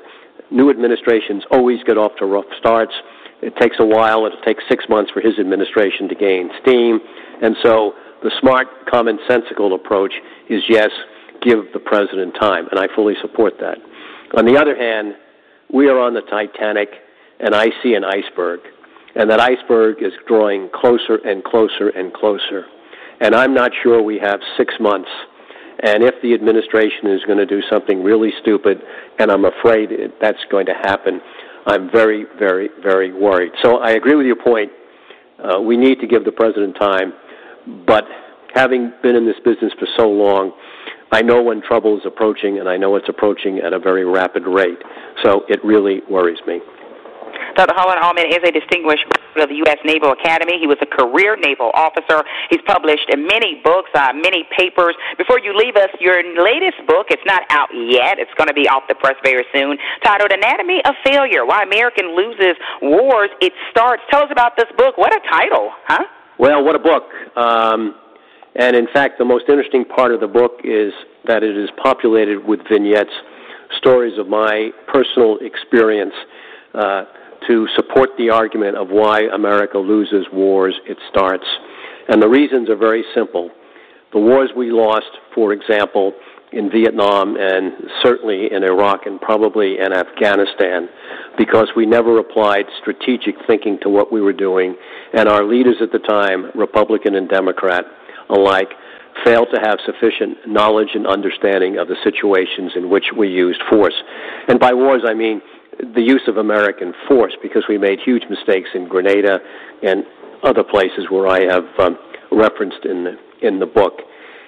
new 0.50 0.70
administrations 0.70 1.44
always 1.50 1.82
get 1.84 1.96
off 1.96 2.12
to 2.18 2.26
rough 2.26 2.44
starts. 2.58 2.92
It 3.42 3.56
takes 3.56 3.76
a 3.78 3.86
while. 3.86 4.26
It 4.26 4.32
takes 4.44 4.62
six 4.68 4.84
months 4.88 5.10
for 5.10 5.20
his 5.20 5.38
administration 5.38 6.08
to 6.08 6.14
gain 6.14 6.50
steam. 6.62 7.00
And 7.42 7.56
so 7.62 7.94
the 8.22 8.30
smart, 8.40 8.66
commonsensical 8.86 9.74
approach 9.74 10.12
is 10.48 10.62
yes, 10.68 10.90
give 11.42 11.72
the 11.72 11.78
president 11.78 12.34
time, 12.40 12.66
and 12.70 12.80
I 12.80 12.88
fully 12.94 13.14
support 13.20 13.54
that. 13.60 13.78
On 14.36 14.44
the 14.44 14.58
other 14.58 14.76
hand, 14.76 15.14
we 15.72 15.88
are 15.88 15.98
on 15.98 16.14
the 16.14 16.22
Titanic, 16.22 16.88
and 17.40 17.54
I 17.54 17.68
see 17.82 17.94
an 17.94 18.04
iceberg, 18.04 18.60
and 19.14 19.30
that 19.30 19.40
iceberg 19.40 20.02
is 20.02 20.12
drawing 20.26 20.68
closer 20.74 21.16
and 21.24 21.44
closer 21.44 21.88
and 21.90 22.12
closer. 22.12 22.66
And 23.20 23.34
I'm 23.34 23.54
not 23.54 23.72
sure 23.82 24.02
we 24.02 24.18
have 24.18 24.40
six 24.56 24.74
months. 24.80 25.10
And 25.80 26.02
if 26.02 26.14
the 26.22 26.34
administration 26.34 27.06
is 27.06 27.22
going 27.24 27.38
to 27.38 27.46
do 27.46 27.60
something 27.70 28.02
really 28.02 28.32
stupid, 28.42 28.82
and 29.18 29.30
I'm 29.30 29.44
afraid 29.44 29.90
that's 30.20 30.44
going 30.50 30.66
to 30.66 30.74
happen, 30.74 31.20
I'm 31.66 31.90
very, 31.90 32.26
very, 32.38 32.68
very 32.82 33.12
worried. 33.12 33.52
So 33.62 33.78
I 33.78 33.90
agree 33.92 34.14
with 34.14 34.26
your 34.26 34.42
point. 34.42 34.72
Uh, 35.38 35.60
we 35.60 35.76
need 35.76 36.00
to 36.00 36.06
give 36.06 36.24
the 36.24 36.32
president 36.32 36.76
time. 36.76 37.12
But 37.86 38.04
having 38.54 38.92
been 39.02 39.16
in 39.16 39.26
this 39.26 39.38
business 39.44 39.72
for 39.78 39.86
so 39.96 40.08
long, 40.08 40.52
I 41.12 41.22
know 41.22 41.42
when 41.42 41.62
trouble 41.62 41.96
is 41.96 42.02
approaching, 42.04 42.58
and 42.58 42.68
I 42.68 42.76
know 42.76 42.96
it's 42.96 43.08
approaching 43.08 43.58
at 43.58 43.72
a 43.72 43.78
very 43.78 44.04
rapid 44.04 44.46
rate. 44.46 44.78
So 45.22 45.42
it 45.48 45.64
really 45.64 46.00
worries 46.10 46.38
me. 46.46 46.60
Dr. 47.56 47.74
Harlan 47.74 47.98
Ullman 47.98 48.26
is 48.28 48.38
a 48.44 48.52
distinguished 48.52 49.04
of 49.36 49.48
the 49.48 49.58
U.S. 49.66 49.78
Naval 49.84 50.12
Academy. 50.12 50.58
He 50.58 50.66
was 50.66 50.78
a 50.82 50.86
career 50.86 51.36
naval 51.38 51.70
officer. 51.74 52.24
He's 52.50 52.60
published 52.66 53.06
many 53.14 53.60
books, 53.62 53.90
uh, 53.94 54.12
many 54.14 54.46
papers. 54.56 54.94
Before 55.16 55.38
you 55.38 55.56
leave 55.56 55.76
us, 55.76 55.90
your 56.00 56.18
latest 56.38 56.82
book, 56.86 57.06
it's 57.10 57.22
not 57.26 57.42
out 57.50 57.68
yet. 57.72 58.18
It's 58.18 58.32
going 58.34 58.48
to 58.48 58.54
be 58.54 58.68
off 58.68 58.84
the 58.88 58.94
press 58.94 59.14
very 59.22 59.46
soon, 59.54 59.78
titled 60.02 60.32
Anatomy 60.32 60.82
of 60.84 60.94
Failure 61.06 61.46
Why 61.46 61.62
American 61.62 62.16
Loses 62.16 62.58
Wars 62.82 63.30
It 63.40 63.52
Starts. 63.70 64.02
Tell 64.10 64.22
us 64.22 64.30
about 64.30 64.56
this 64.56 64.68
book. 64.76 64.98
What 64.98 65.14
a 65.14 65.20
title, 65.30 65.70
huh? 65.86 66.04
Well, 66.38 66.64
what 66.64 66.76
a 66.76 66.78
book. 66.78 67.02
Um, 67.36 67.96
and 68.54 68.76
in 68.76 68.86
fact, 68.92 69.18
the 69.18 69.24
most 69.24 69.46
interesting 69.48 69.84
part 69.84 70.12
of 70.12 70.20
the 70.20 70.28
book 70.28 70.60
is 70.62 70.92
that 71.26 71.42
it 71.42 71.56
is 71.56 71.68
populated 71.82 72.46
with 72.46 72.60
vignettes, 72.70 73.10
stories 73.76 74.16
of 74.20 74.28
my 74.28 74.70
personal 74.86 75.38
experience 75.40 76.14
uh, 76.74 77.06
to 77.48 77.66
support 77.74 78.10
the 78.18 78.30
argument 78.30 78.76
of 78.76 78.88
why 78.88 79.22
America 79.34 79.78
loses 79.78 80.26
wars 80.32 80.78
it 80.86 80.96
starts. 81.10 81.44
And 82.08 82.22
the 82.22 82.28
reasons 82.28 82.70
are 82.70 82.76
very 82.76 83.04
simple. 83.16 83.50
The 84.12 84.20
wars 84.20 84.50
we 84.56 84.70
lost, 84.70 85.10
for 85.34 85.52
example, 85.52 86.12
in 86.52 86.70
Vietnam 86.70 87.36
and 87.36 87.72
certainly 88.02 88.48
in 88.52 88.64
Iraq 88.64 89.06
and 89.06 89.20
probably 89.20 89.78
in 89.78 89.92
Afghanistan 89.92 90.88
because 91.36 91.68
we 91.76 91.86
never 91.86 92.18
applied 92.18 92.64
strategic 92.80 93.34
thinking 93.46 93.78
to 93.82 93.88
what 93.88 94.12
we 94.12 94.20
were 94.20 94.32
doing, 94.32 94.74
and 95.12 95.28
our 95.28 95.44
leaders 95.44 95.76
at 95.80 95.92
the 95.92 96.00
time, 96.00 96.50
Republican 96.54 97.14
and 97.14 97.28
Democrat 97.28 97.84
alike, 98.30 98.70
failed 99.24 99.48
to 99.54 99.60
have 99.60 99.78
sufficient 99.84 100.36
knowledge 100.46 100.90
and 100.94 101.06
understanding 101.06 101.78
of 101.78 101.88
the 101.88 101.96
situations 102.02 102.72
in 102.76 102.90
which 102.90 103.06
we 103.16 103.28
used 103.28 103.60
force. 103.70 103.94
And 104.48 104.58
by 104.58 104.72
wars, 104.72 105.02
I 105.06 105.14
mean 105.14 105.40
the 105.94 106.02
use 106.02 106.22
of 106.26 106.38
American 106.38 106.92
force 107.06 107.34
because 107.42 107.64
we 107.68 107.78
made 107.78 108.00
huge 108.04 108.24
mistakes 108.28 108.68
in 108.74 108.88
Grenada 108.88 109.38
and 109.82 110.04
other 110.42 110.64
places 110.64 111.06
where 111.08 111.28
I 111.28 111.40
have 111.42 111.64
um, 111.78 111.98
referenced 112.32 112.84
in 112.84 113.04
the, 113.04 113.46
in 113.46 113.58
the 113.58 113.66
book. 113.66 114.00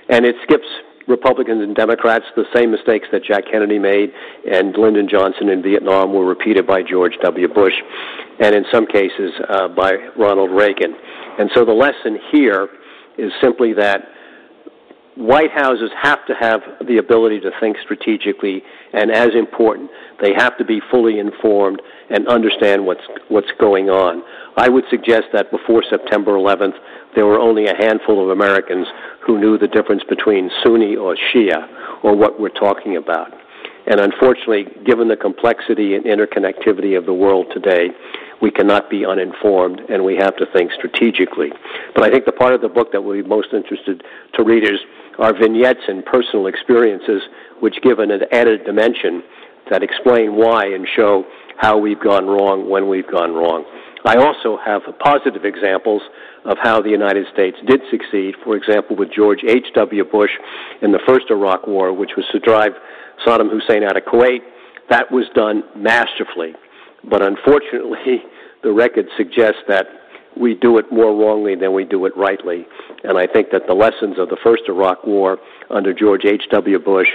And 0.09 0.25
it 0.25 0.35
skips 0.43 0.67
Republicans 1.09 1.63
and 1.63 1.75
Democrats, 1.75 2.25
the 2.37 2.45
same 2.55 2.71
mistakes 2.71 3.09
that 3.13 3.25
Jack 3.25 3.45
Kennedy 3.51 3.79
made 3.79 4.13
and 4.51 4.77
Lyndon 4.77 5.09
Johnson 5.09 5.49
in 5.49 5.63
Vietnam 5.63 6.13
were 6.13 6.25
repeated 6.25 6.67
by 6.67 6.83
George 6.83 7.15
W. 7.23 7.49
Bush, 7.49 7.75
and 8.39 8.55
in 8.55 8.65
some 8.73 8.87
cases 8.87 9.33
uh, 9.49 9.69
by 9.69 9.95
Ronald 10.17 10.51
Reagan. 10.51 10.95
And 11.39 11.51
so 11.55 11.65
the 11.65 11.73
lesson 11.73 12.19
here 12.31 12.69
is 13.19 13.33
simply 13.41 13.73
that 13.75 14.09
White 15.17 15.51
Houses 15.51 15.91
have 16.01 16.25
to 16.27 16.35
have 16.35 16.61
the 16.87 16.99
ability 16.99 17.41
to 17.41 17.51
think 17.59 17.77
strategically, 17.83 18.63
and 18.93 19.11
as 19.11 19.31
important, 19.35 19.91
they 20.23 20.33
have 20.35 20.57
to 20.59 20.65
be 20.65 20.81
fully 20.91 21.19
informed 21.19 21.83
and 22.11 22.29
understand 22.29 22.87
what's 22.87 23.03
what's 23.29 23.51
going 23.59 23.91
on. 23.91 24.23
I 24.57 24.69
would 24.69 24.85
suggest 24.89 25.27
that 25.33 25.51
before 25.51 25.83
September 25.89 26.33
11th, 26.33 26.75
there 27.15 27.27
were 27.27 27.41
only 27.41 27.67
a 27.67 27.75
handful 27.77 28.23
of 28.23 28.31
Americans 28.31 28.87
who 29.27 29.39
knew 29.41 29.59
the 29.59 29.69
difference 29.69 30.03
between 30.09 30.51
Sunni 30.63 30.97
or 30.97 31.17
Shia 31.17 32.05
or 32.05 32.15
what 32.15 32.41
we're 32.41 32.49
talking 32.49 32.97
about. 32.97 33.33
And 33.87 33.99
unfortunately, 33.99 34.67
given 34.85 35.09
the 35.09 35.17
complexity 35.17 35.95
and 35.97 36.05
interconnectivity 36.05 36.97
of 36.97 37.07
the 37.07 37.15
world 37.15 37.47
today, 37.53 37.89
we 38.41 38.51
cannot 38.51 38.89
be 38.89 39.05
uninformed 39.05 39.81
and 39.89 40.05
we 40.05 40.17
have 40.17 40.37
to 40.37 40.47
think 40.53 40.73
strategically. 40.73 41.51
But 41.95 42.05
I 42.05 42.11
think 42.11 42.25
the 42.25 42.33
part 42.33 42.55
of 42.55 42.61
the 42.61 42.69
book 42.69 42.93
that 42.93 43.03
will 43.03 43.15
be 43.15 43.27
most 43.27 43.49
interested 43.53 44.03
to 44.35 44.45
readers 44.45 44.81
are 45.21 45.33
vignettes 45.39 45.85
and 45.87 46.05
personal 46.05 46.47
experiences 46.47 47.23
which 47.61 47.77
give 47.83 47.99
an 47.99 48.11
added 48.33 48.64
dimension 48.64 49.23
that 49.71 49.83
explain 49.83 50.35
why 50.35 50.64
and 50.64 50.87
show 50.97 51.25
how 51.59 51.77
we've 51.77 52.01
gone 52.01 52.27
wrong 52.27 52.68
when 52.68 52.89
we've 52.89 53.11
gone 53.11 53.35
wrong. 53.35 53.64
I 54.05 54.16
also 54.16 54.59
have 54.64 54.81
positive 54.99 55.45
examples 55.45 56.01
of 56.47 56.57
how 56.62 56.81
the 56.81 56.89
United 56.89 57.27
States 57.33 57.59
did 57.66 57.81
succeed. 57.91 58.35
For 58.43 58.57
example, 58.57 58.97
with 58.97 59.12
George 59.14 59.41
H.W. 59.47 60.05
Bush 60.05 60.31
in 60.81 60.91
the 60.91 61.01
first 61.07 61.27
Iraq 61.31 61.66
War, 61.66 61.93
which 61.93 62.12
was 62.16 62.25
to 62.33 62.39
drive 62.41 62.73
Saddam 63.27 63.51
Hussein 63.51 63.85
out 63.85 63.99
of 63.99 64.05
Kuwait, 64.05 64.41
that 64.89 65.12
was 65.12 65.27
done 65.35 65.62
masterfully. 65.77 66.55
But 67.09 67.23
unfortunately, 67.23 68.25
the 68.62 68.73
record 68.73 69.07
suggests 69.18 69.61
that 69.68 69.87
we 70.39 70.55
do 70.55 70.78
it 70.78 70.91
more 70.93 71.14
wrongly 71.14 71.55
than 71.55 71.72
we 71.72 71.85
do 71.85 72.07
it 72.07 72.16
rightly. 72.16 72.66
And 73.05 73.18
I 73.18 73.26
think 73.26 73.51
that 73.53 73.66
the 73.66 73.74
lessons 73.74 74.18
of 74.18 74.28
the 74.28 74.39
first 74.43 74.62
Iraq 74.68 75.07
War 75.07 75.39
under 75.70 75.93
George 75.93 76.24
H.W. 76.24 76.78
Bush 76.78 77.09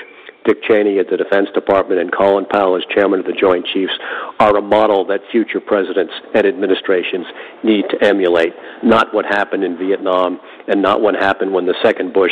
Dick 0.45 0.61
Cheney 0.61 0.99
at 0.99 1.09
the 1.09 1.17
Defense 1.17 1.49
Department 1.53 1.99
and 1.99 2.11
Colin 2.11 2.45
Powell 2.45 2.77
as 2.77 2.83
chairman 2.93 3.19
of 3.19 3.25
the 3.25 3.33
Joint 3.33 3.65
Chiefs 3.65 3.93
are 4.39 4.55
a 4.55 4.61
model 4.61 5.03
that 5.07 5.21
future 5.31 5.59
presidents 5.59 6.13
and 6.35 6.45
administrations 6.45 7.25
need 7.63 7.85
to 7.89 7.97
emulate, 8.03 8.53
not 8.83 9.13
what 9.13 9.25
happened 9.25 9.63
in 9.63 9.75
Vietnam 9.75 10.39
and 10.67 10.81
not 10.81 11.01
what 11.01 11.15
happened 11.15 11.51
when 11.51 11.65
the 11.65 11.73
second 11.83 12.13
Bush 12.13 12.31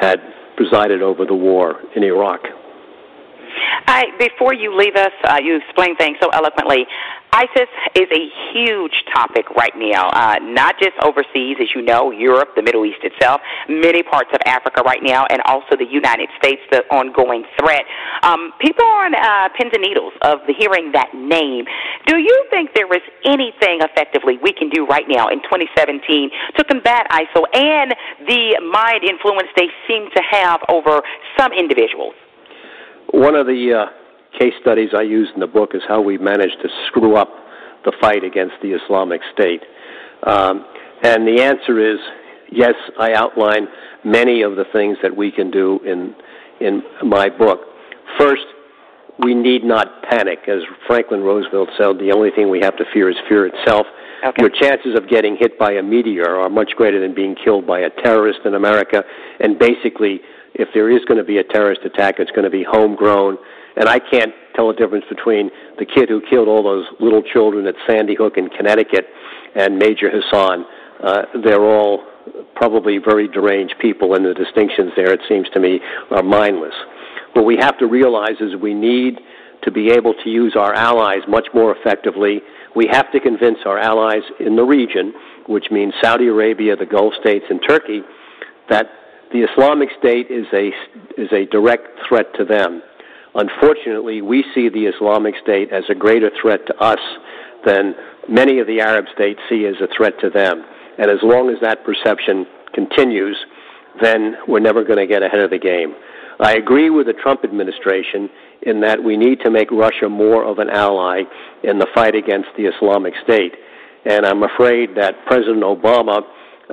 had 0.00 0.20
presided 0.56 1.02
over 1.02 1.24
the 1.24 1.34
war 1.34 1.80
in 1.96 2.04
Iraq. 2.04 2.42
I, 3.86 4.06
before 4.18 4.54
you 4.54 4.76
leave 4.76 4.96
us, 4.96 5.12
uh, 5.24 5.38
you 5.42 5.56
explain 5.56 5.96
things 5.96 6.16
so 6.20 6.28
eloquently. 6.30 6.86
ISIS 7.32 7.68
is 7.94 8.08
a 8.10 8.24
huge 8.52 9.04
topic 9.12 9.50
right 9.50 9.72
now, 9.76 10.08
uh, 10.08 10.38
not 10.40 10.76
just 10.80 10.96
overseas, 11.02 11.56
as 11.60 11.68
you 11.74 11.82
know, 11.82 12.10
Europe, 12.10 12.50
the 12.56 12.62
Middle 12.62 12.86
East 12.86 13.02
itself, 13.02 13.40
many 13.68 14.02
parts 14.02 14.30
of 14.32 14.40
Africa 14.46 14.82
right 14.84 15.02
now, 15.02 15.26
and 15.28 15.42
also 15.42 15.76
the 15.76 15.86
United 15.86 16.28
States, 16.38 16.62
the 16.70 16.84
ongoing 16.90 17.44
threat. 17.60 17.84
Um, 18.22 18.52
people 18.60 18.84
are 18.84 19.06
on 19.06 19.14
uh, 19.14 19.48
pins 19.56 19.72
and 19.74 19.82
needles 19.82 20.12
of 20.22 20.40
hearing 20.56 20.92
that 20.92 21.12
name. 21.14 21.66
Do 22.06 22.16
you 22.16 22.46
think 22.50 22.72
there 22.74 22.92
is 22.94 23.02
anything 23.24 23.84
effectively 23.84 24.38
we 24.42 24.52
can 24.52 24.70
do 24.70 24.86
right 24.86 25.06
now 25.06 25.28
in 25.28 25.42
2017 25.42 26.30
to 26.56 26.64
combat 26.64 27.06
ISIL 27.10 27.44
and 27.52 27.94
the 28.26 28.58
mind 28.72 29.04
influence 29.04 29.48
they 29.56 29.68
seem 29.86 30.08
to 30.16 30.22
have 30.30 30.60
over 30.68 31.02
some 31.36 31.52
individuals? 31.52 32.14
One 33.12 33.34
of 33.34 33.46
the 33.46 33.86
uh, 33.86 34.38
case 34.38 34.54
studies 34.60 34.90
I 34.96 35.02
use 35.02 35.28
in 35.34 35.40
the 35.40 35.46
book 35.46 35.70
is 35.74 35.82
how 35.88 36.00
we 36.00 36.18
managed 36.18 36.56
to 36.62 36.68
screw 36.86 37.16
up 37.16 37.28
the 37.84 37.92
fight 38.00 38.24
against 38.24 38.54
the 38.62 38.72
Islamic 38.72 39.20
State. 39.32 39.62
Um, 40.24 40.66
and 41.02 41.26
the 41.26 41.42
answer 41.42 41.78
is 41.78 41.98
yes, 42.50 42.74
I 42.98 43.12
outline 43.12 43.68
many 44.04 44.42
of 44.42 44.56
the 44.56 44.64
things 44.72 44.98
that 45.02 45.16
we 45.16 45.30
can 45.30 45.50
do 45.50 45.80
in, 45.84 46.14
in 46.60 46.82
my 47.08 47.28
book. 47.28 47.60
First, 48.18 48.44
we 49.20 49.34
need 49.34 49.64
not 49.64 50.02
panic. 50.08 50.40
As 50.46 50.62
Franklin 50.86 51.22
Roosevelt 51.22 51.70
said, 51.76 51.98
the 51.98 52.12
only 52.14 52.30
thing 52.30 52.50
we 52.50 52.60
have 52.60 52.76
to 52.76 52.84
fear 52.92 53.10
is 53.10 53.16
fear 53.28 53.46
itself. 53.46 53.86
Okay. 54.24 54.42
Your 54.42 54.50
chances 54.50 54.96
of 54.96 55.08
getting 55.08 55.36
hit 55.38 55.58
by 55.58 55.72
a 55.72 55.82
meteor 55.82 56.36
are 56.36 56.48
much 56.48 56.72
greater 56.76 57.00
than 57.00 57.14
being 57.14 57.36
killed 57.36 57.66
by 57.66 57.80
a 57.80 57.90
terrorist 58.02 58.40
in 58.44 58.54
America. 58.54 59.02
And 59.40 59.58
basically, 59.58 60.20
if 60.54 60.68
there 60.74 60.90
is 60.90 61.04
going 61.04 61.18
to 61.18 61.24
be 61.24 61.38
a 61.38 61.44
terrorist 61.44 61.82
attack, 61.84 62.16
it's 62.18 62.30
going 62.30 62.44
to 62.44 62.50
be 62.50 62.64
homegrown. 62.64 63.38
And 63.76 63.88
I 63.88 63.98
can't 63.98 64.32
tell 64.56 64.68
the 64.68 64.74
difference 64.74 65.04
between 65.08 65.50
the 65.78 65.86
kid 65.86 66.08
who 66.08 66.20
killed 66.28 66.48
all 66.48 66.62
those 66.62 66.86
little 67.00 67.22
children 67.22 67.66
at 67.66 67.74
Sandy 67.86 68.16
Hook 68.16 68.34
in 68.36 68.48
Connecticut 68.48 69.06
and 69.54 69.78
Major 69.78 70.10
Hasan. 70.10 70.64
Uh, 71.02 71.22
they're 71.44 71.64
all 71.64 72.04
probably 72.56 72.98
very 72.98 73.28
deranged 73.28 73.74
people, 73.80 74.14
and 74.14 74.24
the 74.24 74.34
distinctions 74.34 74.92
there, 74.96 75.12
it 75.12 75.20
seems 75.28 75.48
to 75.50 75.60
me, 75.60 75.80
are 76.10 76.22
mindless. 76.22 76.74
What 77.34 77.44
we 77.44 77.56
have 77.56 77.78
to 77.78 77.86
realize 77.86 78.40
is 78.40 78.56
we 78.56 78.74
need 78.74 79.20
to 79.62 79.70
be 79.70 79.90
able 79.90 80.14
to 80.24 80.28
use 80.28 80.56
our 80.56 80.74
allies 80.74 81.20
much 81.28 81.46
more 81.54 81.74
effectively. 81.76 82.40
We 82.74 82.88
have 82.90 83.10
to 83.12 83.20
convince 83.20 83.58
our 83.64 83.78
allies 83.78 84.22
in 84.40 84.56
the 84.56 84.64
region, 84.64 85.12
which 85.46 85.66
means 85.70 85.94
Saudi 86.02 86.26
Arabia, 86.26 86.76
the 86.76 86.86
Gulf 86.86 87.14
states, 87.20 87.44
and 87.48 87.60
Turkey, 87.66 88.02
that 88.70 88.86
the 89.32 89.40
Islamic 89.40 89.88
State 89.98 90.30
is 90.30 90.46
a, 90.52 90.68
is 91.20 91.32
a 91.32 91.46
direct 91.50 91.86
threat 92.08 92.26
to 92.36 92.44
them. 92.44 92.82
Unfortunately, 93.34 94.22
we 94.22 94.44
see 94.54 94.68
the 94.68 94.86
Islamic 94.86 95.34
State 95.42 95.72
as 95.72 95.84
a 95.88 95.94
greater 95.94 96.30
threat 96.40 96.60
to 96.66 96.76
us 96.78 97.00
than 97.66 97.94
many 98.28 98.58
of 98.58 98.66
the 98.66 98.80
Arab 98.80 99.04
states 99.14 99.40
see 99.48 99.66
as 99.66 99.76
a 99.80 99.88
threat 99.96 100.14
to 100.20 100.30
them. 100.30 100.64
And 100.98 101.10
as 101.10 101.18
long 101.22 101.50
as 101.50 101.56
that 101.60 101.84
perception 101.84 102.46
continues, 102.72 103.36
then 104.02 104.36
we're 104.46 104.60
never 104.60 104.84
going 104.84 104.98
to 104.98 105.06
get 105.06 105.22
ahead 105.22 105.40
of 105.40 105.50
the 105.50 105.58
game. 105.58 105.94
I 106.40 106.54
agree 106.54 106.88
with 106.88 107.06
the 107.06 107.14
Trump 107.14 107.44
administration 107.44 108.30
in 108.62 108.80
that 108.80 109.02
we 109.02 109.16
need 109.16 109.40
to 109.44 109.50
make 109.50 109.70
Russia 109.70 110.08
more 110.08 110.44
of 110.44 110.58
an 110.58 110.70
ally 110.70 111.22
in 111.64 111.78
the 111.78 111.86
fight 111.94 112.14
against 112.14 112.48
the 112.56 112.64
Islamic 112.64 113.14
State. 113.24 113.52
And 114.04 114.24
I'm 114.24 114.42
afraid 114.42 114.90
that 114.96 115.14
President 115.26 115.62
Obama 115.62 116.22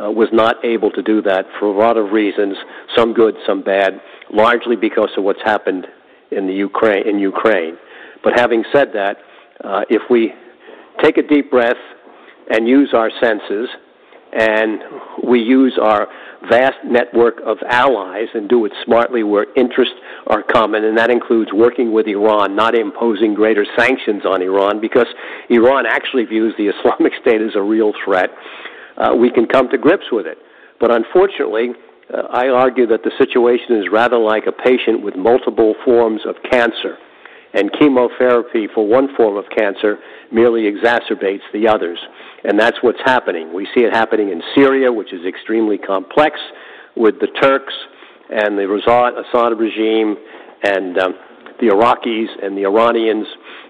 uh, 0.02 0.12
was 0.12 0.30
not 0.32 0.64
able 0.64 0.92
to 0.92 1.02
do 1.02 1.22
that 1.22 1.46
for 1.60 1.68
a 1.68 1.78
lot 1.78 1.98
of 1.98 2.12
reasons, 2.12 2.56
some 2.96 3.14
good, 3.14 3.36
some 3.48 3.62
bad, 3.62 4.02
largely 4.32 4.76
because 4.76 5.10
of 5.18 5.24
what's 5.24 5.42
happened 5.44 5.88
in 6.32 6.48
the 6.48 6.54
Ukraine. 6.54 7.08
In 7.08 7.20
Ukraine. 7.20 7.78
But 8.24 8.34
having 8.36 8.64
said 8.74 8.90
that, 8.94 9.18
uh, 9.64 9.82
if 9.90 10.02
we 10.10 10.34
take 11.02 11.18
a 11.18 11.24
deep 11.24 11.52
breath 11.52 11.78
and 12.50 12.68
use 12.68 12.90
our 12.94 13.10
senses, 13.22 13.70
and 14.34 14.82
we 15.24 15.40
use 15.40 15.80
our 15.82 16.08
vast 16.50 16.78
network 16.86 17.40
of 17.46 17.58
allies 17.70 18.28
and 18.34 18.50
do 18.50 18.66
it 18.66 18.72
smartly 18.84 19.24
where 19.24 19.46
interests 19.56 19.96
are 20.28 20.44
common, 20.44 20.84
and 20.84 20.98
that 20.98 21.10
includes 21.10 21.54
working 21.54 21.94
with 21.94 22.06
Iran, 22.08 22.56
not 22.56 22.76
imposing 22.76 23.34
greater 23.34 23.66
sanctions 23.78 24.24
on 24.26 24.42
Iran, 24.42 24.82
because 24.82 25.08
Iran 25.50 25.86
actually 25.86 26.26
views 26.26 26.54
the 26.58 26.68
Islamic 26.80 27.14
State 27.22 27.42
as 27.42 27.56
a 27.56 27.62
real 27.62 27.94
threat 28.04 28.30
uh, 28.98 29.16
we 29.16 29.30
can 29.30 29.46
come 29.46 29.70
to 29.70 29.78
grips 29.78 30.06
with 30.12 30.26
it. 30.26 30.38
But 30.80 30.92
unfortunately, 30.92 31.70
uh, 32.14 32.24
I 32.32 32.50
argue 32.50 32.86
that 32.88 33.04
the 33.04 33.12
situation 33.18 33.78
is 33.78 33.86
rather 33.92 34.18
like 34.18 34.46
a 34.48 34.52
patient 34.52 35.02
with 35.02 35.16
multiple 35.16 35.76
forms 35.84 36.22
of 36.26 36.36
cancer, 36.50 36.98
and 37.56 37.72
chemotherapy 37.80 38.68
for 38.74 38.86
one 38.86 39.08
form 39.16 39.38
of 39.38 39.46
cancer 39.56 39.98
merely 40.32 40.64
exacerbates 40.64 41.42
the 41.54 41.68
others. 41.68 41.98
And 42.44 42.60
that's 42.60 42.78
what's 42.82 43.00
happening. 43.06 43.54
We 43.54 43.66
see 43.74 43.82
it 43.82 43.94
happening 43.94 44.30
in 44.30 44.42
Syria, 44.54 44.92
which 44.92 45.14
is 45.14 45.26
extremely 45.26 45.78
complex, 45.78 46.38
with 46.96 47.20
the 47.20 47.28
Turks 47.42 47.74
and 48.30 48.58
the 48.58 48.66
Assad 48.66 49.58
regime 49.58 50.18
and 50.64 50.98
um, 50.98 51.16
the 51.60 51.68
Iraqis 51.68 52.28
and 52.44 52.58
the 52.58 52.66
Iranians 52.66 53.28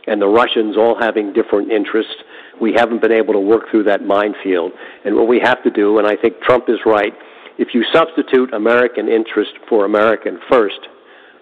and 0.07 0.21
the 0.21 0.27
Russians 0.27 0.77
all 0.77 0.97
having 0.99 1.33
different 1.33 1.71
interests. 1.71 2.15
We 2.61 2.73
haven't 2.73 3.01
been 3.01 3.11
able 3.11 3.33
to 3.33 3.39
work 3.39 3.63
through 3.69 3.83
that 3.83 4.05
minefield. 4.05 4.71
And 5.03 5.15
what 5.15 5.27
we 5.27 5.39
have 5.43 5.61
to 5.63 5.69
do, 5.69 5.99
and 5.99 6.07
I 6.07 6.15
think 6.15 6.39
Trump 6.41 6.65
is 6.67 6.79
right, 6.85 7.13
if 7.57 7.69
you 7.73 7.83
substitute 7.93 8.53
American 8.53 9.07
interest 9.07 9.51
for 9.69 9.85
American 9.85 10.39
first 10.49 10.79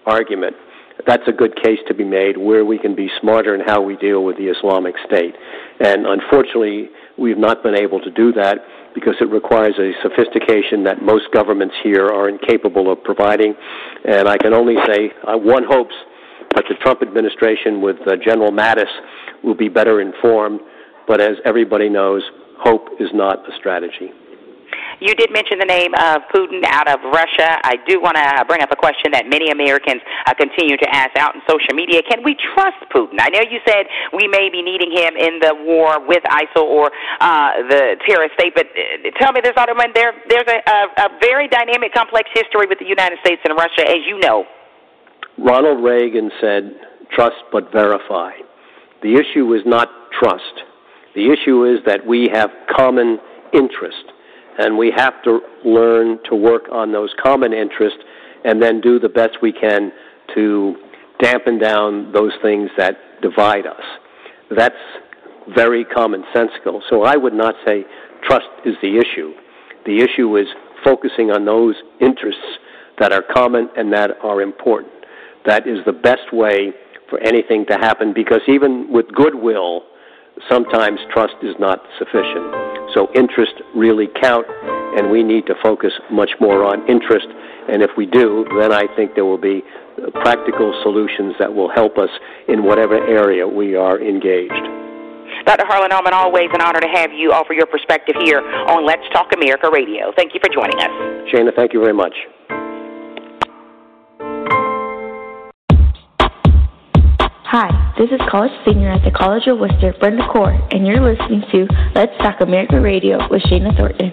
argument, 0.05 0.55
that's 1.07 1.23
a 1.27 1.31
good 1.31 1.55
case 1.61 1.79
to 1.87 1.93
be 1.93 2.03
made 2.03 2.37
where 2.37 2.65
we 2.65 2.77
can 2.77 2.95
be 2.95 3.09
smarter 3.19 3.55
in 3.55 3.61
how 3.61 3.81
we 3.81 3.97
deal 3.97 4.23
with 4.23 4.37
the 4.37 4.47
Islamic 4.47 4.95
State. 5.05 5.35
And 5.79 6.05
unfortunately, 6.05 6.89
we've 7.17 7.37
not 7.37 7.63
been 7.63 7.75
able 7.75 7.99
to 8.01 8.11
do 8.11 8.31
that 8.33 8.59
because 8.93 9.15
it 9.19 9.29
requires 9.29 9.73
a 9.79 9.91
sophistication 10.01 10.83
that 10.83 11.01
most 11.01 11.25
governments 11.33 11.75
here 11.83 12.07
are 12.07 12.29
incapable 12.29 12.91
of 12.91 13.03
providing. 13.03 13.55
And 14.05 14.27
I 14.27 14.37
can 14.37 14.53
only 14.53 14.75
say 14.85 15.11
uh, 15.27 15.37
one 15.37 15.63
hopes 15.67 15.95
that 16.55 16.65
the 16.69 16.75
Trump 16.75 17.01
administration 17.01 17.81
with 17.81 17.97
uh, 18.07 18.15
General 18.23 18.51
Mattis 18.51 18.91
will 19.43 19.55
be 19.55 19.69
better 19.69 19.99
informed. 19.99 20.59
But 21.07 21.21
as 21.21 21.37
everybody 21.45 21.89
knows, 21.89 22.23
hope 22.59 22.87
is 22.99 23.09
not 23.13 23.39
a 23.49 23.55
strategy. 23.57 24.11
You 24.99 25.13
did 25.15 25.33
mention 25.33 25.59
the 25.59 25.67
name 25.67 25.91
of 25.99 26.23
Putin 26.31 26.63
out 26.63 26.87
of 26.87 27.03
Russia. 27.11 27.59
I 27.67 27.75
do 27.87 27.99
want 27.99 28.15
to 28.15 28.45
bring 28.47 28.61
up 28.61 28.71
a 28.71 28.79
question 28.79 29.11
that 29.11 29.27
many 29.27 29.51
Americans 29.51 29.99
uh, 30.25 30.33
continue 30.33 30.77
to 30.77 30.87
ask 30.95 31.11
out 31.17 31.35
in 31.35 31.41
social 31.49 31.75
media. 31.75 31.99
Can 32.07 32.23
we 32.23 32.37
trust 32.39 32.79
Putin? 32.87 33.19
I 33.19 33.27
know 33.27 33.43
you 33.43 33.59
said 33.67 33.83
we 34.15 34.31
may 34.31 34.47
be 34.47 34.61
needing 34.61 34.95
him 34.95 35.17
in 35.19 35.43
the 35.43 35.59
war 35.67 35.99
with 35.99 36.23
ISIL 36.31 36.63
or 36.63 36.87
uh, 37.19 37.67
the 37.67 37.99
terrorist 38.07 38.35
state, 38.39 38.55
but 38.55 38.67
uh, 38.71 39.11
tell 39.19 39.33
me 39.33 39.41
this, 39.43 39.51
Alderman, 39.57 39.91
there, 39.93 40.13
there's 40.29 40.47
a, 40.47 40.59
a, 40.63 40.79
a 41.03 41.19
very 41.19 41.47
dynamic, 41.49 41.93
complex 41.93 42.29
history 42.33 42.67
with 42.67 42.79
the 42.79 42.87
United 42.87 43.19
States 43.19 43.41
and 43.43 43.57
Russia, 43.57 43.83
as 43.83 44.07
you 44.07 44.19
know. 44.19 44.45
Ronald 45.37 45.83
Reagan 45.83 46.31
said, 46.39 46.79
trust 47.11 47.43
but 47.51 47.71
verify. 47.71 48.31
The 49.01 49.19
issue 49.19 49.51
is 49.53 49.63
not 49.65 49.89
trust. 50.17 50.63
The 51.15 51.31
issue 51.31 51.65
is 51.65 51.79
that 51.85 52.05
we 52.05 52.29
have 52.33 52.49
common 52.75 53.19
interest 53.53 54.03
and 54.57 54.77
we 54.77 54.91
have 54.95 55.21
to 55.23 55.39
learn 55.63 56.19
to 56.29 56.35
work 56.35 56.63
on 56.71 56.91
those 56.91 57.13
common 57.21 57.53
interests 57.53 57.99
and 58.43 58.61
then 58.61 58.81
do 58.81 58.99
the 58.99 59.09
best 59.09 59.37
we 59.41 59.51
can 59.51 59.91
to 60.35 60.75
dampen 61.21 61.59
down 61.59 62.11
those 62.11 62.31
things 62.41 62.69
that 62.77 62.97
divide 63.21 63.65
us. 63.65 63.83
That's 64.55 64.75
very 65.55 65.85
commonsensical. 65.85 66.81
So 66.89 67.03
I 67.03 67.15
would 67.15 67.33
not 67.33 67.55
say 67.65 67.85
trust 68.23 68.47
is 68.65 68.75
the 68.81 68.97
issue. 68.97 69.33
The 69.85 69.99
issue 69.99 70.37
is 70.37 70.47
focusing 70.83 71.31
on 71.31 71.45
those 71.45 71.75
interests 72.01 72.41
that 72.99 73.11
are 73.11 73.23
common 73.33 73.69
and 73.75 73.91
that 73.93 74.11
are 74.21 74.41
important. 74.41 74.93
That 75.45 75.67
is 75.67 75.79
the 75.85 75.93
best 75.93 76.31
way 76.31 76.73
for 77.09 77.19
anything 77.19 77.65
to 77.67 77.73
happen 77.75 78.13
because 78.13 78.41
even 78.47 78.91
with 78.91 79.07
goodwill, 79.13 79.83
sometimes 80.49 80.99
trust 81.11 81.35
is 81.41 81.55
not 81.59 81.79
sufficient. 81.97 82.45
So 82.93 83.09
interest 83.15 83.53
really 83.75 84.07
count, 84.21 84.45
and 84.97 85.09
we 85.09 85.23
need 85.23 85.45
to 85.47 85.55
focus 85.61 85.93
much 86.11 86.31
more 86.39 86.63
on 86.63 86.87
interest. 86.87 87.27
And 87.69 87.81
if 87.81 87.91
we 87.97 88.05
do, 88.05 88.45
then 88.59 88.71
I 88.71 88.85
think 88.95 89.15
there 89.15 89.25
will 89.25 89.41
be 89.41 89.63
uh, 89.97 90.11
practical 90.21 90.77
solutions 90.83 91.35
that 91.39 91.53
will 91.53 91.69
help 91.69 91.97
us 91.97 92.09
in 92.47 92.63
whatever 92.63 92.95
area 92.95 93.47
we 93.47 93.75
are 93.75 93.99
engaged. 93.99 94.53
Dr. 95.45 95.65
Harlan 95.65 95.91
Ullman, 95.91 96.13
always 96.13 96.49
an 96.53 96.61
honor 96.61 96.79
to 96.79 96.87
have 96.87 97.11
you 97.11 97.31
offer 97.31 97.53
your 97.53 97.65
perspective 97.65 98.15
here 98.23 98.39
on 98.39 98.85
Let's 98.85 99.07
Talk 99.11 99.31
America 99.33 99.69
Radio. 99.71 100.11
Thank 100.15 100.33
you 100.33 100.39
for 100.43 100.49
joining 100.53 100.77
us. 100.77 100.91
Shana, 101.33 101.55
thank 101.55 101.73
you 101.73 101.79
very 101.79 101.93
much. 101.93 102.13
Hi, 107.55 107.93
this 107.99 108.09
is 108.09 108.19
college 108.31 108.51
senior 108.65 108.89
at 108.89 109.05
the 109.05 109.11
College 109.11 109.45
of 109.45 109.59
Worcester, 109.59 109.93
Brenda 109.99 110.27
Core, 110.27 110.57
and 110.71 110.87
you're 110.87 110.99
listening 110.99 111.43
to 111.51 111.67
Let's 111.93 112.17
Talk 112.17 112.41
America 112.41 112.81
Radio 112.81 113.19
with 113.29 113.43
Shana 113.43 113.77
Thornton. 113.77 114.11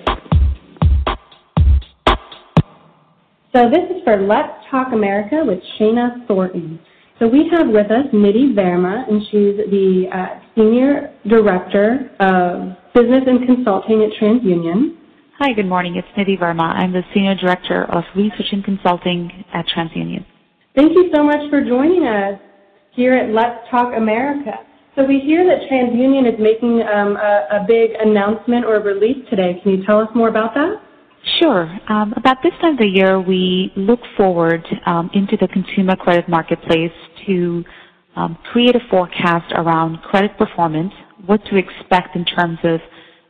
So 3.56 3.70
this 3.70 3.96
is 3.96 4.04
for 4.04 4.20
Let's 4.20 4.52
Talk 4.70 4.92
America 4.92 5.40
with 5.42 5.58
Shana 5.78 6.26
Thornton. 6.26 6.78
So 7.18 7.28
we 7.28 7.48
have 7.50 7.68
with 7.68 7.90
us 7.90 8.04
Nidhi 8.12 8.52
Verma, 8.52 9.08
and 9.08 9.22
she's 9.30 9.56
the 9.70 10.04
uh, 10.12 10.38
Senior 10.54 11.10
Director 11.26 12.10
of 12.20 12.76
Business 12.92 13.22
and 13.26 13.46
Consulting 13.46 14.02
at 14.02 14.10
TransUnion. 14.20 14.98
Hi, 15.38 15.54
good 15.54 15.64
morning. 15.64 15.96
It's 15.96 16.08
Nidhi 16.08 16.38
Verma. 16.38 16.74
I'm 16.74 16.92
the 16.92 17.04
Senior 17.14 17.36
Director 17.36 17.86
of 17.90 18.04
Research 18.14 18.52
and 18.52 18.62
Consulting 18.62 19.46
at 19.54 19.64
TransUnion. 19.74 20.26
Thank 20.76 20.92
you 20.92 21.10
so 21.14 21.22
much 21.22 21.48
for 21.48 21.64
joining 21.64 22.06
us 22.06 22.38
here 22.92 23.14
at 23.14 23.30
Let's 23.30 23.68
Talk 23.70 23.94
America. 23.96 24.52
So 24.96 25.04
we 25.04 25.20
hear 25.20 25.46
that 25.46 25.68
TransUnion 25.70 26.32
is 26.32 26.38
making 26.40 26.82
um, 26.82 27.16
a, 27.16 27.62
a, 27.62 27.64
big 27.66 27.90
announcement 28.00 28.64
or 28.64 28.76
a 28.76 28.82
release 28.82 29.24
today. 29.30 29.60
Can 29.62 29.72
you 29.72 29.86
tell 29.86 30.00
us 30.00 30.08
more 30.14 30.28
about 30.28 30.52
that? 30.54 30.82
Sure. 31.38 31.70
Um, 31.88 32.12
about 32.16 32.38
this 32.42 32.52
time 32.60 32.72
of 32.72 32.78
the 32.78 32.86
year, 32.86 33.20
we 33.20 33.72
look 33.76 34.00
forward 34.16 34.66
um, 34.86 35.10
into 35.14 35.36
the 35.36 35.48
consumer 35.48 35.94
credit 35.94 36.28
marketplace 36.28 36.92
to 37.26 37.64
um, 38.16 38.36
create 38.52 38.74
a 38.74 38.80
forecast 38.90 39.52
around 39.54 39.98
credit 40.02 40.36
performance, 40.36 40.92
what 41.26 41.44
to 41.46 41.56
expect 41.56 42.16
in 42.16 42.24
terms 42.24 42.58
of 42.64 42.80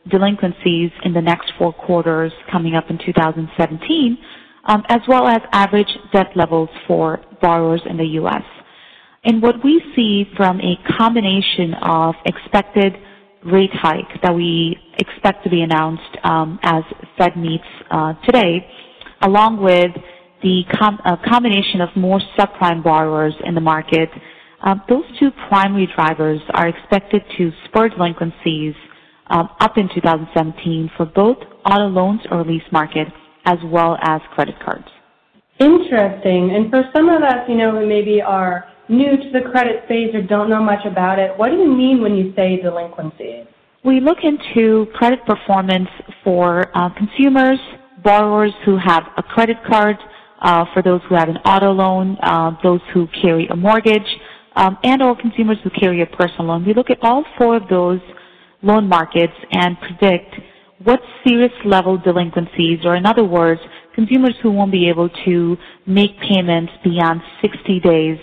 delinquencies 0.09 0.89
in 1.03 1.13
the 1.13 1.21
next 1.21 1.51
four 1.59 1.73
quarters 1.73 2.31
coming 2.51 2.75
up 2.75 2.89
in 2.89 2.97
2017, 3.05 4.17
um, 4.65 4.83
as 4.89 5.01
well 5.07 5.27
as 5.27 5.41
average 5.51 5.95
debt 6.11 6.31
levels 6.35 6.69
for 6.87 7.19
borrowers 7.41 7.81
in 7.87 7.97
the 7.97 8.05
U.S. 8.05 8.43
And 9.23 9.41
what 9.41 9.63
we 9.63 9.81
see 9.95 10.25
from 10.35 10.59
a 10.61 10.75
combination 10.97 11.75
of 11.83 12.15
expected 12.25 12.93
rate 13.45 13.73
hike 13.73 14.21
that 14.23 14.33
we 14.33 14.77
expect 14.97 15.43
to 15.43 15.49
be 15.49 15.61
announced 15.61 16.17
um, 16.23 16.59
as 16.63 16.83
Fed 17.17 17.37
meets 17.37 17.63
uh, 17.91 18.13
today, 18.25 18.65
along 19.21 19.61
with 19.61 19.91
the 20.41 20.63
com- 20.79 20.97
combination 21.27 21.81
of 21.81 21.89
more 21.95 22.19
subprime 22.37 22.83
borrowers 22.83 23.33
in 23.45 23.53
the 23.53 23.61
market, 23.61 24.09
uh, 24.63 24.75
those 24.89 25.03
two 25.19 25.29
primary 25.49 25.87
drivers 25.95 26.41
are 26.55 26.67
expected 26.67 27.21
to 27.37 27.51
spur 27.65 27.89
delinquencies 27.89 28.73
um, 29.27 29.49
up 29.59 29.77
in 29.77 29.87
2017 29.93 30.89
for 30.97 31.05
both 31.05 31.37
auto 31.65 31.87
loans 31.87 32.21
or 32.31 32.43
lease 32.43 32.61
market 32.71 33.07
as 33.45 33.57
well 33.65 33.97
as 34.01 34.19
credit 34.33 34.55
cards. 34.65 34.87
Interesting. 35.59 36.55
And 36.55 36.71
for 36.71 36.83
some 36.95 37.07
of 37.07 37.21
us, 37.21 37.47
you 37.47 37.55
know, 37.55 37.71
who 37.71 37.85
maybe 37.85 38.19
are 38.19 38.70
new 38.91 39.17
to 39.17 39.31
the 39.31 39.49
credit 39.49 39.83
space 39.85 40.13
or 40.13 40.21
don't 40.21 40.49
know 40.49 40.61
much 40.61 40.85
about 40.85 41.17
it, 41.17 41.37
what 41.37 41.49
do 41.49 41.55
you 41.55 41.67
mean 41.73 42.01
when 42.01 42.15
you 42.15 42.33
say 42.35 42.61
delinquency? 42.61 43.47
We 43.83 43.99
look 43.99 44.19
into 44.23 44.85
credit 44.93 45.25
performance 45.25 45.89
for 46.23 46.65
uh, 46.77 46.89
consumers, 46.95 47.59
borrowers 48.03 48.53
who 48.65 48.77
have 48.77 49.03
a 49.17 49.23
credit 49.23 49.57
card, 49.67 49.97
uh, 50.41 50.65
for 50.73 50.81
those 50.81 51.01
who 51.07 51.15
have 51.15 51.29
an 51.29 51.37
auto 51.37 51.71
loan, 51.71 52.17
uh, 52.21 52.51
those 52.63 52.81
who 52.93 53.07
carry 53.21 53.47
a 53.47 53.55
mortgage, 53.55 54.07
um, 54.55 54.77
and 54.83 55.01
or 55.01 55.15
consumers 55.15 55.57
who 55.63 55.69
carry 55.69 56.01
a 56.01 56.05
personal 56.05 56.47
loan. 56.47 56.65
We 56.65 56.73
look 56.73 56.89
at 56.89 56.97
all 57.01 57.23
four 57.37 57.55
of 57.55 57.67
those 57.69 57.99
loan 58.61 58.87
markets 58.87 59.33
and 59.51 59.77
predict 59.79 60.35
what 60.83 60.99
serious 61.25 61.51
level 61.63 61.97
delinquencies, 61.97 62.79
or 62.83 62.95
in 62.95 63.05
other 63.05 63.23
words, 63.23 63.61
consumers 63.93 64.33
who 64.41 64.51
won't 64.51 64.71
be 64.71 64.89
able 64.89 65.09
to 65.25 65.57
make 65.85 66.19
payments 66.19 66.71
beyond 66.83 67.21
60 67.41 67.79
days 67.79 68.17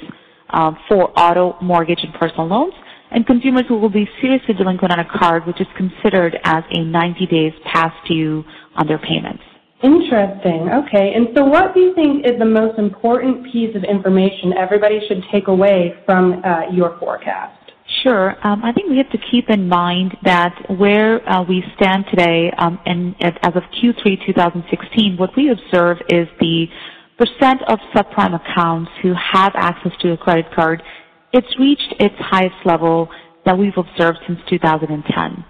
uh, 0.50 0.72
for 0.88 1.10
auto, 1.18 1.56
mortgage, 1.60 2.00
and 2.02 2.12
personal 2.14 2.46
loans, 2.46 2.74
and 3.10 3.26
consumers 3.26 3.64
who 3.68 3.78
will 3.78 3.88
be 3.88 4.08
seriously 4.20 4.54
delinquent 4.54 4.92
on 4.92 5.00
a 5.00 5.18
card, 5.18 5.46
which 5.46 5.60
is 5.60 5.66
considered 5.76 6.38
as 6.44 6.62
a 6.72 6.84
90 6.84 7.26
days 7.26 7.52
past 7.64 7.96
due 8.06 8.44
on 8.76 8.86
their 8.86 8.98
payments. 8.98 9.42
Interesting. 9.82 10.68
Okay. 10.72 11.14
And 11.14 11.28
so, 11.36 11.44
what 11.44 11.72
do 11.72 11.80
you 11.80 11.94
think 11.94 12.26
is 12.26 12.32
the 12.38 12.44
most 12.44 12.78
important 12.78 13.44
piece 13.52 13.76
of 13.76 13.84
information 13.84 14.52
everybody 14.58 15.00
should 15.06 15.22
take 15.30 15.46
away 15.46 15.94
from 16.04 16.42
uh, 16.44 16.62
your 16.72 16.98
forecast? 16.98 17.54
Sure. 18.02 18.34
Um, 18.46 18.64
I 18.64 18.72
think 18.72 18.90
we 18.90 18.98
have 18.98 19.10
to 19.10 19.18
keep 19.30 19.48
in 19.48 19.68
mind 19.68 20.16
that 20.24 20.54
where 20.78 21.26
uh, 21.28 21.42
we 21.42 21.64
stand 21.76 22.04
today, 22.10 22.50
um, 22.58 22.78
and 22.86 23.14
as 23.20 23.32
of 23.54 23.62
Q3 23.80 24.26
2016, 24.26 25.16
what 25.16 25.30
we 25.36 25.50
observe 25.50 25.98
is 26.08 26.28
the 26.40 26.66
percent 27.18 27.60
of 27.68 27.78
subprime 27.94 28.34
accounts 28.34 28.90
who 29.02 29.12
have 29.14 29.52
access 29.56 29.92
to 30.00 30.12
a 30.12 30.16
credit 30.16 30.46
card, 30.54 30.82
it's 31.32 31.58
reached 31.58 31.94
its 31.98 32.14
highest 32.18 32.56
level 32.64 33.08
that 33.44 33.58
we've 33.58 33.76
observed 33.76 34.18
since 34.26 34.38
2010. 34.48 35.44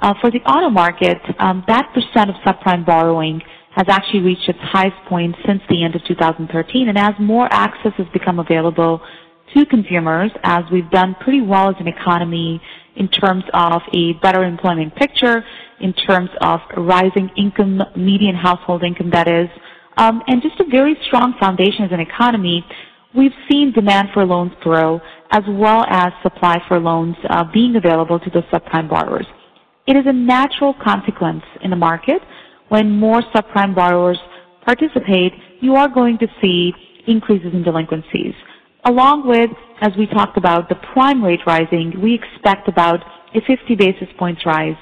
Uh, 0.00 0.14
for 0.20 0.30
the 0.30 0.38
auto 0.40 0.70
market, 0.70 1.18
um, 1.38 1.62
that 1.68 1.92
percent 1.92 2.30
of 2.30 2.36
subprime 2.36 2.84
borrowing 2.86 3.40
has 3.76 3.86
actually 3.88 4.20
reached 4.20 4.48
its 4.48 4.58
highest 4.62 4.96
point 5.08 5.34
since 5.46 5.60
the 5.68 5.84
end 5.84 5.94
of 5.94 6.02
2013. 6.06 6.88
And 6.88 6.98
as 6.98 7.12
more 7.20 7.46
access 7.50 7.92
has 7.98 8.06
become 8.12 8.38
available 8.38 9.00
to 9.54 9.66
consumers, 9.66 10.30
as 10.42 10.64
we've 10.72 10.90
done 10.90 11.14
pretty 11.20 11.40
well 11.40 11.68
as 11.68 11.76
an 11.78 11.86
economy 11.86 12.60
in 12.96 13.08
terms 13.08 13.44
of 13.52 13.82
a 13.94 14.14
better 14.14 14.44
employment 14.44 14.94
picture, 14.96 15.44
in 15.80 15.92
terms 15.92 16.30
of 16.40 16.60
rising 16.76 17.30
income, 17.36 17.82
median 17.96 18.34
household 18.34 18.82
income 18.82 19.10
that 19.10 19.28
is, 19.28 19.48
um, 20.00 20.22
and 20.28 20.40
just 20.40 20.58
a 20.60 20.64
very 20.64 20.96
strong 21.06 21.34
foundation 21.38 21.84
as 21.84 21.92
an 21.92 22.00
economy, 22.00 22.64
we've 23.14 23.34
seen 23.50 23.70
demand 23.70 24.08
for 24.14 24.24
loans 24.24 24.52
grow 24.62 24.98
as 25.30 25.42
well 25.46 25.84
as 25.90 26.10
supply 26.22 26.58
for 26.66 26.80
loans 26.80 27.16
uh, 27.28 27.44
being 27.52 27.76
available 27.76 28.18
to 28.18 28.30
the 28.30 28.40
subprime 28.50 28.88
borrowers. 28.88 29.26
It 29.86 29.96
is 29.96 30.04
a 30.06 30.12
natural 30.12 30.74
consequence 30.82 31.42
in 31.62 31.68
the 31.68 31.76
market 31.76 32.22
when 32.68 32.98
more 32.98 33.20
subprime 33.34 33.74
borrowers 33.74 34.18
participate, 34.64 35.32
you 35.60 35.74
are 35.74 35.88
going 35.88 36.16
to 36.18 36.26
see 36.40 36.72
increases 37.06 37.52
in 37.52 37.62
delinquencies. 37.62 38.32
Along 38.84 39.28
with, 39.28 39.50
as 39.82 39.92
we 39.98 40.06
talked 40.06 40.38
about, 40.38 40.70
the 40.70 40.76
prime 40.94 41.22
rate 41.22 41.40
rising, 41.46 41.92
we 42.00 42.14
expect 42.14 42.68
about 42.68 43.00
a 43.34 43.40
50 43.46 43.74
basis 43.74 44.08
points 44.18 44.46
rise 44.46 44.76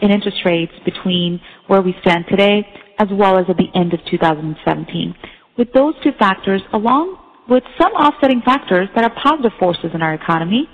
in 0.00 0.10
interest 0.10 0.38
rates 0.46 0.72
between 0.86 1.40
where 1.66 1.82
we 1.82 1.94
stand 2.00 2.24
today 2.28 2.66
as 2.98 3.08
well 3.12 3.38
as 3.38 3.46
at 3.48 3.56
the 3.56 3.68
end 3.74 3.94
of 3.94 4.00
2017. 4.10 5.14
With 5.56 5.72
those 5.72 5.94
two 6.02 6.12
factors, 6.18 6.62
along 6.72 7.18
with 7.48 7.62
some 7.80 7.92
offsetting 7.92 8.42
factors 8.44 8.88
that 8.94 9.04
are 9.04 9.14
positive 9.22 9.52
forces 9.58 9.90
in 9.94 10.02
our 10.02 10.14
economy, 10.14 10.68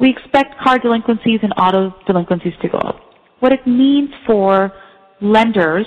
we 0.00 0.10
expect 0.10 0.60
car 0.62 0.78
delinquencies 0.78 1.40
and 1.42 1.52
auto 1.58 1.94
delinquencies 2.06 2.54
to 2.62 2.68
go 2.68 2.78
up. 2.78 3.00
What 3.40 3.52
it 3.52 3.66
means 3.66 4.10
for 4.26 4.72
lenders 5.20 5.86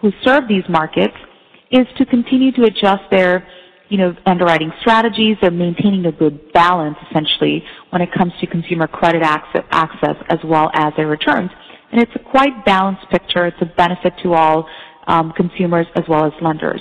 who 0.00 0.10
serve 0.22 0.44
these 0.48 0.64
markets 0.68 1.14
is 1.70 1.86
to 1.98 2.06
continue 2.06 2.52
to 2.52 2.64
adjust 2.64 3.02
their 3.10 3.46
you 3.88 3.98
know, 3.98 4.14
underwriting 4.26 4.70
strategies. 4.80 5.36
They're 5.40 5.50
maintaining 5.50 6.06
a 6.06 6.12
good 6.12 6.52
balance, 6.52 6.96
essentially, 7.10 7.62
when 7.90 8.02
it 8.02 8.10
comes 8.12 8.32
to 8.40 8.46
consumer 8.46 8.86
credit 8.86 9.22
access, 9.22 9.62
access 9.70 10.16
as 10.28 10.38
well 10.44 10.70
as 10.74 10.92
their 10.96 11.06
returns. 11.06 11.50
And 11.92 12.00
it's 12.00 12.12
a 12.14 12.30
quite 12.30 12.64
balanced 12.64 13.08
picture. 13.10 13.46
It's 13.46 13.56
a 13.60 13.66
benefit 13.76 14.12
to 14.22 14.34
all 14.34 14.68
um, 15.06 15.32
consumers 15.36 15.86
as 15.96 16.04
well 16.08 16.24
as 16.24 16.32
lenders. 16.40 16.80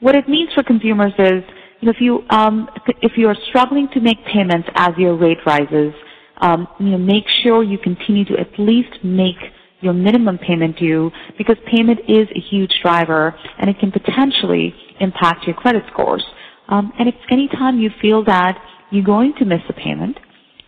What 0.00 0.14
it 0.14 0.28
means 0.28 0.50
for 0.54 0.62
consumers 0.62 1.12
is, 1.18 1.42
you 1.80 1.86
know, 1.86 1.92
if 1.92 2.00
you 2.00 2.22
um, 2.30 2.68
if 3.02 3.12
you 3.16 3.28
are 3.28 3.36
struggling 3.48 3.88
to 3.94 4.00
make 4.00 4.18
payments 4.26 4.68
as 4.74 4.92
your 4.96 5.16
rate 5.16 5.38
rises, 5.46 5.92
um, 6.38 6.66
you 6.78 6.90
know, 6.90 6.98
make 6.98 7.24
sure 7.42 7.62
you 7.62 7.78
continue 7.78 8.24
to 8.26 8.38
at 8.38 8.58
least 8.58 8.92
make 9.02 9.36
your 9.80 9.92
minimum 9.92 10.38
payment 10.38 10.78
due 10.78 11.10
because 11.38 11.56
payment 11.74 12.00
is 12.08 12.28
a 12.34 12.40
huge 12.40 12.72
driver 12.82 13.34
and 13.58 13.70
it 13.70 13.78
can 13.78 13.90
potentially 13.90 14.74
impact 15.00 15.46
your 15.46 15.54
credit 15.56 15.82
scores. 15.92 16.24
Um, 16.68 16.92
and 16.98 17.08
if 17.08 17.14
anytime 17.30 17.78
you 17.78 17.90
feel 18.00 18.24
that 18.24 18.58
you're 18.90 19.04
going 19.04 19.34
to 19.38 19.44
miss 19.44 19.60
a 19.68 19.72
payment 19.72 20.18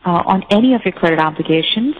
uh, 0.05 0.23
on 0.27 0.43
any 0.51 0.75
of 0.75 0.81
your 0.85 0.93
credit 0.93 1.19
obligations, 1.19 1.95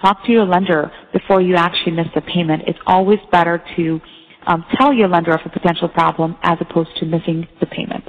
talk 0.00 0.24
to 0.26 0.32
your 0.32 0.44
lender 0.44 0.90
before 1.12 1.40
you 1.40 1.54
actually 1.56 1.92
miss 1.92 2.08
a 2.14 2.20
payment. 2.20 2.62
It's 2.66 2.78
always 2.86 3.18
better 3.30 3.62
to 3.76 4.00
um, 4.46 4.64
tell 4.76 4.92
your 4.92 5.08
lender 5.08 5.32
of 5.32 5.40
a 5.44 5.48
potential 5.48 5.88
problem 5.88 6.36
as 6.42 6.58
opposed 6.60 6.90
to 6.98 7.06
missing 7.06 7.46
the 7.60 7.66
payment. 7.66 8.04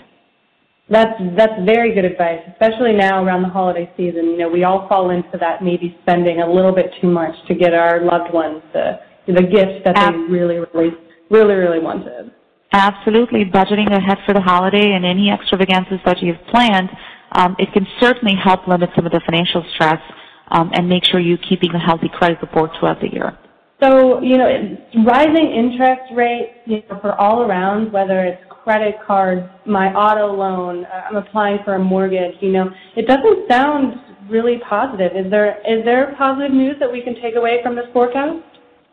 That's 0.90 1.22
that's 1.38 1.54
very 1.66 1.94
good 1.94 2.06
advice, 2.06 2.40
especially 2.52 2.94
now 2.94 3.24
around 3.24 3.44
the 3.44 3.50
holiday 3.50 3.92
season. 3.96 4.26
You 4.26 4.38
know, 4.38 4.50
we 4.50 4.64
all 4.64 4.88
fall 4.88 5.12
into 5.12 5.38
that 5.40 5.64
maybe 5.64 5.96
spending 6.02 6.42
a 6.42 6.52
little 6.52 6.72
bit 6.74 6.92
too 7.00 7.12
much 7.12 7.36
to 7.48 7.54
get 7.54 7.76
our 7.76 8.02
loved 8.04 8.34
ones 8.34 8.64
the 8.74 9.00
the 9.28 9.44
gifts 9.44 9.84
that 9.86 9.96
Ab- 9.96 10.14
they 10.14 10.20
really, 10.34 10.58
really, 10.74 10.90
really, 11.30 11.54
really 11.54 11.80
wanted. 11.80 12.32
Absolutely, 12.72 13.46
budgeting 13.46 13.92
ahead 13.96 14.18
for 14.26 14.34
the 14.34 14.42
holiday 14.42 14.94
and 14.94 15.06
any 15.06 15.30
extravagances 15.30 16.00
that 16.06 16.22
you've 16.22 16.42
planned, 16.50 16.90
um, 17.34 17.56
it 17.60 17.72
can 17.74 17.86
certainly 18.00 18.36
help 18.36 18.68
limit 18.68 18.90
some 18.96 19.06
of 19.06 19.12
the 19.12 19.22
financial 19.26 19.64
stress 19.76 20.02
um, 20.52 20.72
and 20.74 20.88
make 20.88 21.06
sure 21.06 21.20
you're 21.20 21.38
keeping 21.38 21.72
a 21.72 21.80
healthy 21.80 22.10
credit 22.10 22.40
report 22.42 22.72
throughout 22.80 23.00
the 23.02 23.12
year. 23.12 23.38
So, 23.82 24.22
you 24.22 24.38
know, 24.38 24.78
rising 25.06 25.52
interest 25.52 26.02
rates, 26.14 26.52
you 26.66 26.84
know, 26.90 27.00
for 27.00 27.16
all 27.16 27.44
around, 27.44 27.94
whether 27.94 28.26
it's 28.26 28.42
credit 28.64 28.96
cards, 29.08 29.42
my 29.66 29.94
auto 29.94 30.36
loan, 30.36 30.86
uh, 30.86 31.04
I'm 31.10 31.16
applying 31.16 31.60
for 31.64 31.76
a 31.76 31.80
mortgage, 31.80 32.36
you 32.42 32.52
know, 32.52 32.70
it 32.98 33.08
doesn't 33.08 33.48
sound 33.50 33.96
really 34.30 34.60
positive. 34.70 35.14
Is 35.16 35.32
there 35.32 35.60
is 35.68 35.84
there 35.86 36.14
positive 36.18 36.52
news 36.52 36.76
that 36.80 36.92
we 36.92 37.02
can 37.02 37.16
take 37.22 37.36
away 37.36 37.62
from 37.64 37.76
this 37.76 37.86
forecast? 37.94 38.44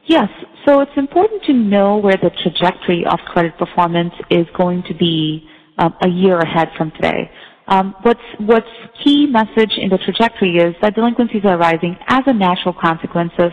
Yes. 0.06 0.28
So 0.64 0.80
it's 0.80 0.96
important 0.96 1.42
to 1.44 1.52
know 1.52 1.96
where 1.96 2.16
the 2.16 2.30
trajectory 2.42 3.04
of 3.06 3.18
credit 3.26 3.58
performance 3.58 4.14
is 4.30 4.46
going 4.56 4.84
to 4.84 4.94
be 4.94 5.48
um, 5.78 5.94
a 6.02 6.08
year 6.08 6.38
ahead 6.38 6.68
from 6.78 6.90
today. 6.92 7.30
Um, 7.68 7.94
what's 8.02 8.20
what's 8.38 8.66
key 9.02 9.26
message 9.26 9.72
in 9.76 9.88
the 9.88 9.98
trajectory 9.98 10.56
is 10.56 10.74
that 10.82 10.94
delinquencies 10.94 11.44
are 11.44 11.58
rising 11.58 11.96
as 12.06 12.22
a 12.26 12.32
natural 12.32 12.72
consequence 12.72 13.32
of 13.38 13.50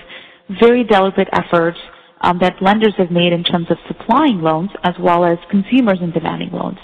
very 0.61 0.83
deliberate 0.83 1.29
efforts 1.33 1.77
um, 2.21 2.37
that 2.39 2.61
lenders 2.61 2.93
have 2.97 3.11
made 3.11 3.33
in 3.33 3.43
terms 3.43 3.67
of 3.69 3.77
supplying 3.87 4.41
loans 4.41 4.69
as 4.83 4.93
well 4.99 5.25
as 5.25 5.37
consumers 5.49 5.99
in 6.01 6.11
demanding 6.11 6.51
loans. 6.51 6.77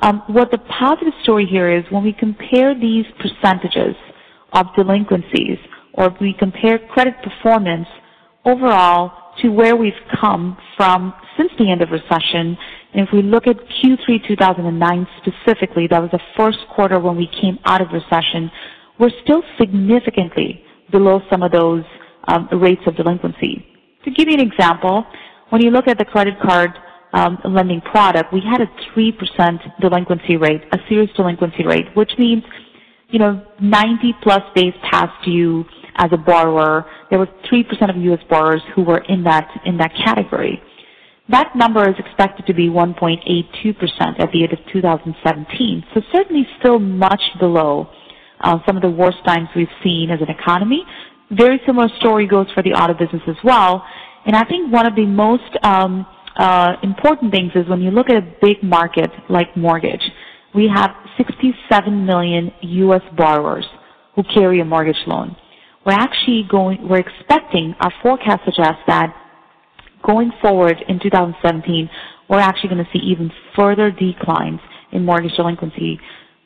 Um, 0.00 0.22
what 0.28 0.50
the 0.50 0.58
positive 0.58 1.12
story 1.22 1.44
here 1.44 1.70
is 1.70 1.84
when 1.90 2.02
we 2.02 2.12
compare 2.12 2.74
these 2.78 3.04
percentages 3.18 3.94
of 4.52 4.66
delinquencies 4.74 5.58
or 5.94 6.14
we 6.20 6.34
compare 6.38 6.78
credit 6.78 7.14
performance 7.22 7.86
overall 8.46 9.12
to 9.42 9.48
where 9.48 9.76
we've 9.76 9.92
come 10.20 10.56
from 10.76 11.12
since 11.36 11.50
the 11.58 11.70
end 11.70 11.82
of 11.82 11.90
recession, 11.90 12.56
and 12.92 13.06
if 13.06 13.12
we 13.12 13.22
look 13.22 13.46
at 13.46 13.56
Q3 13.56 14.26
2009 14.26 15.06
specifically, 15.18 15.86
that 15.88 16.00
was 16.00 16.10
the 16.10 16.20
first 16.36 16.58
quarter 16.74 16.98
when 16.98 17.16
we 17.16 17.28
came 17.40 17.58
out 17.64 17.80
of 17.80 17.88
recession, 17.92 18.50
we're 18.98 19.10
still 19.22 19.42
significantly 19.58 20.62
below 20.90 21.20
some 21.30 21.42
of 21.42 21.52
those 21.52 21.84
um, 22.28 22.48
rates 22.60 22.82
of 22.86 22.96
delinquency. 22.96 23.64
To 24.04 24.10
give 24.10 24.28
you 24.28 24.34
an 24.34 24.40
example, 24.40 25.04
when 25.50 25.62
you 25.62 25.70
look 25.70 25.86
at 25.86 25.98
the 25.98 26.04
credit 26.04 26.34
card 26.40 26.70
um, 27.12 27.38
lending 27.44 27.80
product, 27.80 28.32
we 28.32 28.40
had 28.40 28.60
a 28.60 28.66
3% 28.96 29.80
delinquency 29.80 30.36
rate, 30.36 30.62
a 30.72 30.78
serious 30.88 31.10
delinquency 31.16 31.64
rate, 31.64 31.86
which 31.94 32.12
means, 32.18 32.42
you 33.08 33.18
know, 33.18 33.44
90 33.60 34.14
plus 34.22 34.42
days 34.54 34.74
past 34.90 35.12
due 35.24 35.64
as 35.96 36.10
a 36.12 36.16
borrower. 36.16 36.86
There 37.08 37.18
were 37.18 37.28
3% 37.50 37.90
of 37.90 37.96
U.S. 38.02 38.20
borrowers 38.28 38.62
who 38.74 38.82
were 38.82 39.02
in 39.08 39.22
that, 39.24 39.48
in 39.64 39.76
that 39.78 39.92
category. 40.04 40.60
That 41.30 41.54
number 41.54 41.88
is 41.88 41.94
expected 41.98 42.46
to 42.46 42.54
be 42.54 42.68
1.82% 42.68 44.20
at 44.20 44.32
the 44.32 44.42
end 44.42 44.52
of 44.52 44.58
2017, 44.72 45.84
so 45.94 46.00
certainly 46.12 46.46
still 46.58 46.78
much 46.78 47.22
below 47.38 47.88
uh, 48.40 48.58
some 48.66 48.76
of 48.76 48.82
the 48.82 48.90
worst 48.90 49.18
times 49.24 49.48
we've 49.54 49.68
seen 49.84 50.10
as 50.10 50.20
an 50.20 50.28
economy, 50.28 50.84
very 51.30 51.60
similar 51.66 51.88
story 52.00 52.26
goes 52.26 52.46
for 52.52 52.62
the 52.62 52.70
auto 52.70 52.94
business 52.94 53.22
as 53.28 53.36
well. 53.44 53.84
And 54.26 54.34
I 54.34 54.44
think 54.44 54.72
one 54.72 54.86
of 54.86 54.96
the 54.96 55.06
most 55.06 55.56
um, 55.62 56.06
uh, 56.36 56.74
important 56.82 57.32
things 57.32 57.52
is 57.54 57.68
when 57.68 57.80
you 57.80 57.90
look 57.90 58.10
at 58.10 58.16
a 58.16 58.34
big 58.42 58.62
market 58.62 59.10
like 59.28 59.56
mortgage, 59.56 60.02
we 60.54 60.68
have 60.74 60.90
67 61.16 62.06
million 62.06 62.50
U.S. 62.60 63.02
borrowers 63.16 63.64
who 64.16 64.24
carry 64.34 64.60
a 64.60 64.64
mortgage 64.64 65.00
loan. 65.06 65.36
We're 65.86 65.92
actually 65.92 66.44
going, 66.50 66.88
we're 66.88 66.98
expecting, 66.98 67.74
our 67.80 67.92
forecast 68.02 68.42
suggests 68.44 68.82
that 68.86 69.14
going 70.04 70.32
forward 70.40 70.76
in 70.88 70.98
2017, 71.00 71.90
we're 72.28 72.38
actually 72.38 72.70
going 72.70 72.84
to 72.84 72.90
see 72.92 73.00
even 73.00 73.30
further 73.56 73.90
declines 73.90 74.60
in 74.92 75.04
mortgage 75.04 75.34
delinquency. 75.36 75.98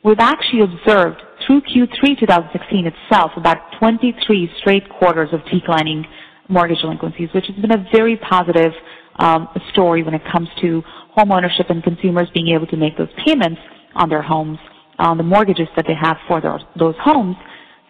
We've 0.03 0.19
actually 0.19 0.61
observed 0.61 1.21
through 1.45 1.61
Q3 1.61 2.19
2016 2.19 2.87
itself 2.87 3.31
about 3.37 3.57
23 3.79 4.51
straight 4.59 4.87
quarters 4.89 5.29
of 5.31 5.41
declining 5.51 6.05
mortgage 6.47 6.79
delinquencies, 6.81 7.29
which 7.33 7.45
has 7.47 7.55
been 7.55 7.73
a 7.73 7.85
very 7.91 8.17
positive 8.17 8.71
um, 9.17 9.47
story 9.71 10.03
when 10.03 10.13
it 10.13 10.21
comes 10.31 10.47
to 10.61 10.83
home 11.11 11.31
ownership 11.31 11.67
and 11.69 11.83
consumers 11.83 12.27
being 12.33 12.49
able 12.49 12.67
to 12.67 12.77
make 12.77 12.97
those 12.97 13.09
payments 13.25 13.59
on 13.95 14.09
their 14.09 14.21
homes, 14.21 14.59
on 14.99 15.17
the 15.17 15.23
mortgages 15.23 15.67
that 15.75 15.85
they 15.87 15.95
have 15.99 16.17
for 16.27 16.41
those, 16.41 16.61
those 16.77 16.95
homes. 16.99 17.35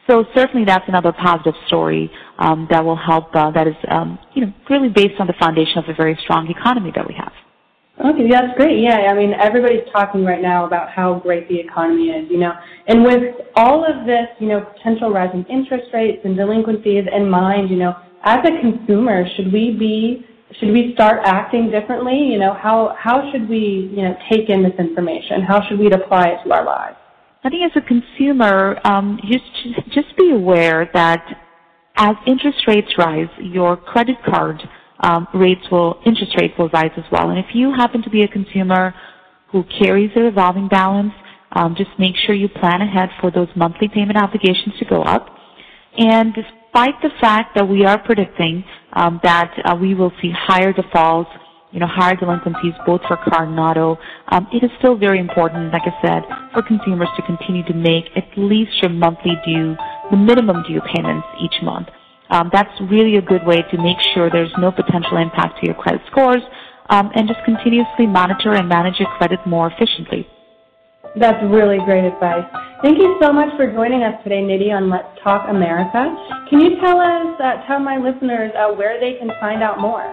So 0.08 0.24
certainly 0.36 0.66
that's 0.66 0.88
another 0.88 1.12
positive 1.12 1.56
story 1.66 2.12
um, 2.38 2.68
that 2.70 2.84
will 2.84 2.96
help, 2.96 3.36
uh, 3.36 3.50
that 3.52 3.68
is 3.68 3.76
um, 3.90 4.20
you 4.34 4.46
know, 4.46 4.54
really 4.70 4.90
based 4.90 5.20
on 5.20 5.28
the 5.28 5.34
foundation 5.40 5.80
of 5.80 5.86
a 5.90 5.94
very 5.94 6.18
strong 6.24 6.50
economy 6.50 6.92
that 6.96 7.08
we 7.08 7.16
have. 7.16 7.34
Okay, 7.98 8.30
that's 8.30 8.56
great. 8.58 8.84
Yeah, 8.84 8.98
I 9.10 9.14
mean, 9.14 9.34
everybody's 9.34 9.88
talking 9.94 10.26
right 10.26 10.42
now 10.42 10.66
about 10.66 10.90
how 10.90 11.20
great 11.20 11.48
the 11.48 11.58
economy 11.58 12.10
is, 12.10 12.30
you 12.30 12.38
know. 12.38 12.52
And 12.88 13.04
with 13.06 13.36
all 13.56 13.86
of 13.86 14.06
this, 14.06 14.28
you 14.40 14.48
know, 14.48 14.60
potential 14.76 15.12
rising 15.12 15.46
interest 15.50 15.88
rates 15.94 16.20
and 16.26 16.36
delinquencies 16.36 17.06
in 17.12 17.30
mind, 17.30 17.70
you 17.70 17.78
know, 17.78 17.96
as 18.24 18.40
a 18.46 18.60
consumer, 18.60 19.26
should 19.36 19.52
we 19.52 19.72
be 19.72 20.26
should 20.60 20.72
we 20.72 20.94
start 20.94 21.22
acting 21.24 21.72
differently? 21.72 22.18
You 22.18 22.38
know, 22.38 22.54
how 22.54 22.96
how 23.00 23.32
should 23.32 23.48
we, 23.48 23.90
you 23.96 24.04
know, 24.04 24.16
take 24.30 24.50
in 24.50 24.62
this 24.62 24.76
information? 24.78 25.42
How 25.42 25.66
should 25.68 25.80
we 25.80 25.90
apply 25.90 26.28
it 26.30 26.44
to 26.44 26.54
our 26.54 26.66
lives? 26.66 26.98
I 27.46 27.50
think 27.50 27.62
as 27.72 27.82
a 27.84 27.88
consumer, 27.88 28.80
um, 28.84 29.20
just 29.32 29.94
just 29.94 30.18
be 30.18 30.32
aware 30.32 30.90
that 30.96 31.24
as 31.96 32.16
interest 32.26 32.58
rates 32.68 32.92
rise, 32.98 33.30
your 33.40 33.78
credit 33.78 34.18
card 34.26 34.60
um, 35.02 35.28
rates 35.32 35.62
will, 35.72 36.02
interest 36.08 36.36
rates 36.40 36.56
will 36.58 36.70
rise 36.70 36.92
as 36.98 37.04
well. 37.12 37.30
And 37.30 37.38
if 37.38 37.54
you 37.54 37.72
happen 37.72 38.02
to 38.02 38.10
be 38.10 38.24
a 38.24 38.28
consumer 38.28 38.96
who 39.52 39.64
carries 39.80 40.10
a 40.16 40.22
revolving 40.22 40.68
balance, 40.68 41.14
um, 41.52 41.76
just 41.78 41.92
make 42.00 42.16
sure 42.26 42.34
you 42.34 42.50
plan 42.50 42.82
ahead 42.82 43.10
for 43.22 43.30
those 43.30 43.48
monthly 43.56 43.90
payment 43.90 44.18
obligations 44.18 44.74
to 44.80 44.86
go 44.86 45.04
up. 45.04 45.28
And 46.00 46.34
despite 46.34 47.00
the 47.04 47.12
fact 47.22 47.56
that 47.56 47.70
we 47.70 47.86
are 47.86 48.00
predicting 48.00 48.64
um, 48.94 49.20
that 49.22 49.54
uh, 49.64 49.76
we 49.80 49.94
will 49.94 50.12
see 50.20 50.32
higher 50.36 50.74
defaults 50.74 51.30
you 51.72 51.80
know, 51.80 51.88
higher 51.88 52.16
delinquencies 52.16 52.74
both 52.86 53.02
for 53.08 53.18
auto, 53.18 54.00
um, 54.30 54.48
it 54.54 54.64
is 54.64 54.72
still 54.80 54.96
very 54.96 55.20
important, 55.20 55.74
like 55.74 55.84
I 55.86 55.94
said, 56.02 56.24
for 56.54 56.62
consumers 56.62 57.10
to 57.18 57.22
continue 57.24 57.64
to 57.66 57.74
make 57.74 58.06
at 58.16 58.28
least 58.38 58.72
your 58.82 58.92
monthly 58.92 59.36
due, 59.46 59.76
the 60.12 60.18
minimum 60.18 60.64
due 60.68 60.82
payments 60.94 61.28
each 61.42 61.62
month. 61.64 61.88
Um, 62.30 62.50
that's 62.52 62.72
really 62.90 63.18
a 63.18 63.22
good 63.22 63.46
way 63.46 63.62
to 63.62 63.78
make 63.78 63.98
sure 64.14 64.30
there's 64.30 64.54
no 64.58 64.72
potential 64.72 65.18
impact 65.18 65.60
to 65.60 65.68
your 65.68 65.76
credit 65.76 66.02
scores 66.10 66.42
um, 66.90 67.12
and 67.16 67.28
just 67.28 67.40
continuously 67.46 68.08
monitor 68.08 68.54
and 68.54 68.70
manage 68.70 69.00
your 69.00 69.10
credit 69.18 69.40
more 69.46 69.68
efficiently. 69.72 70.28
That's 71.18 71.42
really 71.46 71.78
great 71.86 72.04
advice. 72.04 72.44
Thank 72.82 73.00
you 73.00 73.18
so 73.22 73.32
much 73.32 73.56
for 73.56 73.72
joining 73.72 74.04
us 74.04 74.22
today, 74.24 74.42
Nidhi, 74.42 74.76
on 74.76 74.90
Let's 74.90 75.08
Talk 75.24 75.48
America. 75.50 76.14
Can 76.50 76.60
you 76.60 76.80
tell 76.82 77.00
us, 77.00 77.40
uh, 77.40 77.66
tell 77.68 77.80
my 77.80 77.98
listeners 77.98 78.52
uh, 78.58 78.74
where 78.74 79.00
they 79.00 79.18
can 79.18 79.30
find 79.40 79.64
out 79.64 79.80
more? 79.80 80.04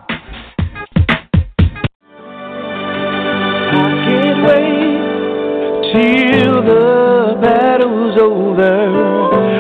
I 3.70 3.72
can't 4.04 4.40
wait 4.48 5.92
till 5.92 6.62
the 6.64 7.36
battle's 7.40 8.16
over. 8.20 8.88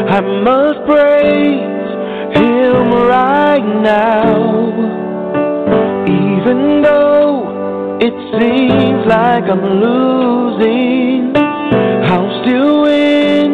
I 0.08 0.20
must 0.20 0.80
praise 0.86 1.90
Him 2.36 2.92
right 3.06 3.64
now. 3.82 4.57
Even 6.38 6.82
though 6.82 7.98
it 8.00 8.14
seems 8.38 9.04
like 9.06 9.44
I'm 9.50 9.64
losing, 9.82 11.36
I'll 11.36 12.30
still 12.42 12.82
win. 12.82 13.50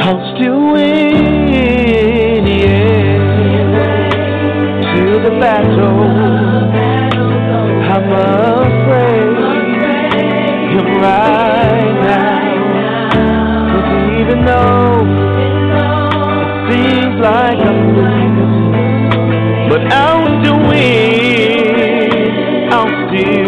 I'll 0.00 0.22
still 0.34 0.72
win, 0.72 2.46
yeah. 2.46 3.18
Till 4.94 5.18
the 5.22 5.34
battle, 5.38 6.08
I 7.92 7.98
must 8.12 8.76
pray 8.86 9.20
Him 10.72 10.88
right 11.08 11.96
now. 12.08 12.40
Cause 13.70 13.90
even 14.22 14.38
though 14.46 15.04
it 16.42 16.50
seems 16.70 17.16
like 17.20 17.58
I'm 17.70 17.80
losing, 17.98 18.34
but 19.68 19.82
I'll 19.92 20.40
still. 20.40 20.57
I'll 23.20 23.47